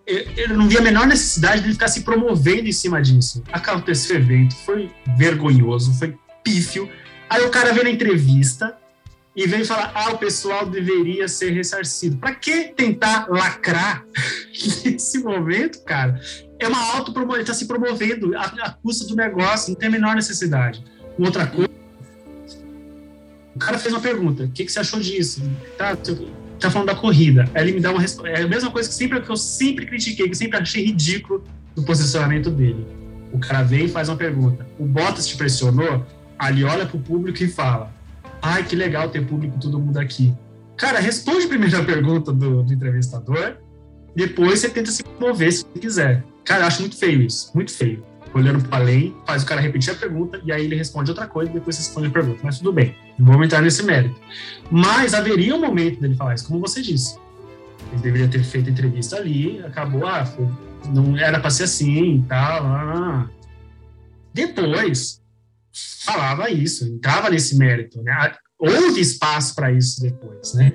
Eu 0.06 0.50
não 0.50 0.68
via 0.68 0.80
a 0.80 0.82
menor 0.82 1.06
necessidade 1.06 1.60
de 1.60 1.66
ele 1.68 1.74
ficar 1.74 1.88
se 1.88 2.02
promovendo 2.02 2.68
em 2.68 2.72
cima 2.72 3.00
disso. 3.00 3.42
Aconteceu 3.50 4.16
o 4.16 4.18
evento, 4.18 4.54
foi 4.56 4.90
vergonhoso, 5.16 5.94
foi 5.94 6.14
pífio. 6.42 6.88
Aí 7.28 7.42
o 7.42 7.50
cara 7.50 7.72
vem 7.72 7.84
na 7.84 7.90
entrevista 7.90 8.76
e 9.34 9.46
vem 9.46 9.64
falar: 9.64 9.92
ah, 9.94 10.10
o 10.10 10.18
pessoal 10.18 10.66
deveria 10.66 11.26
ser 11.26 11.50
ressarcido. 11.50 12.18
Para 12.18 12.34
que 12.34 12.64
tentar 12.68 13.28
lacrar 13.28 14.04
nesse 14.84 15.18
momento, 15.20 15.82
cara? 15.84 16.20
É 16.64 16.68
uma 16.68 16.94
autopromoção, 16.94 17.34
ele 17.34 17.42
está 17.42 17.52
se 17.52 17.66
promovendo 17.66 18.34
à, 18.38 18.44
à 18.44 18.70
custa 18.70 19.06
do 19.06 19.14
negócio, 19.14 19.70
não 19.70 19.78
tem 19.78 19.88
a 19.88 19.92
menor 19.92 20.14
necessidade. 20.14 20.82
Outra 21.18 21.46
coisa, 21.46 21.68
o 23.54 23.58
cara 23.58 23.78
fez 23.78 23.92
uma 23.92 24.00
pergunta: 24.00 24.44
o 24.44 24.48
que, 24.48 24.64
que 24.64 24.72
você 24.72 24.80
achou 24.80 24.98
disso? 24.98 25.42
Tá, 25.76 25.94
tá 26.58 26.70
falando 26.70 26.86
da 26.86 26.94
corrida. 26.94 27.46
Ele 27.54 27.72
me 27.72 27.80
dá 27.80 27.90
uma 27.90 28.00
resposta. 28.00 28.30
É 28.30 28.42
a 28.42 28.48
mesma 28.48 28.70
coisa 28.70 28.88
que, 28.88 28.94
sempre, 28.94 29.20
que 29.20 29.28
eu 29.28 29.36
sempre 29.36 29.84
critiquei, 29.84 30.24
que 30.24 30.30
eu 30.32 30.36
sempre 30.36 30.58
achei 30.58 30.86
ridículo 30.86 31.44
do 31.76 31.82
posicionamento 31.82 32.50
dele. 32.50 32.86
O 33.30 33.38
cara 33.38 33.62
vem 33.62 33.84
e 33.84 33.88
faz 33.88 34.08
uma 34.08 34.16
pergunta: 34.16 34.66
o 34.78 34.86
Bottas 34.86 35.26
te 35.26 35.36
pressionou? 35.36 36.06
Ali 36.38 36.64
olha 36.64 36.86
pro 36.86 36.98
público 36.98 37.42
e 37.42 37.48
fala: 37.48 37.92
ai, 38.40 38.64
que 38.64 38.74
legal 38.74 39.10
ter 39.10 39.26
público, 39.26 39.58
todo 39.60 39.78
mundo 39.78 39.98
aqui. 39.98 40.34
Cara, 40.78 40.98
responde 40.98 41.46
primeiro 41.46 41.78
a 41.78 41.84
pergunta 41.84 42.32
do, 42.32 42.62
do 42.62 42.72
entrevistador, 42.72 43.58
depois 44.16 44.60
você 44.60 44.70
tenta 44.70 44.90
se 44.90 45.04
mover 45.20 45.52
se 45.52 45.66
quiser. 45.78 46.24
Cara, 46.44 46.62
eu 46.62 46.66
acho 46.66 46.80
muito 46.80 46.96
feio 46.96 47.22
isso, 47.22 47.50
muito 47.54 47.72
feio. 47.72 48.04
Olhando 48.34 48.68
para 48.68 48.78
além, 48.78 49.16
faz 49.24 49.44
o 49.44 49.46
cara 49.46 49.60
repetir 49.60 49.92
a 49.92 49.96
pergunta 49.96 50.40
e 50.44 50.52
aí 50.52 50.64
ele 50.64 50.74
responde 50.74 51.10
outra 51.10 51.26
coisa 51.26 51.50
e 51.50 51.54
depois 51.54 51.78
responde 51.78 52.08
a 52.08 52.10
pergunta. 52.10 52.40
Mas 52.42 52.58
tudo 52.58 52.72
bem, 52.72 52.96
não 53.18 53.26
vamos 53.26 53.46
entrar 53.46 53.62
nesse 53.62 53.82
mérito. 53.82 54.20
Mas 54.70 55.14
haveria 55.14 55.54
um 55.54 55.60
momento 55.60 56.00
dele 56.00 56.16
falar 56.16 56.34
isso, 56.34 56.46
como 56.46 56.60
você 56.60 56.82
disse. 56.82 57.16
Ele 57.92 58.02
deveria 58.02 58.28
ter 58.28 58.42
feito 58.42 58.68
a 58.68 58.72
entrevista 58.72 59.16
ali, 59.16 59.60
acabou, 59.64 60.06
ah, 60.06 60.26
foi, 60.26 60.48
não 60.92 61.16
era 61.16 61.38
para 61.38 61.50
ser 61.50 61.64
assim 61.64 62.16
e 62.16 62.22
tal. 62.22 63.28
Depois, 64.32 65.22
falava 66.04 66.50
isso, 66.50 66.84
entrava 66.86 67.30
nesse 67.30 67.56
mérito, 67.56 68.02
né? 68.02 68.34
Houve 68.58 69.00
espaço 69.00 69.54
para 69.54 69.72
isso 69.72 70.00
depois, 70.00 70.54
né? 70.54 70.72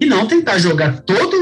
E 0.00 0.06
não 0.06 0.26
tentar 0.26 0.58
jogar 0.58 1.02
todo 1.02 1.36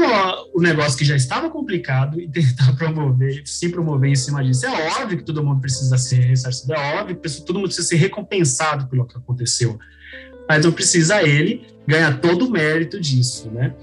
o 0.53 0.61
negócio 0.61 0.97
que 0.97 1.05
já 1.05 1.15
estava 1.15 1.49
complicado 1.49 2.19
e 2.19 2.27
tentar 2.29 2.75
promover, 2.75 3.41
se 3.45 3.69
promover 3.69 4.11
em 4.11 4.15
cima 4.15 4.43
disso. 4.43 4.65
É 4.65 5.01
óbvio 5.01 5.17
que 5.17 5.23
todo 5.23 5.41
mundo 5.41 5.61
precisa 5.61 5.97
ser 5.97 6.17
ressarcido, 6.17 6.73
é 6.73 6.99
óbvio 6.99 7.15
que 7.15 7.41
todo 7.41 7.55
mundo 7.55 7.67
precisa 7.67 7.87
ser 7.87 7.95
recompensado 7.95 8.87
pelo 8.87 9.05
que 9.05 9.17
aconteceu. 9.17 9.79
Mas 10.47 10.65
não 10.65 10.73
precisa 10.73 11.23
ele 11.23 11.65
ganhar 11.87 12.19
todo 12.19 12.47
o 12.47 12.51
mérito 12.51 12.99
disso, 12.99 13.49
né? 13.49 13.73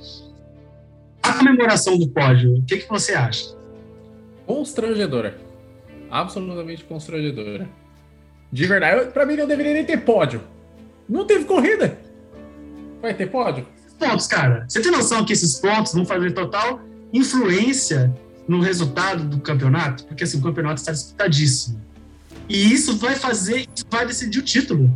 A 1.23 1.33
comemoração 1.33 1.99
do 1.99 2.09
pódio, 2.09 2.59
o 2.59 2.63
que, 2.63 2.77
que 2.79 2.89
você 2.89 3.15
acha? 3.15 3.57
Constrangedora. 4.45 5.39
Absolutamente 6.11 6.85
constrangedora. 6.85 7.69
De 8.53 8.67
verdade, 8.67 9.11
para 9.11 9.25
mim 9.25 9.37
não 9.37 9.47
deveria 9.47 9.73
nem 9.73 9.85
ter 9.85 10.03
pódio. 10.03 10.43
Não 11.09 11.25
teve 11.25 11.45
corrida. 11.47 11.99
Vai 13.01 13.15
ter 13.15 13.27
pódio? 13.27 13.67
Pontos, 13.99 14.27
cara. 14.27 14.65
Você 14.69 14.81
tem 14.81 14.91
noção 14.91 15.25
que 15.25 15.33
esses 15.33 15.59
pontos 15.59 15.93
vão 15.93 16.05
fazer 16.05 16.33
total 16.33 16.81
influência 17.13 18.15
no 18.47 18.61
resultado 18.61 19.25
do 19.25 19.41
campeonato? 19.41 20.05
Porque 20.05 20.25
assim, 20.25 20.39
o 20.39 20.43
campeonato 20.43 20.81
está 20.81 20.93
disputadíssimo. 20.93 21.81
E 22.49 22.73
isso 22.73 22.97
vai 22.97 23.17
fazer, 23.17 23.67
isso 23.75 23.85
vai 23.91 24.07
decidir 24.07 24.39
o 24.39 24.43
título. 24.43 24.91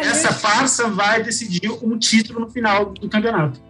Essa 0.00 0.32
farsa 0.32 0.88
vai 0.88 1.22
decidir 1.22 1.70
um 1.70 1.96
título 1.98 2.40
no 2.40 2.50
final 2.50 2.86
do 2.86 3.08
campeonato. 3.08 3.60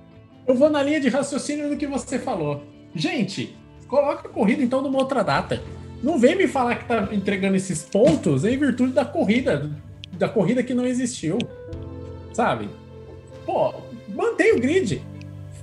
Eu 0.46 0.54
vou 0.54 0.70
na 0.70 0.82
linha 0.82 1.00
de 1.00 1.08
raciocínio 1.08 1.68
do 1.68 1.76
que 1.76 1.86
você 1.86 2.18
falou. 2.18 2.64
Gente, 2.94 3.56
coloca 3.86 4.28
a 4.28 4.30
corrida 4.30 4.62
então 4.62 4.80
numa 4.80 4.98
outra 4.98 5.22
data. 5.22 5.62
Não 6.02 6.18
vem 6.18 6.36
me 6.36 6.46
falar 6.46 6.76
que 6.76 6.84
tá 6.86 7.08
entregando 7.12 7.56
esses 7.56 7.82
pontos 7.82 8.44
em 8.44 8.56
virtude 8.56 8.92
da 8.92 9.04
corrida, 9.04 9.70
da 10.12 10.28
corrida 10.28 10.62
que 10.62 10.74
não 10.74 10.86
existiu. 10.86 11.38
Sabe? 12.32 12.68
Pô, 13.44 13.74
mantém 14.14 14.54
o 14.54 14.60
grid. 14.60 15.02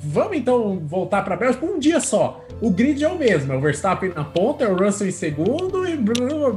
Vamos 0.03 0.37
então 0.37 0.79
voltar 0.79 1.23
para 1.23 1.35
Bélgica 1.35 1.65
um 1.65 1.79
dia 1.79 1.99
só. 1.99 2.43
O 2.59 2.69
grid 2.69 3.03
é 3.03 3.07
o 3.07 3.17
mesmo, 3.17 3.53
é 3.53 3.57
o 3.57 3.61
Verstappen 3.61 4.11
na 4.15 4.23
ponta, 4.23 4.63
é 4.63 4.67
o 4.67 4.75
Russell 4.75 5.07
em 5.07 5.11
segundo 5.11 5.87
e 5.87 5.97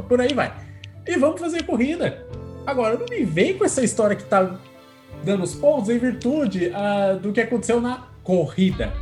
por 0.09 0.21
aí 0.21 0.33
vai. 0.35 0.55
E 1.07 1.17
vamos 1.17 1.41
fazer 1.41 1.65
corrida. 1.65 2.27
Agora, 2.67 2.97
não 2.97 3.07
me 3.07 3.25
vem 3.25 3.59
com 3.59 3.65
essa 3.65 3.83
história 3.83 4.17
que 4.17 4.25
tá 4.25 4.59
dando 5.23 5.43
os 5.43 5.55
pontos 5.55 5.91
em 5.91 5.99
virtude 5.99 6.69
uh, 6.69 7.19
do 7.19 7.33
que 7.33 7.41
aconteceu 7.41 7.81
na 7.81 8.07
corrida. 8.23 8.93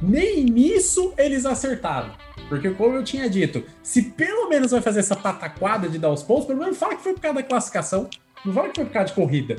Nem 0.00 0.44
nisso 0.44 1.12
eles 1.16 1.46
acertaram. 1.46 2.10
Porque, 2.48 2.70
como 2.70 2.94
eu 2.94 3.04
tinha 3.04 3.28
dito, 3.28 3.64
se 3.82 4.02
pelo 4.02 4.48
menos 4.48 4.70
vai 4.70 4.80
fazer 4.80 5.00
essa 5.00 5.16
pataquada 5.16 5.88
de 5.88 5.98
dar 5.98 6.10
os 6.10 6.22
pontos, 6.22 6.46
pelo 6.46 6.60
menos 6.60 6.78
fala 6.78 6.94
que 6.94 7.02
foi 7.02 7.12
por 7.12 7.20
causa 7.20 7.36
da 7.36 7.42
classificação. 7.42 8.08
Não 8.44 8.52
fala 8.52 8.68
que 8.68 8.76
foi 8.76 8.84
por 8.84 8.92
causa 8.92 9.08
de 9.08 9.14
corrida. 9.14 9.56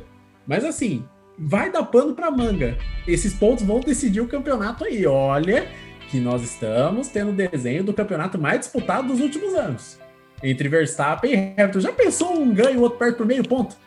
Mas 0.48 0.64
assim, 0.64 1.04
vai 1.40 1.72
dar 1.72 1.84
pano 1.84 2.14
pra 2.14 2.30
manga. 2.30 2.78
Esses 3.08 3.34
pontos 3.34 3.64
vão 3.64 3.80
decidir 3.80 4.20
o 4.20 4.28
campeonato 4.28 4.84
aí. 4.84 5.06
Olha 5.08 5.68
que 6.10 6.20
nós 6.20 6.44
estamos 6.44 7.08
tendo 7.08 7.32
desenho 7.32 7.84
do 7.84 7.94
campeonato 7.94 8.38
mais 8.38 8.60
disputado 8.60 9.08
dos 9.08 9.22
últimos 9.22 9.54
anos. 9.54 10.00
Entre 10.44 10.68
Verstappen 10.68 11.32
e 11.32 11.62
Hamilton. 11.62 11.80
Já 11.80 11.94
pensou 11.94 12.40
um 12.40 12.54
ganho, 12.54 12.80
o 12.80 12.82
outro 12.82 13.00
perto 13.00 13.18
por 13.18 13.26
meio 13.26 13.48
ponto? 13.48 13.78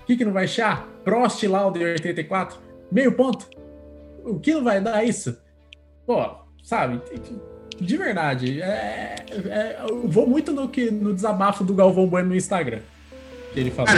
O 0.00 0.04
que, 0.06 0.16
que 0.16 0.24
não 0.24 0.32
vai 0.32 0.44
achar? 0.44 0.88
Prost 1.04 1.42
Lauda 1.44 1.78
84, 1.78 2.58
meio 2.90 3.12
ponto. 3.12 3.48
O 4.24 4.38
que 4.40 4.54
não 4.54 4.64
vai 4.64 4.80
dar 4.80 5.04
isso? 5.04 5.38
Pô, 6.06 6.24
sabe? 6.62 7.00
De 7.78 7.96
verdade, 7.96 8.60
é, 8.60 9.16
é, 9.46 9.76
eu 9.88 10.08
vou 10.08 10.26
muito 10.26 10.52
no, 10.52 10.68
que, 10.68 10.90
no 10.90 11.14
desabafo 11.14 11.62
do 11.62 11.74
Galvão 11.74 12.06
Bueno 12.06 12.30
no 12.30 12.36
Instagram. 12.36 12.80
Que 13.52 13.60
ele 13.60 13.70
falou. 13.70 13.92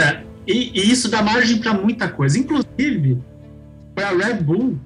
E, 0.51 0.71
e 0.73 0.91
isso 0.91 1.09
dá 1.09 1.21
margem 1.21 1.59
para 1.59 1.73
muita 1.73 2.07
coisa. 2.07 2.37
Inclusive, 2.37 3.17
para 3.95 4.09
a 4.09 4.11
Red 4.11 4.35
Bull, 4.35 4.79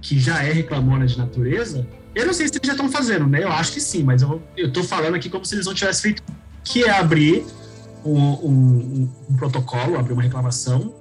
que 0.00 0.18
já 0.18 0.42
é 0.42 0.52
reclamona 0.52 1.06
de 1.06 1.16
natureza, 1.16 1.86
eu 2.14 2.26
não 2.26 2.34
sei 2.34 2.48
se 2.48 2.54
eles 2.54 2.66
já 2.66 2.72
estão 2.72 2.90
fazendo, 2.90 3.26
né? 3.26 3.42
Eu 3.42 3.50
acho 3.50 3.72
que 3.72 3.80
sim, 3.80 4.02
mas 4.02 4.22
eu, 4.22 4.42
tô 4.72 4.82
falando 4.82 5.14
aqui 5.14 5.30
como 5.30 5.44
se 5.44 5.54
eles 5.54 5.66
não 5.66 5.74
tivessem 5.74 6.02
feito, 6.02 6.22
que 6.64 6.84
é 6.84 6.90
abrir 6.90 7.44
um, 8.04 8.18
um, 8.18 9.08
um 9.30 9.36
protocolo, 9.36 9.98
abrir 9.98 10.12
uma 10.12 10.22
reclamação 10.22 10.94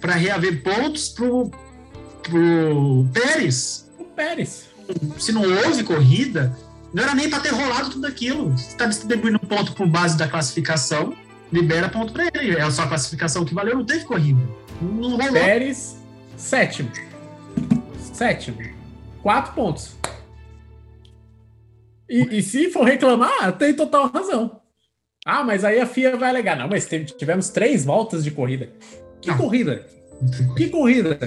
para 0.00 0.14
reaver 0.14 0.62
pontos 0.62 1.08
pro, 1.08 1.50
pro 2.22 3.06
Pérez. 3.12 3.90
O 3.98 4.04
Pérez. 4.04 4.66
Se 5.18 5.32
não 5.32 5.42
houve 5.42 5.82
corrida, 5.82 6.56
não 6.94 7.02
era 7.02 7.14
nem 7.14 7.28
para 7.28 7.40
ter 7.40 7.50
rolado 7.50 7.90
tudo 7.90 8.06
aquilo. 8.06 8.52
Você 8.52 8.68
está 8.68 8.86
distribuindo 8.86 9.38
ponto 9.40 9.72
por 9.72 9.86
base 9.86 10.16
da 10.16 10.28
classificação, 10.28 11.14
libera 11.52 11.88
ponto 11.88 12.12
para 12.12 12.26
ele. 12.34 12.56
É 12.56 12.70
só 12.70 12.82
a 12.82 12.88
classificação 12.88 13.44
que 13.44 13.54
valeu, 13.54 13.76
não 13.76 13.84
teve 13.84 14.04
corrida. 14.04 14.40
Não 14.80 15.10
rolou. 15.16 15.32
Pérez, 15.32 15.96
sétimo. 16.36 16.90
Sétimo. 17.98 18.58
Quatro 19.22 19.52
pontos. 19.54 19.96
E, 22.08 22.38
e, 22.38 22.42
se 22.42 22.70
for 22.70 22.84
reclamar, 22.84 23.52
tem 23.58 23.74
total 23.74 24.08
razão. 24.08 24.60
Ah, 25.24 25.42
mas 25.42 25.64
aí 25.64 25.80
a 25.80 25.86
FIA 25.86 26.16
vai 26.16 26.30
alegar. 26.30 26.56
Não, 26.56 26.68
mas 26.68 26.88
tivemos 27.18 27.48
três 27.48 27.84
voltas 27.84 28.22
de 28.22 28.30
corrida. 28.30 28.70
Que 29.20 29.30
não. 29.30 29.38
corrida? 29.38 29.84
Que 30.56 30.68
corrida? 30.68 31.18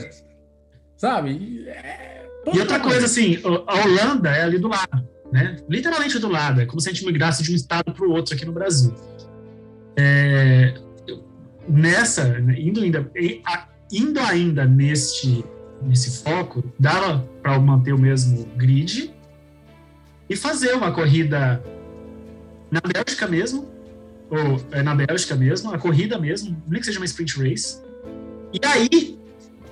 Sabe? 0.96 1.68
É... 1.68 2.26
E 2.54 2.60
outra 2.60 2.80
coisa, 2.80 3.06
assim, 3.06 3.38
a 3.68 3.86
Holanda 3.86 4.30
é 4.30 4.44
ali 4.44 4.58
do 4.58 4.70
lado, 4.70 5.08
né? 5.32 5.58
Literalmente 5.68 6.18
do 6.18 6.30
lado. 6.30 6.62
É 6.62 6.66
como 6.66 6.80
se 6.80 6.90
a 6.90 6.94
gente 6.94 7.06
migrasse 7.06 7.44
de 7.44 7.52
um 7.52 7.56
estado 7.56 7.92
para 7.92 8.08
o 8.08 8.12
outro 8.12 8.34
aqui 8.34 8.46
no 8.46 8.54
Brasil. 8.54 8.96
É... 9.98 10.74
Nessa, 11.68 12.40
indo 12.58 12.82
ainda, 12.82 13.12
indo 13.92 14.20
ainda 14.20 14.66
neste, 14.66 15.46
nesse 15.84 16.24
foco, 16.24 16.64
dava 16.80 17.20
para 17.44 17.60
manter 17.60 17.94
o 17.94 17.98
mesmo 17.98 18.46
grid 18.56 19.14
e 20.28 20.36
fazer 20.36 20.74
uma 20.74 20.92
corrida 20.92 21.64
na 22.72 22.82
Bélgica 22.82 23.28
mesmo, 23.28 23.68
ou 24.30 24.64
é 24.72 24.82
na 24.82 24.96
Bélgica 24.96 25.36
mesmo, 25.36 25.72
a 25.72 25.78
corrida 25.78 26.18
mesmo, 26.18 26.62
nem 26.68 26.80
que 26.80 26.86
seja 26.86 27.00
uma 27.00 27.06
sprint 27.06 27.38
race, 27.40 27.82
e 28.54 28.60
aí 28.66 29.20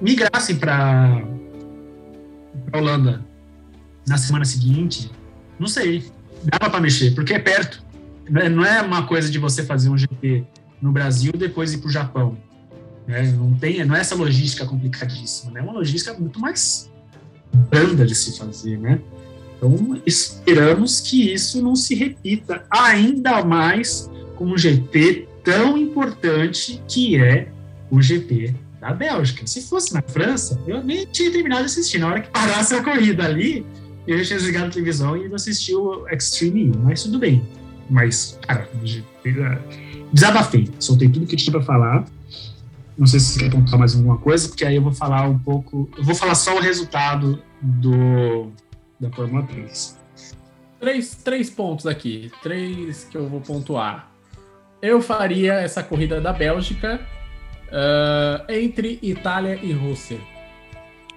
migrassem 0.02 0.56
para 0.58 1.24
a 2.72 2.78
Holanda 2.78 3.26
na 4.08 4.18
semana 4.18 4.46
seguinte, 4.46 5.12
não 5.60 5.68
sei, 5.68 6.12
dava 6.44 6.70
para 6.70 6.80
mexer, 6.80 7.14
porque 7.14 7.34
é 7.34 7.40
perto. 7.40 7.86
É, 8.36 8.50
não 8.50 8.66
é 8.66 8.82
uma 8.82 9.06
coisa 9.06 9.30
de 9.30 9.40
você 9.40 9.64
fazer 9.64 9.90
um 9.90 9.98
GP 9.98 10.46
no 10.82 10.92
Brasil 10.92 11.32
e 11.34 11.38
depois 11.38 11.74
ir 11.74 11.80
para 11.80 11.88
o 11.88 11.92
Japão. 11.92 12.38
Né? 13.08 13.32
Não, 13.32 13.54
tem, 13.54 13.84
não 13.86 13.96
é 13.96 14.02
essa 14.02 14.16
logística 14.16 14.66
complicadíssima, 14.66 15.52
né? 15.52 15.60
é 15.62 15.64
uma 15.64 15.74
logística 15.74 16.14
muito 16.14 16.40
mais 16.40 16.92
branda 17.70 18.06
de 18.06 18.14
se 18.14 18.38
fazer, 18.38 18.78
né? 18.78 19.00
Então, 19.58 20.00
esperamos 20.06 21.00
que 21.00 21.34
isso 21.34 21.62
não 21.64 21.76
se 21.76 21.96
repita 21.96 22.64
ainda 22.70 23.44
mais 23.44 24.10
com 24.36 24.46
um 24.46 24.58
GP 24.58 25.28
tão 25.44 25.78
importante 25.78 26.82
que 26.88 27.16
é 27.18 27.50
o 27.90 28.02
GP 28.02 28.54
da 28.80 28.94
Bélgica. 28.94 29.48
Se 29.48 29.62
fosse 29.64 29.94
na 29.94 30.02
França, 30.02 30.62
eu 30.68 30.84
nem 30.84 31.06
tinha 31.06 31.32
terminado 31.32 31.62
de 31.62 31.68
assistir. 31.68 31.98
Na 31.98 32.08
hora 32.08 32.22
que 32.22 32.30
parasse 32.30 32.76
a 32.76 32.84
corrida 32.84 33.26
ali, 33.26 33.66
eu 34.06 34.24
tinha 34.24 34.38
desligado 34.38 34.68
a 34.68 34.70
televisão 34.70 35.18
e 35.18 35.26
ido 35.26 35.36
assistir 35.36 35.76
o 35.76 36.08
Extreme 36.08 36.72
mas 36.84 37.04
tudo 37.04 37.18
bem. 37.18 37.44
Mas, 37.90 38.38
cara, 38.42 38.70
desabafei, 40.12 40.70
soltei 40.80 41.10
tudo 41.10 41.26
que 41.26 41.36
tinha 41.36 41.52
para 41.52 41.62
falar. 41.62 42.06
Não 42.98 43.06
sei 43.06 43.20
se 43.20 43.34
você 43.34 43.40
quer 43.40 43.52
contar 43.52 43.78
mais 43.78 43.96
alguma 43.96 44.18
coisa, 44.18 44.48
porque 44.48 44.66
aí 44.66 44.76
eu 44.76 44.82
vou 44.82 44.92
falar 44.92 45.28
um 45.28 45.38
pouco. 45.38 45.90
Eu 45.98 46.04
vou 46.04 46.16
falar 46.16 46.36
só 46.36 46.56
o 46.58 46.60
resultado 46.60 47.42
do 47.62 48.52
da 49.00 49.12
Fórmula 49.12 49.44
3. 49.44 49.98
Três, 50.80 51.16
três 51.24 51.50
pontos 51.50 51.88
aqui, 51.88 52.32
três 52.42 53.04
que 53.06 53.18
eu 53.18 53.28
vou 53.28 53.42
pontuar. 53.42 54.12
Eu 54.82 55.02
faria 55.02 55.54
essa 55.54 55.82
corrida 55.82 56.22
da 56.22 56.32
Bélgica 56.32 57.02
uh, 57.68 58.52
entre 58.52 59.00
Itália 59.02 59.60
e 59.62 59.72
Rússia. 59.72 60.20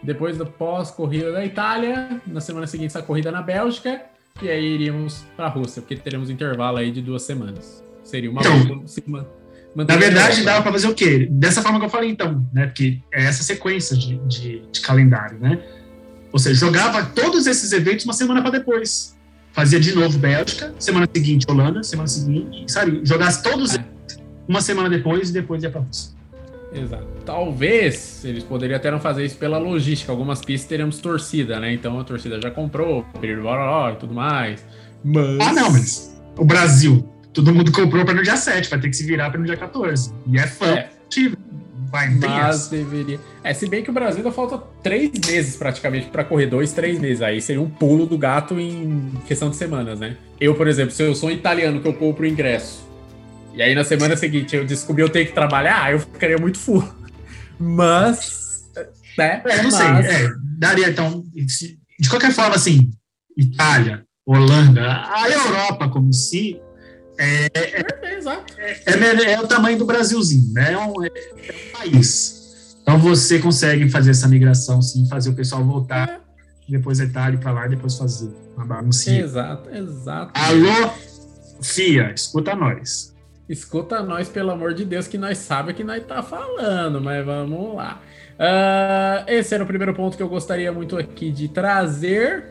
Depois 0.02 0.38
do 0.38 0.46
pós-corrida 0.46 1.30
da 1.32 1.44
Itália, 1.44 2.22
na 2.26 2.40
semana 2.40 2.66
seguinte 2.66 2.88
essa 2.88 3.02
corrida 3.02 3.30
na 3.30 3.42
Bélgica, 3.42 4.02
e 4.42 4.48
aí 4.48 4.74
iríamos 4.74 5.24
para 5.36 5.46
a 5.46 5.48
Rússia, 5.48 5.82
porque 5.82 5.96
teremos 5.96 6.28
um 6.28 6.32
intervalo 6.32 6.78
aí 6.78 6.90
de 6.90 7.02
duas 7.02 7.22
semanas. 7.22 7.84
Seria 8.02 8.30
uma 8.30 8.40
então, 8.40 8.84
na 9.86 9.96
verdade, 9.96 10.42
dava 10.42 10.62
para 10.62 10.72
fazer 10.72 10.88
o 10.88 10.94
quê? 10.94 11.28
Dessa 11.30 11.62
forma 11.62 11.78
que 11.78 11.86
eu 11.86 11.90
falei, 11.90 12.10
então, 12.10 12.44
né? 12.52 12.66
Porque 12.66 13.00
é 13.12 13.24
essa 13.24 13.42
sequência 13.42 13.96
de, 13.96 14.18
de, 14.26 14.62
de 14.70 14.80
calendário, 14.80 15.38
né? 15.38 15.60
Ou 16.32 16.38
seja, 16.38 16.58
jogava 16.58 17.04
todos 17.04 17.46
esses 17.46 17.72
eventos 17.72 18.04
uma 18.04 18.14
semana 18.14 18.42
para 18.42 18.50
depois. 18.50 19.16
Fazia 19.52 19.80
de 19.80 19.94
novo 19.94 20.18
Bélgica, 20.18 20.74
semana 20.78 21.08
seguinte 21.12 21.46
Holanda, 21.48 21.82
semana 21.82 22.08
seguinte, 22.08 22.70
sabe? 22.70 23.00
Jogasse 23.04 23.42
todos 23.42 23.76
é. 23.76 23.84
uma 24.46 24.60
semana 24.60 24.88
depois 24.88 25.30
e 25.30 25.32
depois 25.32 25.62
ia 25.62 25.70
para 25.70 25.80
Rússia. 25.80 26.19
Exato. 26.72 27.06
Talvez 27.24 28.24
eles 28.24 28.44
poderiam 28.44 28.76
até 28.76 28.90
não 28.90 29.00
fazer 29.00 29.24
isso 29.24 29.36
pela 29.36 29.58
logística. 29.58 30.12
Algumas 30.12 30.40
pistas 30.40 30.68
teremos 30.68 30.98
torcida, 30.98 31.58
né? 31.58 31.72
Então 31.72 31.98
a 31.98 32.04
torcida 32.04 32.40
já 32.40 32.50
comprou, 32.50 33.04
período 33.20 33.48
e 33.92 33.96
tudo 33.96 34.14
mais. 34.14 34.64
Mas... 35.04 35.40
Ah, 35.40 35.52
não, 35.52 35.72
mas 35.72 36.20
o 36.36 36.44
Brasil, 36.44 37.08
todo 37.32 37.54
mundo 37.54 37.72
comprou 37.72 38.04
para 38.04 38.14
no 38.14 38.22
dia 38.22 38.36
7, 38.36 38.70
vai 38.70 38.78
ter 38.78 38.88
que 38.88 38.96
se 38.96 39.04
virar 39.04 39.30
para 39.30 39.40
no 39.40 39.46
dia 39.46 39.56
14. 39.56 40.12
E 40.26 40.38
é 40.38 40.46
fã. 40.46 40.66
É. 40.74 40.90
Vai, 41.90 42.08
Mas 42.08 42.68
deveria. 42.68 43.18
É, 43.42 43.52
se 43.52 43.68
bem 43.68 43.82
que 43.82 43.90
o 43.90 43.92
Brasil 43.92 44.18
ainda 44.18 44.30
falta 44.30 44.58
três 44.80 45.10
meses 45.26 45.56
praticamente 45.56 46.06
para 46.06 46.22
correr, 46.22 46.46
dois, 46.46 46.72
três 46.72 47.00
meses. 47.00 47.20
Aí 47.20 47.42
seria 47.42 47.60
um 47.60 47.68
pulo 47.68 48.06
do 48.06 48.16
gato 48.16 48.60
em 48.60 49.12
questão 49.26 49.50
de 49.50 49.56
semanas, 49.56 49.98
né? 49.98 50.16
Eu, 50.40 50.54
por 50.54 50.68
exemplo, 50.68 50.92
se 50.92 51.02
eu 51.02 51.14
sou 51.16 51.30
um 51.30 51.32
italiano 51.32 51.80
que 51.80 51.88
eu 51.88 51.92
compro 51.92 52.22
o 52.22 52.26
ingresso, 52.26 52.88
e 53.54 53.62
aí 53.62 53.74
na 53.74 53.84
semana 53.84 54.16
seguinte 54.16 54.54
eu 54.54 54.64
descobri 54.64 55.02
eu 55.02 55.08
tenho 55.08 55.26
que 55.26 55.32
trabalhar, 55.32 55.92
eu 55.92 56.00
ficaria 56.00 56.38
muito 56.38 56.58
full. 56.58 56.86
Mas. 57.58 58.64
Né? 59.18 59.42
É, 59.44 59.62
não 59.62 59.70
Mas... 59.70 59.74
sei. 59.74 59.86
É, 59.86 60.30
daria, 60.58 60.88
então. 60.88 61.24
De 61.98 62.08
qualquer 62.08 62.32
forma, 62.32 62.54
assim, 62.54 62.90
Itália, 63.36 64.04
Holanda, 64.24 65.04
a 65.04 65.28
Europa 65.28 65.88
como 65.88 66.12
se 66.12 66.58
é, 67.18 67.50
é, 67.52 67.80
é, 68.86 69.32
é, 69.32 69.40
o 69.40 69.46
tamanho 69.46 69.76
do 69.76 69.84
Brasilzinho, 69.84 70.54
né? 70.54 70.72
É 70.72 70.78
um, 70.78 71.04
é 71.04 71.08
um, 71.08 71.72
país. 71.78 72.76
Então 72.80 72.98
você 72.98 73.38
consegue 73.38 73.90
fazer 73.90 74.12
essa 74.12 74.26
migração, 74.26 74.80
sim, 74.80 75.06
fazer 75.06 75.28
o 75.28 75.34
pessoal 75.34 75.62
voltar, 75.62 76.22
depois 76.66 76.98
Itália 76.98 77.38
para 77.38 77.52
lá 77.52 77.66
e 77.66 77.70
depois 77.70 77.98
fazer 77.98 78.30
uma 78.56 78.64
Exato, 78.88 79.68
exato. 79.68 80.32
Alô, 80.34 80.90
FIA, 81.60 82.12
escuta 82.14 82.56
nós. 82.56 83.14
Escuta 83.50 84.00
nós, 84.00 84.28
pelo 84.28 84.52
amor 84.52 84.74
de 84.74 84.84
Deus, 84.84 85.08
que 85.08 85.18
nós 85.18 85.38
sabemos 85.38 85.76
que 85.76 85.82
nós 85.82 86.06
tá 86.06 86.22
falando, 86.22 87.00
mas 87.00 87.26
vamos 87.26 87.74
lá. 87.74 88.00
Uh, 88.38 89.24
esse 89.26 89.52
era 89.52 89.64
o 89.64 89.66
primeiro 89.66 89.92
ponto 89.92 90.16
que 90.16 90.22
eu 90.22 90.28
gostaria 90.28 90.70
muito 90.70 90.96
aqui 90.96 91.32
de 91.32 91.48
trazer. 91.48 92.44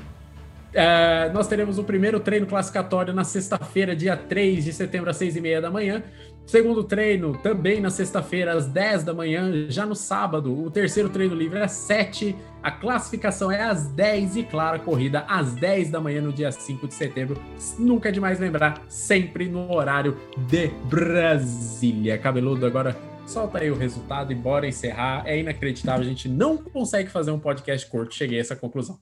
É, 0.73 1.29
nós 1.31 1.47
teremos 1.47 1.77
o 1.77 1.83
primeiro 1.83 2.19
treino 2.19 2.47
classificatório 2.47 3.13
na 3.13 3.23
sexta-feira, 3.23 3.95
dia 3.95 4.17
3 4.17 4.65
de 4.65 4.73
setembro, 4.73 5.09
às 5.09 5.17
6 5.17 5.35
e 5.35 5.41
meia 5.41 5.61
da 5.61 5.69
manhã. 5.69 6.03
Segundo 6.45 6.83
treino, 6.83 7.37
também 7.37 7.79
na 7.79 7.89
sexta-feira, 7.89 8.53
às 8.53 8.65
10 8.67 9.03
da 9.03 9.13
manhã. 9.13 9.67
Já 9.69 9.85
no 9.85 9.95
sábado, 9.95 10.53
o 10.61 10.69
terceiro 10.69 11.09
treino 11.09 11.35
livre 11.35 11.59
é 11.59 11.63
às 11.63 11.71
7. 11.71 12.35
A 12.61 12.71
classificação 12.71 13.51
é 13.51 13.61
às 13.61 13.87
10 13.87 14.37
e, 14.37 14.43
claro, 14.43 14.77
a 14.77 14.79
corrida 14.79 15.25
às 15.27 15.53
10 15.53 15.91
da 15.91 16.01
manhã 16.01 16.21
no 16.21 16.33
dia 16.33 16.51
5 16.51 16.87
de 16.87 16.93
setembro. 16.95 17.41
Nunca 17.77 18.09
é 18.09 18.11
demais 18.11 18.39
lembrar, 18.39 18.81
sempre 18.89 19.47
no 19.47 19.71
horário 19.71 20.17
de 20.49 20.67
Brasília. 20.89 22.17
Cabeludo, 22.17 22.65
agora 22.65 22.97
solta 23.25 23.59
aí 23.59 23.71
o 23.71 23.75
resultado 23.75 24.31
e 24.31 24.35
bora 24.35 24.67
encerrar. 24.67 25.23
É 25.25 25.39
inacreditável, 25.39 26.01
a 26.01 26.07
gente 26.07 26.27
não 26.27 26.57
consegue 26.57 27.09
fazer 27.09 27.31
um 27.31 27.39
podcast 27.39 27.87
curto. 27.89 28.13
Cheguei 28.13 28.39
a 28.39 28.41
essa 28.41 28.55
conclusão. 28.55 28.97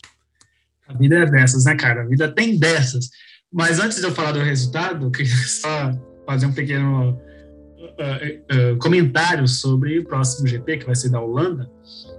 A 0.93 0.97
vida 0.97 1.15
é 1.19 1.25
dessas, 1.25 1.65
né, 1.65 1.75
cara? 1.75 2.01
A 2.01 2.05
vida 2.05 2.27
tem 2.27 2.57
dessas. 2.57 3.09
Mas 3.51 3.79
antes 3.79 3.99
de 3.99 4.03
eu 4.03 4.11
falar 4.11 4.31
do 4.31 4.39
resultado, 4.39 5.05
eu 5.05 5.11
queria 5.11 5.35
só 5.47 5.91
fazer 6.25 6.45
um 6.45 6.53
pequeno 6.53 7.11
uh, 7.11 8.73
uh, 8.73 8.77
comentário 8.77 9.47
sobre 9.47 9.99
o 9.99 10.05
próximo 10.05 10.47
GP, 10.47 10.77
que 10.77 10.85
vai 10.85 10.95
ser 10.95 11.09
da 11.09 11.19
Holanda, 11.19 11.69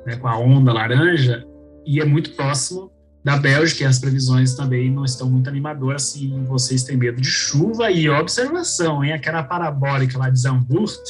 né, 0.06 0.16
com 0.16 0.28
a 0.28 0.38
onda 0.38 0.72
laranja, 0.72 1.46
e 1.86 2.00
é 2.00 2.04
muito 2.04 2.32
próximo 2.32 2.90
da 3.24 3.36
Bélgica, 3.36 3.84
e 3.84 3.86
as 3.86 4.00
previsões 4.00 4.54
também 4.54 4.90
não 4.90 5.04
estão 5.04 5.30
muito 5.30 5.48
animadoras 5.48 6.02
se 6.02 6.28
vocês 6.46 6.82
têm 6.82 6.96
medo 6.96 7.20
de 7.20 7.28
chuva. 7.28 7.90
E 7.90 8.08
observação, 8.08 9.04
hein? 9.04 9.12
Aquela 9.12 9.44
parabólica 9.44 10.18
lá 10.18 10.28
de 10.28 10.40
Zandvoort, 10.40 11.00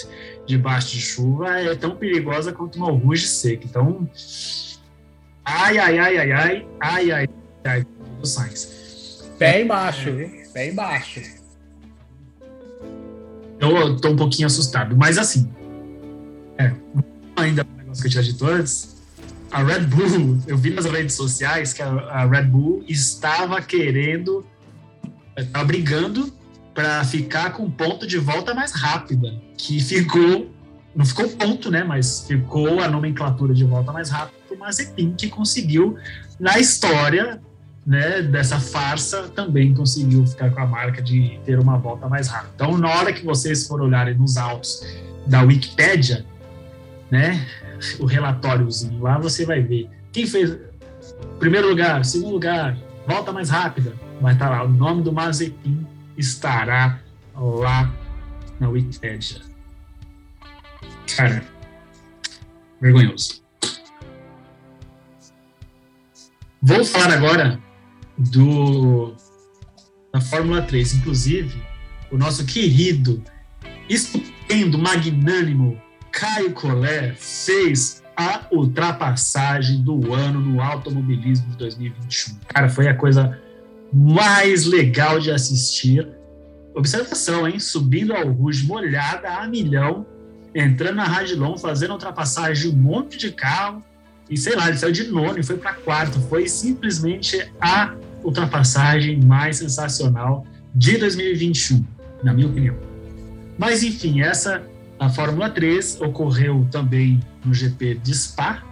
debaixo 0.46 0.94
de 0.94 1.00
chuva, 1.00 1.58
é 1.58 1.74
tão 1.74 1.96
perigosa 1.96 2.52
quanto 2.52 2.76
uma 2.76 2.90
Rouge 2.90 3.26
seca. 3.26 3.64
Então, 3.64 4.06
ai, 5.42 5.78
ai, 5.78 5.98
ai, 5.98 6.18
ai, 6.18 6.32
ai, 6.32 6.66
ai, 6.80 7.10
ai, 7.10 7.28
ai, 7.64 7.86
do 8.20 8.26
Sainz. 8.26 9.22
Pé 9.38 9.62
embaixo, 9.62 10.12
viu? 10.12 10.30
Pé 10.52 10.70
embaixo. 10.70 11.20
Eu 13.58 13.96
tô 13.96 14.10
um 14.10 14.16
pouquinho 14.16 14.46
assustado, 14.46 14.96
mas 14.96 15.18
assim, 15.18 15.48
é, 16.58 16.72
ainda 17.36 17.64
um 17.64 17.76
negócio 17.76 18.02
que 18.02 18.08
eu 18.08 18.10
tinha 18.10 18.22
dito 18.22 18.44
antes, 18.44 18.96
a 19.50 19.62
Red 19.62 19.80
Bull, 19.80 20.40
eu 20.48 20.56
vi 20.56 20.70
nas 20.70 20.84
redes 20.84 21.14
sociais 21.14 21.72
que 21.72 21.82
a, 21.82 22.26
Red 22.26 22.44
Bull 22.44 22.84
estava 22.88 23.60
querendo, 23.60 24.44
estava 25.36 25.64
brigando 25.64 26.32
para 26.74 27.04
ficar 27.04 27.52
com 27.52 27.70
ponto 27.70 28.06
de 28.06 28.18
volta 28.18 28.54
mais 28.54 28.72
rápida, 28.72 29.40
que 29.56 29.78
ficou, 29.80 30.50
não 30.94 31.04
ficou 31.04 31.28
ponto, 31.28 31.70
né, 31.70 31.84
mas 31.84 32.24
ficou 32.26 32.80
a 32.80 32.88
nomenclatura 32.88 33.54
de 33.54 33.64
volta 33.64 33.92
mais 33.92 34.10
rápida, 34.10 34.38
o 34.50 34.58
Mazepin 34.58 35.14
que 35.14 35.28
conseguiu 35.28 35.96
na 36.40 36.58
história 36.58 37.40
né, 37.84 38.22
dessa 38.22 38.60
farsa 38.60 39.28
também 39.28 39.74
conseguiu 39.74 40.26
ficar 40.26 40.50
com 40.50 40.60
a 40.60 40.66
marca 40.66 41.02
de 41.02 41.40
ter 41.44 41.58
uma 41.58 41.76
volta 41.76 42.08
mais 42.08 42.28
rápida. 42.28 42.52
Então, 42.54 42.78
na 42.78 42.88
hora 42.88 43.12
que 43.12 43.24
vocês 43.24 43.66
forem 43.66 43.86
olharem 43.86 44.14
nos 44.14 44.36
autos 44.36 44.86
da 45.26 45.42
Wikipédia, 45.42 46.24
né, 47.10 47.46
o 47.98 48.06
relatóriozinho 48.06 49.02
lá, 49.02 49.18
você 49.18 49.44
vai 49.44 49.60
ver 49.60 49.88
quem 50.12 50.26
fez 50.26 50.56
primeiro 51.38 51.68
lugar, 51.68 52.04
segundo 52.04 52.34
lugar, 52.34 52.76
volta 53.06 53.32
mais 53.32 53.50
rápida, 53.50 53.94
vai 54.20 54.34
estar 54.34 54.48
lá. 54.48 54.62
O 54.62 54.68
nome 54.68 55.02
do 55.02 55.12
Mazepin 55.12 55.84
estará 56.16 57.00
lá 57.34 57.92
na 58.60 58.68
Wikipédia. 58.68 59.40
Cara, 61.16 61.42
vergonhoso. 62.80 63.42
Vou 66.62 66.84
falar 66.84 67.14
agora 67.14 67.58
do 68.16 69.14
da 70.12 70.20
Fórmula 70.20 70.62
3. 70.62 70.94
Inclusive, 70.94 71.62
o 72.10 72.18
nosso 72.18 72.44
querido, 72.44 73.22
estupendo, 73.88 74.78
magnânimo 74.78 75.80
Caio 76.12 76.52
Collet 76.52 77.14
fez 77.16 78.02
a 78.14 78.46
ultrapassagem 78.52 79.82
do 79.82 80.12
ano 80.12 80.40
no 80.40 80.60
automobilismo 80.60 81.50
de 81.50 81.56
2021. 81.56 82.36
Cara, 82.46 82.68
foi 82.68 82.86
a 82.86 82.94
coisa 82.94 83.40
mais 83.92 84.66
legal 84.66 85.18
de 85.18 85.30
assistir. 85.30 86.06
Observação, 86.74 87.48
hein? 87.48 87.58
Subindo 87.58 88.14
ao 88.14 88.30
Rouge 88.30 88.66
molhada 88.66 89.28
a 89.28 89.46
milhão, 89.46 90.06
entrando 90.54 90.96
na 90.96 91.04
Radilon, 91.04 91.56
fazendo 91.56 91.92
ultrapassagem 91.92 92.70
de 92.70 92.76
um 92.76 92.80
monte 92.80 93.16
de 93.16 93.32
carro. 93.32 93.82
E 94.32 94.36
sei 94.38 94.56
lá, 94.56 94.68
ele 94.68 94.78
saiu 94.78 94.92
de 94.92 95.04
nono 95.08 95.38
e 95.38 95.42
foi 95.42 95.58
para 95.58 95.74
quarto. 95.74 96.18
Foi 96.22 96.48
simplesmente 96.48 97.46
a 97.60 97.94
ultrapassagem 98.24 99.20
mais 99.20 99.58
sensacional 99.58 100.46
de 100.74 100.96
2021, 100.96 101.84
na 102.24 102.32
minha 102.32 102.46
opinião. 102.46 102.74
Mas 103.58 103.82
enfim, 103.82 104.22
essa 104.22 104.62
a 104.98 105.10
Fórmula 105.10 105.50
3 105.50 106.00
ocorreu 106.00 106.66
também 106.70 107.20
no 107.44 107.52
GP 107.52 107.96
de 107.96 108.14
Spa, 108.14 108.62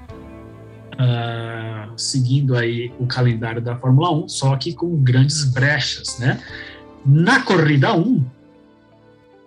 uh, 0.95 1.93
seguindo 1.95 2.57
aí 2.57 2.91
o 2.99 3.07
calendário 3.07 3.61
da 3.61 3.77
Fórmula 3.77 4.11
1, 4.13 4.29
só 4.31 4.57
que 4.57 4.73
com 4.73 4.97
grandes 5.03 5.45
brechas, 5.45 6.19
né? 6.19 6.41
Na 7.05 7.43
corrida 7.43 7.95
1, 7.95 8.25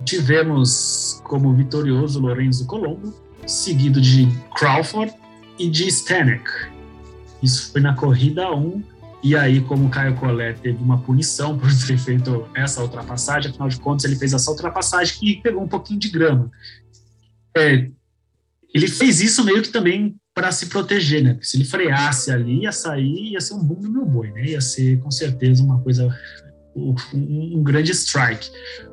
tivemos 0.06 1.20
como 1.24 1.56
vitorioso 1.56 2.20
Lorenzo 2.20 2.68
Colombo, 2.68 3.12
seguido 3.48 4.00
de 4.00 4.28
Crawford 4.56 5.23
e 5.58 5.70
de 5.70 5.88
Stanek. 5.88 6.44
Isso 7.42 7.72
foi 7.72 7.82
na 7.82 7.94
corrida 7.94 8.52
1 8.52 8.84
e 9.24 9.38
aí, 9.38 9.62
como 9.62 9.86
o 9.86 9.90
Caio 9.90 10.16
Collet 10.16 10.60
teve 10.60 10.84
uma 10.84 11.00
punição 11.00 11.58
por 11.60 11.70
ter 11.88 11.98
feito 11.98 12.46
essa 12.54 12.82
ultrapassagem, 12.82 13.52
afinal 13.52 13.70
de 13.70 13.80
contas, 13.80 14.04
ele 14.04 14.18
fez 14.18 14.34
essa 14.34 14.52
ultrapassagem 14.52 15.18
e 15.22 15.42
pegou 15.42 15.64
um 15.64 15.68
pouquinho 15.68 16.00
de 16.00 16.10
grama. 16.10 16.52
É, 17.56 17.90
ele 18.74 18.88
fez 18.88 19.22
isso 19.22 19.44
meio 19.46 19.62
que 19.62 19.70
também 19.70 20.16
para 20.34 20.52
se 20.52 20.66
proteger, 20.66 21.24
né? 21.24 21.34
Porque 21.34 21.46
se 21.46 21.56
ele 21.56 21.64
freasse 21.64 22.32
ali, 22.32 22.64
ia 22.64 22.72
sair, 22.72 23.32
ia 23.32 23.40
ser 23.40 23.54
um 23.54 23.64
boom 23.64 23.82
no 23.82 23.92
meu 23.92 24.06
boi, 24.06 24.32
né? 24.32 24.46
Ia 24.46 24.62
ser 24.62 25.00
com 25.00 25.12
certeza 25.12 25.64
uma 25.64 25.80
coisa, 25.80 26.14
um, 26.76 26.96
um 27.14 27.64
grande 27.64 27.92
strike. 27.92 28.50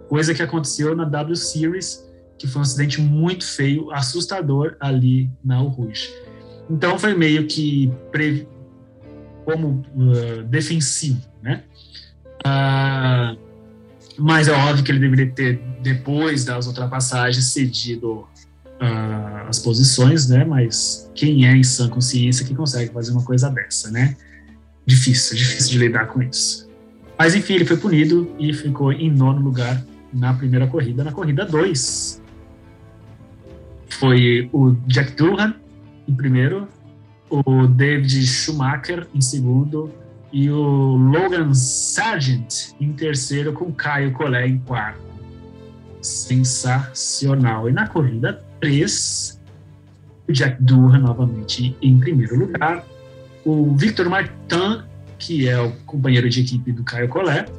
Coisa 0.09 0.35
que 0.35 0.43
aconteceu 0.43 0.95
na 0.95 1.05
W 1.05 1.35
Series, 1.35 2.07
que 2.39 2.47
foi 2.47 2.61
um 2.61 2.63
acidente 2.63 3.01
muito 3.01 3.45
feio, 3.45 3.91
assustador 3.91 4.77
ali 4.79 5.31
na 5.43 5.57
Rouge. 5.57 6.11
Então 6.71 6.97
foi 6.99 7.15
meio 7.15 7.47
que 7.47 7.93
pre 8.13 8.47
como 9.45 9.83
uh, 9.97 10.43
defensivo, 10.45 11.21
né? 11.43 11.65
Uh, 12.47 13.37
mas 14.17 14.49
é 14.49 14.53
óbvio 14.53 14.85
que 14.85 14.93
ele 14.93 15.01
deveria 15.01 15.31
ter, 15.33 15.61
depois 15.83 16.45
das 16.45 16.67
ultrapassagens, 16.67 17.47
cedido 17.47 18.21
uh, 18.81 19.49
as 19.49 19.59
posições, 19.59 20.29
né? 20.29 20.45
Mas 20.45 21.11
quem 21.15 21.47
é 21.47 21.57
em 21.57 21.65
sã 21.65 21.89
consciência 21.89 22.47
que 22.47 22.55
consegue 22.55 22.93
fazer 22.93 23.11
uma 23.11 23.25
coisa 23.25 23.51
dessa, 23.51 23.91
né? 23.91 24.17
Difícil, 24.87 25.37
difícil 25.37 25.73
de 25.73 25.79
lidar 25.79 26.07
com 26.07 26.23
isso. 26.23 26.69
Mas 27.19 27.35
enfim, 27.35 27.55
ele 27.55 27.65
foi 27.65 27.77
punido 27.77 28.35
e 28.39 28.53
ficou 28.53 28.93
em 28.93 29.11
nono 29.11 29.41
lugar 29.41 29.85
na 30.13 30.33
primeira 30.35 30.67
corrida. 30.67 31.03
Na 31.03 31.13
corrida 31.13 31.45
2, 31.45 32.23
foi 33.89 34.49
o 34.53 34.77
Jack 34.87 35.13
Durham 35.13 35.55
em 36.09 36.15
primeiro, 36.15 36.69
o 37.29 37.67
David 37.67 38.27
Schumacher 38.27 39.07
em 39.15 39.21
segundo 39.21 39.93
e 40.33 40.51
o 40.51 40.97
Logan 40.97 41.55
Sargent 41.55 42.73
em 42.81 42.93
terceiro, 42.93 43.53
com 43.53 43.73
Caio 43.73 44.13
Collet 44.13 44.51
em 44.51 44.59
quarto. 44.59 45.01
Sensacional. 46.01 47.69
E 47.69 47.73
na 47.73 47.87
corrida 47.87 48.43
3, 48.61 49.41
o 50.29 50.33
Jack 50.33 50.63
Durham 50.63 51.01
novamente 51.01 51.77
em 51.83 51.99
primeiro 51.99 52.39
lugar, 52.39 52.85
o 53.45 53.75
Victor 53.75 54.09
Martin, 54.09 54.83
que 55.19 55.49
é 55.49 55.61
o 55.61 55.73
companheiro 55.87 56.29
de 56.29 56.41
equipe 56.41 56.73
do 56.73 56.83
Caio 56.85 57.09
Collet, 57.09 57.51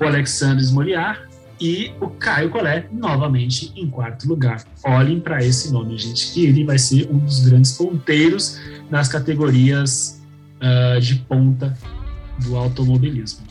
o 0.00 0.04
Alexandre 0.04 0.62
Smoliar 0.62 1.27
e 1.60 1.92
o 2.00 2.08
Caio 2.08 2.50
Collet 2.50 2.88
novamente 2.92 3.72
em 3.76 3.88
quarto 3.88 4.28
lugar. 4.28 4.64
Olhem 4.84 5.20
para 5.20 5.44
esse 5.44 5.72
nome, 5.72 5.98
gente, 5.98 6.32
que 6.32 6.46
ele 6.46 6.64
vai 6.64 6.78
ser 6.78 7.08
um 7.10 7.18
dos 7.18 7.40
grandes 7.40 7.72
ponteiros 7.72 8.60
nas 8.90 9.08
categorias 9.08 10.22
uh, 10.56 11.00
de 11.00 11.16
ponta 11.16 11.76
do 12.42 12.56
automobilismo. 12.56 13.46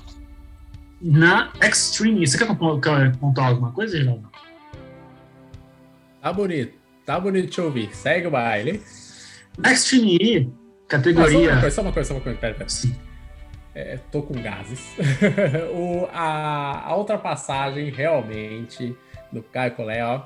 Na 1.01 1.51
Extreme, 1.61 2.25
você 2.25 2.37
quer 2.37 2.47
pontuar 2.47 3.47
alguma 3.47 3.71
coisa, 3.71 3.97
Geraldo? 3.97 4.29
Tá 6.21 6.33
bonito, 6.33 6.73
tá 7.05 7.19
bonito 7.19 7.51
de 7.51 7.61
ouvir. 7.61 7.89
Segue 7.93 8.27
o 8.27 8.31
baile. 8.31 8.81
Na 9.57 9.71
Extreme 9.71 10.15
E, 10.15 10.49
categoria. 10.87 11.55
Ah, 11.55 11.55
só 11.55 11.57
uma 11.57 11.61
coisa, 11.61 11.75
só 11.75 11.81
uma 11.81 11.91
coisa, 11.91 12.07
só 12.07 12.13
uma 12.15 12.21
coisa, 12.21 12.39
pera, 12.39 12.53
pera. 12.55 12.69
Sim. 12.69 12.95
É, 13.79 13.99
tô 14.11 14.23
com 14.23 14.33
gases. 14.33 14.95
o, 15.71 16.07
a, 16.11 16.89
a 16.89 16.97
ultrapassagem 16.97 17.91
realmente 17.91 18.97
do 19.31 19.43
Caio 19.43 19.73
Collet, 19.73 20.01
ó, 20.01 20.23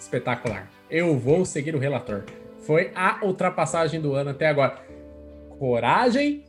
espetacular. 0.00 0.70
Eu 0.90 1.18
vou 1.18 1.44
seguir 1.44 1.74
o 1.74 1.78
relator. 1.78 2.24
Foi 2.60 2.90
a 2.94 3.18
ultrapassagem 3.22 4.00
do 4.00 4.14
ano 4.14 4.30
até 4.30 4.46
agora. 4.46 4.78
Coragem, 5.58 6.44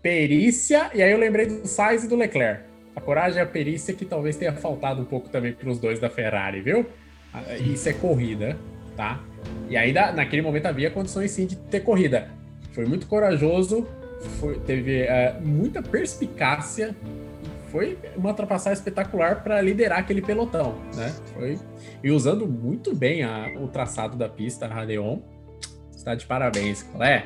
perícia, 0.00 0.90
e 0.94 1.02
aí 1.02 1.12
eu 1.12 1.18
lembrei 1.18 1.44
do 1.44 1.68
Sainz 1.68 2.04
e 2.04 2.08
do 2.08 2.16
Leclerc. 2.16 2.64
A 2.96 3.00
coragem 3.02 3.40
e 3.40 3.42
a 3.42 3.46
perícia 3.46 3.92
que 3.92 4.06
talvez 4.06 4.36
tenha 4.36 4.54
faltado 4.54 5.02
um 5.02 5.04
pouco 5.04 5.28
também 5.28 5.52
para 5.52 5.68
os 5.68 5.78
dois 5.78 6.00
da 6.00 6.08
Ferrari, 6.08 6.62
viu? 6.62 6.86
Ah, 7.34 7.42
isso 7.58 7.90
é 7.90 7.92
corrida, 7.92 8.56
tá? 8.96 9.20
E 9.68 9.76
ainda 9.76 10.12
naquele 10.12 10.40
momento 10.40 10.64
havia 10.64 10.90
condições 10.90 11.30
sim 11.30 11.46
de 11.46 11.56
ter 11.56 11.80
corrida. 11.80 12.30
Foi 12.72 12.86
muito 12.86 13.06
corajoso, 13.06 13.86
foi, 14.20 14.58
teve 14.60 15.04
uh, 15.04 15.40
muita 15.44 15.82
perspicácia, 15.82 16.94
foi 17.70 17.98
uma 18.16 18.30
ultrapassagem 18.30 18.78
espetacular 18.78 19.42
para 19.42 19.60
liderar 19.60 19.98
aquele 19.98 20.22
pelotão, 20.22 20.78
né? 20.94 21.14
Foi 21.34 21.58
e 22.02 22.10
usando 22.10 22.46
muito 22.46 22.94
bem 22.94 23.22
a, 23.22 23.52
o 23.58 23.68
traçado 23.68 24.16
da 24.16 24.28
pista, 24.28 24.66
a 24.66 24.68
Radeon. 24.68 25.18
Está 25.94 26.14
de 26.14 26.26
parabéns, 26.26 26.86
é. 27.00 27.24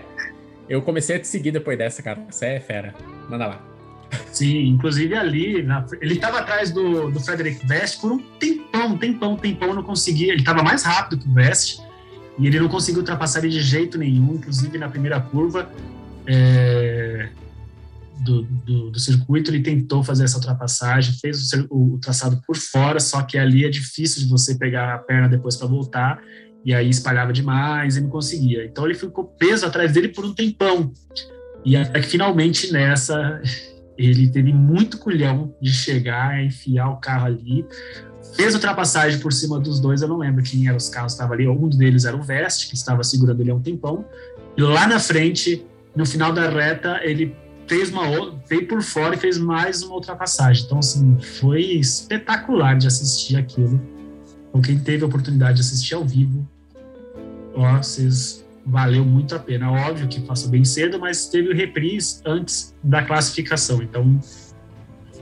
Eu 0.68 0.80
comecei 0.82 1.16
a 1.16 1.20
te 1.20 1.26
seguir 1.26 1.50
depois 1.50 1.76
dessa, 1.76 2.02
cara. 2.02 2.24
Você 2.30 2.46
é 2.46 2.60
fera. 2.60 2.94
Manda 3.28 3.46
lá. 3.46 3.64
Sim, 4.32 4.66
inclusive 4.66 5.14
ali, 5.14 5.62
na, 5.62 5.84
ele 6.00 6.14
estava 6.14 6.40
atrás 6.40 6.70
do, 6.70 7.10
do 7.10 7.20
Frederick 7.20 7.66
Vest 7.66 8.00
por 8.00 8.12
um 8.12 8.18
tempão, 8.38 8.96
tempão, 8.96 9.36
tempão, 9.36 9.74
não 9.74 9.82
conseguia. 9.82 10.32
Ele 10.32 10.40
estava 10.40 10.62
mais 10.62 10.82
rápido 10.82 11.20
que 11.20 11.28
o 11.28 11.34
Vest 11.34 11.80
e 12.38 12.46
ele 12.46 12.58
não 12.58 12.68
conseguiu 12.68 13.00
ultrapassar 13.00 13.40
ele 13.40 13.50
de 13.50 13.60
jeito 13.60 13.98
nenhum, 13.98 14.34
inclusive 14.34 14.78
na 14.78 14.88
primeira 14.88 15.20
curva 15.20 15.70
é, 16.26 17.28
do, 18.22 18.42
do, 18.42 18.90
do, 18.90 18.98
circuito, 18.98 19.50
ele 19.50 19.62
tentou 19.62 20.02
fazer 20.02 20.24
essa 20.24 20.36
ultrapassagem, 20.36 21.14
fez 21.14 21.52
o, 21.70 21.94
o, 21.94 21.98
traçado 21.98 22.40
por 22.46 22.56
fora, 22.56 23.00
só 23.00 23.22
que 23.22 23.36
ali 23.36 23.64
é 23.64 23.68
difícil 23.68 24.22
de 24.22 24.28
você 24.28 24.54
pegar 24.54 24.94
a 24.94 24.98
perna 24.98 25.28
depois 25.28 25.56
para 25.56 25.66
voltar, 25.66 26.22
e 26.64 26.72
aí 26.72 26.88
espalhava 26.88 27.32
demais 27.32 27.96
e 27.96 28.00
não 28.00 28.08
conseguia. 28.08 28.64
Então 28.64 28.84
ele 28.84 28.94
ficou 28.94 29.24
preso 29.24 29.66
atrás 29.66 29.92
dele 29.92 30.08
por 30.08 30.24
um 30.24 30.32
tempão. 30.32 30.92
E 31.64 31.76
até 31.76 32.00
que 32.00 32.06
finalmente 32.06 32.72
nessa 32.72 33.40
ele 33.98 34.28
teve 34.28 34.52
muito 34.52 34.98
culhão 34.98 35.54
de 35.60 35.72
chegar, 35.72 36.42
enfiar 36.42 36.88
o 36.90 36.96
carro 36.96 37.26
ali, 37.26 37.66
fez 38.36 38.54
ultrapassagem 38.54 39.18
por 39.18 39.32
cima 39.32 39.58
dos 39.58 39.80
dois, 39.80 40.00
eu 40.00 40.08
não 40.08 40.18
lembro 40.18 40.42
quem 40.42 40.66
eram 40.66 40.76
os 40.76 40.88
carros 40.88 41.12
que 41.12 41.16
estavam 41.16 41.34
ali, 41.34 41.48
um 41.48 41.68
deles 41.68 42.04
era 42.04 42.16
o 42.16 42.22
Vest, 42.22 42.68
que 42.68 42.74
estava 42.74 43.02
segurando 43.02 43.40
ele 43.40 43.50
há 43.50 43.54
um 43.54 43.60
tempão, 43.60 44.04
e 44.56 44.62
lá 44.62 44.86
na 44.86 44.98
frente, 44.98 45.64
no 45.94 46.06
final 46.06 46.32
da 46.32 46.48
reta, 46.48 47.00
ele 47.02 47.36
fez 47.66 47.90
uma 47.90 48.02
veio 48.48 48.66
por 48.66 48.82
fora 48.82 49.14
e 49.14 49.18
fez 49.18 49.38
mais 49.38 49.82
uma 49.82 49.94
ultrapassagem. 49.94 50.64
Então, 50.64 50.78
assim, 50.78 51.18
foi 51.18 51.62
espetacular 51.62 52.76
de 52.76 52.86
assistir 52.86 53.36
aquilo. 53.36 53.80
Então, 54.48 54.60
quem 54.60 54.78
teve 54.78 55.04
a 55.04 55.06
oportunidade 55.06 55.56
de 55.56 55.60
assistir 55.62 55.94
ao 55.94 56.04
vivo, 56.04 56.46
ó, 57.54 57.78
vocês 57.78 58.44
valeu 58.64 59.04
muito 59.04 59.34
a 59.34 59.38
pena. 59.38 59.70
Óbvio 59.70 60.08
que 60.08 60.20
passou 60.20 60.50
bem 60.50 60.64
cedo, 60.64 60.98
mas 60.98 61.26
teve 61.26 61.48
o 61.48 61.54
reprise 61.54 62.20
antes 62.24 62.74
da 62.82 63.02
classificação. 63.02 63.82
Então, 63.82 64.20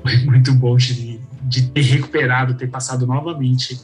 foi 0.03 0.17
muito 0.27 0.53
bom 0.55 0.77
de, 0.77 1.21
de 1.43 1.71
ter 1.71 1.83
recuperado, 1.83 2.55
ter 2.55 2.69
passado 2.69 3.07
novamente 3.07 3.81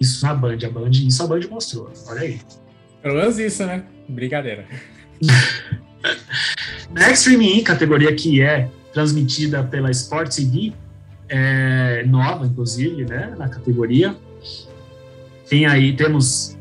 isso 0.00 0.24
na 0.26 0.34
Band. 0.34 0.58
A 0.64 0.70
Band, 0.70 0.90
isso 0.90 1.22
a 1.22 1.26
Band 1.26 1.40
mostrou. 1.50 1.90
Olha 2.08 2.20
aí. 2.20 2.40
Pelo 3.02 3.14
menos 3.16 3.38
isso, 3.38 3.64
né? 3.66 3.84
Brincadeira. 4.08 4.66
Na 6.90 7.10
Extreme 7.10 7.58
E, 7.58 7.62
categoria 7.62 8.14
que 8.14 8.40
é 8.40 8.68
transmitida 8.92 9.62
pela 9.62 9.90
Sport 9.90 10.34
TV, 10.34 10.72
é 11.28 12.04
nova, 12.06 12.46
inclusive, 12.46 13.04
né, 13.04 13.34
na 13.36 13.48
categoria. 13.48 14.16
Tem 15.48 15.66
aí, 15.66 15.94
temos 15.94 16.56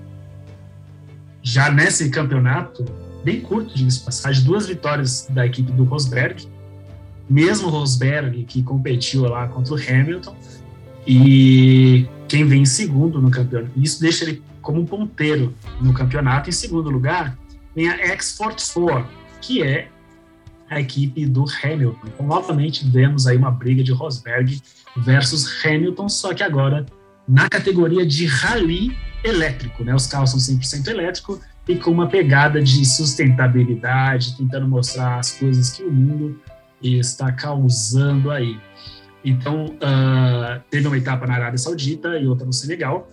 já 1.41 1.69
nesse 1.69 2.09
campeonato, 2.09 2.85
bem 3.23 3.41
curto 3.41 3.75
de 3.75 3.83
passagem, 3.99 4.43
duas 4.43 4.67
vitórias 4.67 5.27
da 5.29 5.45
equipe 5.45 5.71
do 5.71 5.83
Rosberg, 5.83 6.47
mesmo 7.29 7.69
Rosberg 7.69 8.43
que 8.45 8.63
competiu 8.63 9.23
lá 9.23 9.47
contra 9.47 9.73
o 9.73 9.77
Hamilton, 9.77 10.35
e 11.05 12.07
quem 12.27 12.45
vem 12.45 12.61
em 12.61 12.65
segundo 12.65 13.21
no 13.21 13.29
campeonato. 13.29 13.71
Isso 13.75 13.99
deixa 13.99 14.23
ele 14.23 14.41
como 14.61 14.79
um 14.79 14.85
ponteiro 14.85 15.53
no 15.81 15.93
campeonato. 15.93 16.49
Em 16.49 16.53
segundo 16.53 16.89
lugar, 16.89 17.37
vem 17.75 17.89
a 17.89 18.15
X44, 18.15 19.05
que 19.43 19.61
é 19.61 19.89
a 20.69 20.79
equipe 20.79 21.25
do 21.25 21.45
Hamilton. 21.63 22.07
Então, 22.07 22.25
novamente, 22.25 22.89
vemos 22.89 23.27
aí 23.27 23.37
uma 23.37 23.51
briga 23.51 23.83
de 23.83 23.91
Rosberg 23.91 24.61
versus 24.97 25.45
Hamilton, 25.63 26.09
só 26.09 26.33
que 26.33 26.41
agora 26.41 26.85
na 27.27 27.47
categoria 27.49 28.05
de 28.05 28.25
rally 28.25 28.97
elétrico, 29.23 29.83
né? 29.83 29.93
Os 29.93 30.07
carros 30.07 30.31
são 30.31 30.39
100% 30.39 30.87
elétrico 30.87 31.39
e 31.67 31.75
com 31.75 31.91
uma 31.91 32.07
pegada 32.07 32.61
de 32.61 32.85
sustentabilidade, 32.85 34.35
tentando 34.37 34.67
mostrar 34.67 35.19
as 35.19 35.31
coisas 35.37 35.71
que 35.71 35.83
o 35.83 35.91
mundo 35.91 36.39
está 36.81 37.31
causando 37.31 38.31
aí. 38.31 38.59
Então, 39.23 39.65
uh, 39.65 40.61
teve 40.69 40.87
uma 40.87 40.97
etapa 40.97 41.25
na 41.25 41.35
Arábia 41.35 41.57
Saudita 41.57 42.17
e 42.17 42.27
outra 42.27 42.45
no 42.45 42.51
Senegal, 42.51 43.07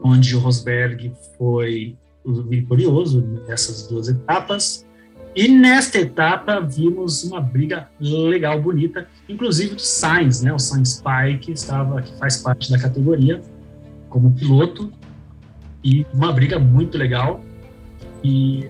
onde 0.00 0.36
o 0.36 0.38
Rosberg 0.38 1.12
foi 1.36 1.96
vitorioso 2.24 3.20
nessas 3.48 3.88
duas 3.88 4.08
etapas. 4.08 4.86
E 5.38 5.46
nesta 5.46 6.00
etapa 6.00 6.58
vimos 6.58 7.22
uma 7.22 7.40
briga 7.40 7.88
legal, 8.00 8.60
bonita, 8.60 9.06
inclusive 9.28 9.76
do 9.76 9.80
Sainz, 9.80 10.42
né? 10.42 10.52
O 10.52 10.58
Sainz 10.58 11.00
Pai, 11.00 11.38
que 11.38 11.52
estava, 11.52 12.02
que 12.02 12.12
faz 12.18 12.38
parte 12.38 12.68
da 12.68 12.76
categoria 12.76 13.40
como 14.08 14.32
piloto, 14.32 14.92
e 15.84 16.04
uma 16.12 16.32
briga 16.32 16.58
muito 16.58 16.98
legal. 16.98 17.40
E 18.24 18.68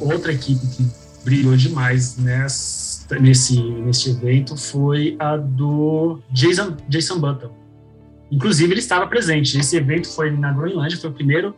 outra 0.00 0.32
equipe 0.32 0.64
que 0.68 0.86
brilhou 1.24 1.56
demais 1.56 2.16
nesse, 2.16 3.60
nesse 3.60 4.10
evento 4.10 4.56
foi 4.56 5.16
a 5.18 5.36
do 5.36 6.20
Jason, 6.30 6.76
Jason 6.88 7.18
Button. 7.18 7.50
Inclusive, 8.30 8.72
ele 8.72 8.78
estava 8.78 9.08
presente. 9.08 9.58
Esse 9.58 9.76
evento 9.76 10.06
foi 10.06 10.30
na 10.30 10.52
Groenlândia, 10.52 10.96
foi 10.96 11.10
o 11.10 11.12
primeiro 11.12 11.56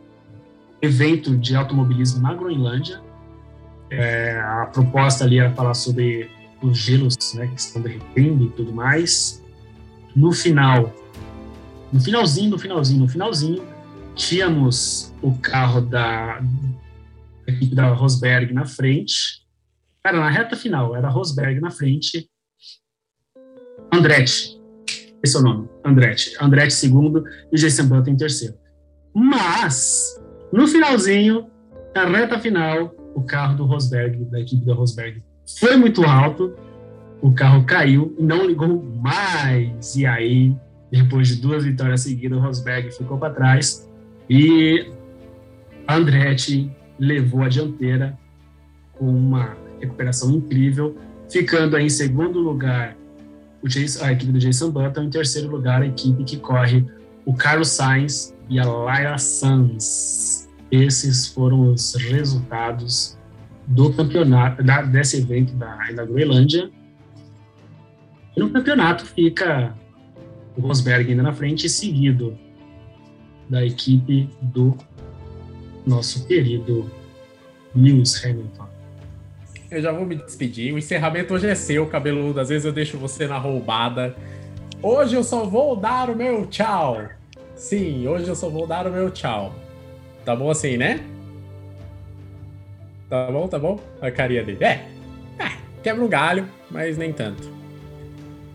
evento 0.81 1.37
de 1.37 1.55
automobilismo 1.55 2.23
na 2.23 2.33
Groenlândia. 2.33 3.05
É, 3.89 4.39
a 4.39 4.65
proposta 4.71 5.23
ali 5.23 5.39
era 5.39 5.53
falar 5.53 5.73
sobre 5.73 6.29
os 6.61 6.77
gelos 6.77 7.15
né, 7.35 7.47
que 7.47 7.59
estão 7.59 7.81
derretendo 7.81 8.45
e 8.45 8.49
tudo 8.49 8.71
mais. 8.73 9.43
No 10.15 10.31
final, 10.31 10.93
no 11.91 12.01
finalzinho, 12.01 12.49
no 12.51 12.59
finalzinho, 12.59 12.99
no 12.99 13.07
finalzinho, 13.07 13.63
tínhamos 14.15 15.13
o 15.21 15.37
carro 15.37 15.81
da, 15.81 16.41
equipe 17.47 17.73
da 17.73 17.87
Rosberg 17.93 18.53
na 18.53 18.65
frente. 18.65 19.45
Cara, 20.03 20.19
na 20.19 20.29
reta 20.29 20.55
final, 20.55 20.95
era 20.95 21.09
Rosberg 21.09 21.59
na 21.59 21.71
frente. 21.71 22.29
Andretti, 23.93 24.59
esse 25.23 25.35
é 25.35 25.39
o 25.39 25.43
nome, 25.43 25.69
Andretti. 25.83 26.35
Andretti 26.41 26.73
segundo 26.73 27.23
e 27.51 27.55
Jason 27.55 27.87
Button 27.87 28.11
em 28.11 28.17
terceiro. 28.17 28.55
Mas, 29.15 30.21
no 30.51 30.67
finalzinho, 30.67 31.49
na 31.95 32.05
reta 32.05 32.37
final, 32.37 32.93
o 33.17 33.23
carro 33.23 33.57
do 33.57 33.65
Rosberg, 33.65 34.25
da 34.25 34.39
equipe 34.39 34.63
da 34.63 34.75
Rosberg, 34.75 35.23
foi 35.59 35.75
muito 35.75 36.03
alto, 36.03 36.53
o 37.19 37.31
carro 37.33 37.63
caiu 37.65 38.15
e 38.19 38.21
não 38.21 38.45
ligou 38.45 38.83
mais. 39.01 39.95
E 39.95 40.05
aí 40.05 40.55
Depois 40.91 41.27
de 41.27 41.35
duas 41.37 41.65
vitórias 41.65 42.01
seguidas, 42.01 42.37
o 42.37 42.41
Rosberg 42.41 42.91
ficou 42.91 43.17
para 43.17 43.33
trás 43.33 43.89
e 44.29 44.89
Andretti 45.89 46.71
levou 46.99 47.41
a 47.41 47.49
dianteira 47.49 48.17
com 48.93 49.09
uma 49.09 49.57
recuperação 49.81 50.31
incrível, 50.31 50.95
ficando 51.29 51.77
em 51.77 51.89
segundo 51.89 52.39
lugar 52.39 52.95
a 54.01 54.11
equipe 54.13 54.31
do 54.31 54.39
Jason 54.39 54.69
Button, 54.69 55.03
em 55.03 55.09
terceiro 55.09 55.49
lugar 55.49 55.81
a 55.81 55.87
equipe 55.87 56.23
que 56.23 56.37
corre 56.37 56.85
o 57.25 57.33
Carlos 57.33 57.69
Sainz 57.69 58.33
e 58.47 58.59
a 58.59 58.63
Lyra 58.63 59.17
Sanz. 59.17 60.36
Esses 60.71 61.27
foram 61.27 61.71
os 61.71 61.95
resultados 61.95 63.17
do 63.65 63.91
campeonato, 63.93 64.63
da, 64.63 64.81
desse 64.81 65.17
evento 65.17 65.53
da, 65.53 65.75
da 65.91 66.05
Groenlândia. 66.05 66.69
E 68.35 68.39
no 68.39 68.49
campeonato 68.49 69.05
fica 69.05 69.73
o 70.55 70.61
Rosberg 70.61 71.09
ainda 71.09 71.23
na 71.23 71.33
frente, 71.33 71.69
seguido 71.69 72.37
da 73.49 73.65
equipe 73.65 74.29
do 74.41 74.77
nosso 75.85 76.27
querido 76.27 76.89
Lewis 77.75 78.23
Hamilton. 78.23 78.67
Eu 79.69 79.81
já 79.81 79.91
vou 79.91 80.05
me 80.05 80.15
despedir. 80.15 80.73
O 80.73 80.77
encerramento 80.77 81.33
hoje 81.33 81.47
é 81.47 81.55
seu, 81.55 81.85
cabeludo. 81.87 82.39
Às 82.39 82.49
vezes 82.49 82.65
eu 82.65 82.71
deixo 82.71 82.97
você 82.97 83.27
na 83.27 83.37
roubada. 83.37 84.15
Hoje 84.81 85.15
eu 85.15 85.23
só 85.23 85.45
vou 85.45 85.75
dar 85.75 86.09
o 86.09 86.15
meu 86.15 86.45
tchau. 86.45 87.09
Sim, 87.55 88.07
hoje 88.07 88.27
eu 88.27 88.35
só 88.35 88.49
vou 88.49 88.65
dar 88.65 88.87
o 88.87 88.91
meu 88.91 89.09
tchau. 89.09 89.53
Tá 90.27 90.35
bom 90.35 90.51
assim, 90.51 90.75
né? 90.75 90.99
Tá 93.09 93.31
bom, 93.31 93.47
tá 93.47 93.57
bom? 93.57 93.79
A 94.01 94.11
carinha 94.11 94.43
dele. 94.43 94.61
É, 94.61 94.85
é 95.39 95.51
quebra 95.81 96.03
um 96.03 96.09
galho, 96.09 96.49
mas 96.69 96.97
nem 96.97 97.13
tanto. 97.13 97.49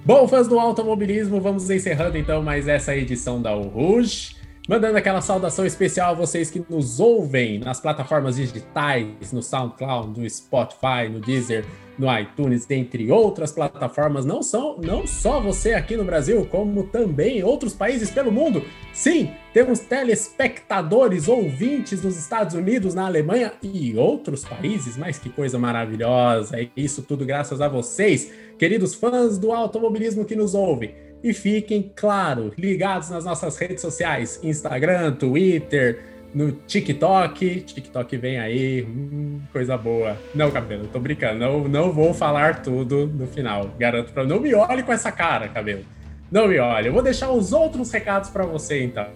Bom, 0.04 0.28
fãs 0.28 0.46
do 0.46 0.60
automobilismo, 0.60 1.40
vamos 1.40 1.70
encerrando 1.70 2.18
então 2.18 2.42
mais 2.42 2.68
essa 2.68 2.94
edição 2.94 3.40
da 3.40 3.56
O 3.56 3.68
Rouge. 3.68 4.36
Mandando 4.68 4.98
aquela 4.98 5.22
saudação 5.22 5.64
especial 5.64 6.10
a 6.10 6.14
vocês 6.14 6.50
que 6.50 6.62
nos 6.68 7.00
ouvem 7.00 7.58
nas 7.58 7.80
plataformas 7.80 8.36
digitais, 8.36 9.32
no 9.32 9.42
SoundCloud, 9.42 10.20
no 10.20 10.28
Spotify, 10.28 11.08
no 11.10 11.20
Deezer, 11.20 11.64
no 11.98 12.06
iTunes, 12.18 12.66
dentre 12.66 13.10
outras 13.10 13.52
plataformas. 13.52 14.24
Não, 14.24 14.42
são, 14.42 14.78
não 14.78 15.06
só 15.06 15.40
você 15.40 15.74
aqui 15.74 15.96
no 15.96 16.04
Brasil, 16.04 16.46
como 16.50 16.84
também 16.84 17.42
outros 17.42 17.74
países 17.74 18.10
pelo 18.10 18.32
mundo. 18.32 18.62
Sim, 18.92 19.30
temos 19.52 19.80
telespectadores, 19.80 21.28
ouvintes 21.28 22.02
nos 22.02 22.16
Estados 22.16 22.54
Unidos, 22.54 22.94
na 22.94 23.06
Alemanha 23.06 23.52
e 23.62 23.96
outros 23.96 24.44
países. 24.44 24.96
Mas 24.96 25.18
que 25.18 25.28
coisa 25.28 25.58
maravilhosa! 25.58 26.60
É 26.60 26.68
isso 26.76 27.02
tudo 27.02 27.24
graças 27.24 27.60
a 27.60 27.68
vocês, 27.68 28.30
queridos 28.58 28.94
fãs 28.94 29.38
do 29.38 29.52
automobilismo 29.52 30.24
que 30.24 30.36
nos 30.36 30.54
ouvem. 30.54 30.94
E 31.22 31.32
fiquem, 31.32 31.92
claro, 31.94 32.52
ligados 32.58 33.10
nas 33.10 33.24
nossas 33.24 33.56
redes 33.56 33.80
sociais: 33.80 34.40
Instagram, 34.42 35.12
Twitter, 35.12 36.11
no 36.34 36.52
TikTok. 36.52 37.60
TikTok 37.62 38.16
vem 38.16 38.38
aí, 38.38 38.82
hum, 38.82 39.40
coisa 39.52 39.76
boa. 39.76 40.16
Não, 40.34 40.50
cabelo, 40.50 40.88
tô 40.88 40.98
brincando. 40.98 41.38
Não, 41.38 41.68
não 41.68 41.92
vou 41.92 42.12
falar 42.14 42.62
tudo 42.62 43.06
no 43.06 43.26
final. 43.26 43.70
Garanto 43.78 44.12
para 44.12 44.24
não 44.24 44.40
me 44.40 44.54
olhe 44.54 44.82
com 44.82 44.92
essa 44.92 45.12
cara, 45.12 45.48
cabelo. 45.48 45.84
Não 46.30 46.48
me 46.48 46.58
olhe. 46.58 46.88
Eu 46.88 46.92
vou 46.92 47.02
deixar 47.02 47.30
os 47.30 47.52
outros 47.52 47.90
recados 47.90 48.30
para 48.30 48.44
você 48.44 48.82
então. 48.82 49.06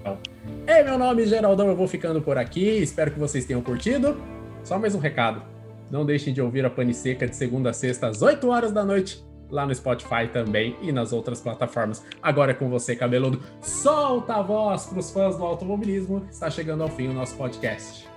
É 0.66 0.82
meu 0.82 0.98
nome 0.98 1.22
é 1.22 1.26
Geraldão, 1.26 1.68
eu 1.68 1.76
vou 1.76 1.88
ficando 1.88 2.20
por 2.20 2.36
aqui. 2.36 2.78
Espero 2.78 3.10
que 3.10 3.18
vocês 3.18 3.44
tenham 3.44 3.62
curtido. 3.62 4.20
Só 4.62 4.78
mais 4.78 4.94
um 4.94 4.98
recado. 4.98 5.42
Não 5.90 6.04
deixem 6.04 6.34
de 6.34 6.42
ouvir 6.42 6.64
a 6.64 6.70
Pane 6.70 6.92
Seca 6.92 7.26
de 7.26 7.36
segunda 7.36 7.70
a 7.70 7.72
sexta 7.72 8.08
às 8.08 8.20
8 8.20 8.48
horas 8.48 8.72
da 8.72 8.84
noite 8.84 9.24
lá 9.50 9.66
no 9.66 9.74
Spotify 9.74 10.28
também 10.32 10.76
e 10.82 10.92
nas 10.92 11.12
outras 11.12 11.40
plataformas. 11.40 12.04
Agora 12.22 12.52
é 12.52 12.54
com 12.54 12.68
você, 12.68 12.96
cabeludo. 12.96 13.42
Solta 13.60 14.34
a 14.34 14.42
voz 14.42 14.86
para 14.86 14.98
os 14.98 15.10
fãs 15.10 15.36
do 15.36 15.44
automobilismo. 15.44 16.26
Está 16.30 16.50
chegando 16.50 16.82
ao 16.82 16.88
fim 16.88 17.08
o 17.08 17.12
nosso 17.12 17.36
podcast. 17.36 18.08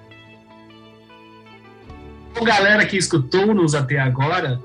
Bom, 2.34 2.44
galera 2.46 2.86
que 2.86 2.98
escutou-nos 2.98 3.76
até 3.76 4.00
agora, 4.00 4.62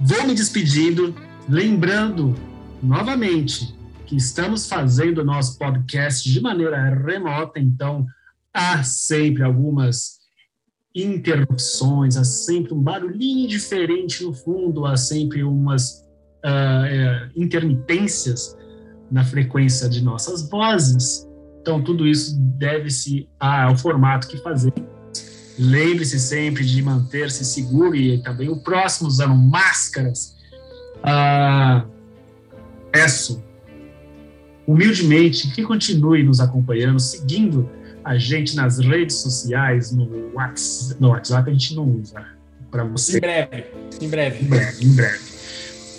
vou 0.00 0.26
me 0.26 0.34
despedindo, 0.34 1.14
lembrando 1.48 2.34
novamente 2.82 3.74
que 4.04 4.16
estamos 4.16 4.68
fazendo 4.68 5.18
o 5.18 5.24
nosso 5.24 5.58
podcast 5.58 6.30
de 6.30 6.40
maneira 6.40 6.82
remota, 6.90 7.58
então 7.58 8.06
há 8.54 8.82
sempre 8.84 9.42
algumas 9.42 10.15
interrupções, 10.96 12.16
há 12.16 12.24
sempre 12.24 12.72
um 12.72 12.80
barulhinho 12.80 13.46
diferente 13.46 14.24
no 14.24 14.32
fundo, 14.32 14.86
há 14.86 14.96
sempre 14.96 15.42
umas 15.42 16.06
uh, 16.44 17.30
intermitências 17.36 18.56
na 19.10 19.22
frequência 19.22 19.88
de 19.88 20.02
nossas 20.02 20.48
vozes. 20.48 21.28
Então, 21.60 21.82
tudo 21.82 22.06
isso 22.06 22.38
deve-se 22.38 23.28
ao 23.38 23.76
formato 23.76 24.26
que 24.26 24.38
fazemos. 24.38 24.80
Lembre-se 25.58 26.18
sempre 26.18 26.64
de 26.64 26.82
manter-se 26.82 27.44
seguro 27.44 27.94
e 27.94 28.22
também 28.22 28.48
o 28.48 28.56
próximo 28.62 29.08
usando 29.08 29.34
máscaras. 29.34 30.36
Uh, 30.98 31.88
peço 32.90 33.44
humildemente 34.66 35.50
que 35.52 35.62
continue 35.62 36.22
nos 36.22 36.40
acompanhando, 36.40 36.98
seguindo 36.98 37.68
a 38.06 38.16
gente 38.16 38.54
nas 38.54 38.78
redes 38.78 39.16
sociais, 39.16 39.90
no 39.90 40.32
WhatsApp, 40.32 41.02
no 41.02 41.08
WhatsApp 41.08 41.50
a 41.50 41.52
gente 41.52 41.74
não 41.74 41.90
usa 41.90 42.24
para 42.70 42.84
você. 42.84 43.16
Em 43.16 43.20
breve, 43.20 43.64
em 44.00 44.08
breve. 44.08 44.44
Em 44.44 44.48
breve, 44.48 44.84
em 44.84 44.94
breve. 44.94 45.18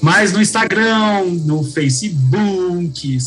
Mas 0.01 0.31
no 0.31 0.41
Instagram, 0.41 1.25
no 1.45 1.65
Facebook, 1.65 3.17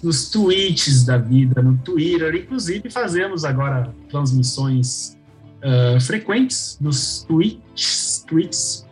nos 0.00 0.30
tweets 0.30 1.04
da 1.04 1.18
vida, 1.18 1.60
no 1.60 1.76
Twitter, 1.78 2.32
inclusive 2.36 2.88
fazemos 2.88 3.44
agora 3.44 3.92
transmissões 4.08 5.18
uh, 5.64 6.00
frequentes 6.00 6.78
nos 6.80 7.24
tweets, 7.26 8.24
tweets, 8.28 8.86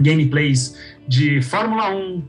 gameplays 0.00 0.74
de 1.06 1.42
Fórmula 1.42 1.94
1, 1.94 2.24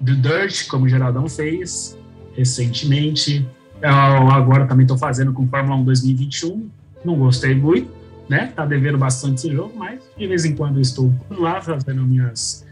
do 0.00 0.16
Dirt, 0.16 0.66
como 0.66 0.86
o 0.86 0.88
Geraldão 0.88 1.28
fez 1.28 1.96
recentemente, 2.34 3.46
eu 3.82 4.30
agora 4.30 4.66
também 4.66 4.84
estou 4.84 4.98
fazendo 4.98 5.32
com 5.32 5.46
Fórmula 5.48 5.76
1 5.76 5.84
2021. 5.84 6.68
Não 7.04 7.16
gostei 7.16 7.54
muito, 7.54 7.90
né? 8.28 8.52
Tá 8.54 8.66
devendo 8.66 8.98
bastante 8.98 9.38
esse 9.38 9.52
jogo, 9.52 9.72
mas 9.76 10.00
de 10.16 10.26
vez 10.26 10.44
em 10.44 10.54
quando 10.54 10.76
eu 10.76 10.82
estou 10.82 11.12
lá 11.30 11.60
fazendo 11.62 12.02
minhas, 12.02 12.66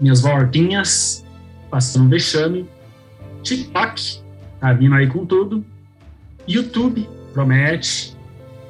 minhas 0.00 0.20
voltinhas, 0.20 1.24
passando 1.70 2.08
vexame. 2.08 2.68
TikTok 3.42 4.20
tá 4.60 4.72
vindo 4.72 4.94
aí 4.94 5.06
com 5.06 5.24
tudo. 5.24 5.64
YouTube 6.48 7.08
promete. 7.32 8.16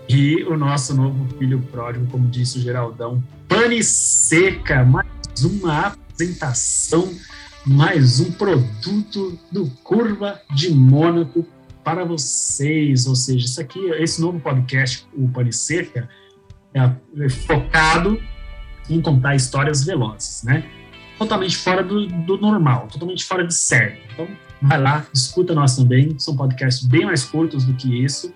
E 0.09 0.43
o 0.45 0.59
nosso 0.59 0.95
novo 0.95 1.27
filho 1.39 1.61
pródigo, 1.71 2.07
como 2.11 2.29
disse 2.29 2.59
o 2.59 2.61
Geraldão, 2.61 3.23
pane 3.49 3.83
seca, 3.83 4.85
mais 4.85 5.07
uma 5.43 5.87
apresentação, 5.87 7.11
mais 7.65 8.21
um 8.21 8.31
produto 8.33 9.39
do 9.51 9.71
Curva 9.83 10.39
de 10.55 10.71
Mônaco 10.71 11.47
para 11.85 12.05
vocês, 12.05 13.07
ou 13.07 13.15
seja, 13.15 13.45
isso 13.45 13.61
aqui, 13.61 13.79
esse 13.97 14.21
novo 14.21 14.39
podcast, 14.41 15.07
o 15.15 15.29
Policerca, 15.29 16.09
é, 16.75 17.25
é 17.25 17.29
focado 17.29 18.21
em 18.89 19.01
contar 19.01 19.35
histórias 19.35 19.85
velozes, 19.85 20.43
né? 20.45 20.65
Totalmente 21.19 21.57
fora 21.57 21.83
do, 21.83 22.07
do 22.07 22.39
normal, 22.39 22.89
totalmente 22.91 23.25
fora 23.25 23.47
de 23.47 23.55
série. 23.55 24.01
Então, 24.13 24.29
vai 24.61 24.81
lá, 24.81 25.07
escuta 25.13 25.55
nós 25.55 25.77
também, 25.77 26.19
são 26.19 26.37
podcasts 26.37 26.87
bem 26.87 27.05
mais 27.05 27.25
curtos 27.25 27.65
do 27.65 27.75
que 27.75 28.05
isso, 28.05 28.33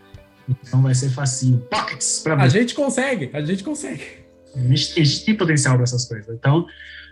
então 0.48 0.82
vai 0.82 0.94
ser 0.94 1.10
facinho. 1.10 1.58
Pockets 1.70 2.20
para 2.22 2.40
A 2.42 2.48
gente 2.48 2.74
consegue, 2.74 3.30
a 3.32 3.40
gente 3.42 3.64
consegue. 3.64 4.04
A 4.54 4.60
gente, 4.60 5.00
a 5.00 5.04
gente 5.04 5.24
tem 5.24 5.36
potencial 5.36 5.74
para 5.74 5.84
essas 5.84 6.06
coisas. 6.06 6.34
Então, 6.34 6.66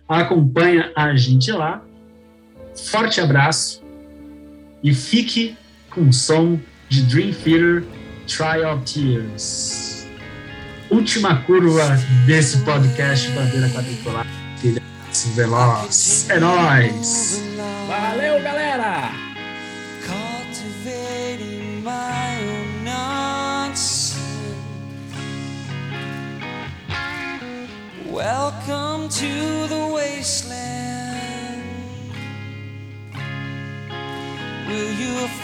acompanha 0.08 0.92
a 0.96 1.14
gente 1.14 1.50
lá. 1.52 1.84
Forte 2.74 3.20
abraço 3.20 3.82
e 4.82 4.94
fique 4.94 5.56
com 5.94 6.10
som 6.12 6.60
de 6.88 7.02
Dream 7.02 7.32
Theater 7.32 7.84
Trial 8.26 8.76
of 8.76 8.92
Tears. 8.92 10.06
Última 10.90 11.36
curva 11.42 11.96
desse 12.26 12.58
podcast 12.58 13.30
Bandeira 13.30 13.68
Quadricular. 13.70 14.26
Veloz. 15.36 16.28
É 16.28 16.40
nóis! 16.40 17.40
Valeu, 17.86 18.42
galera! 18.42 19.12
Welcome 28.06 29.08
to 29.08 29.68
the 29.68 29.83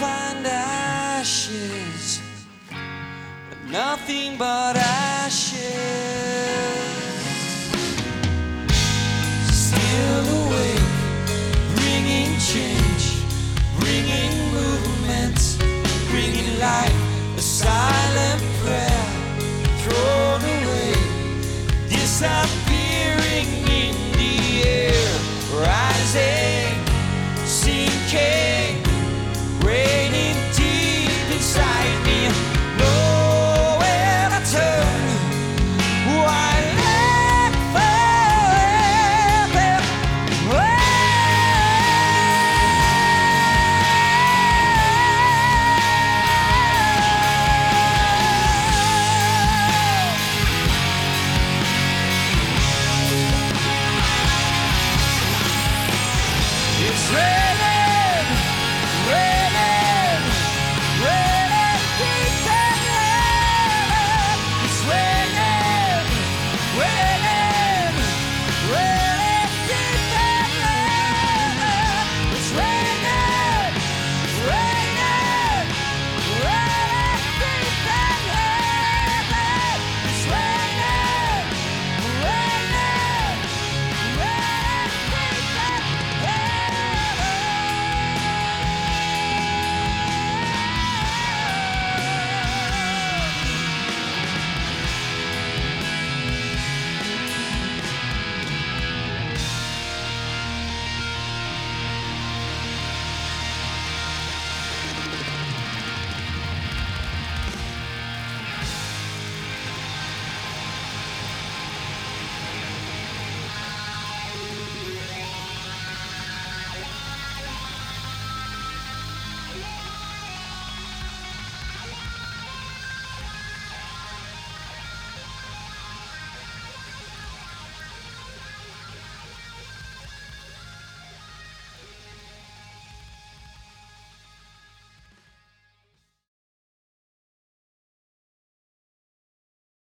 find 0.01 0.47
ashes? 0.47 2.21
Nothing 3.69 4.39
but 4.39 4.77
ashes. 4.77 5.20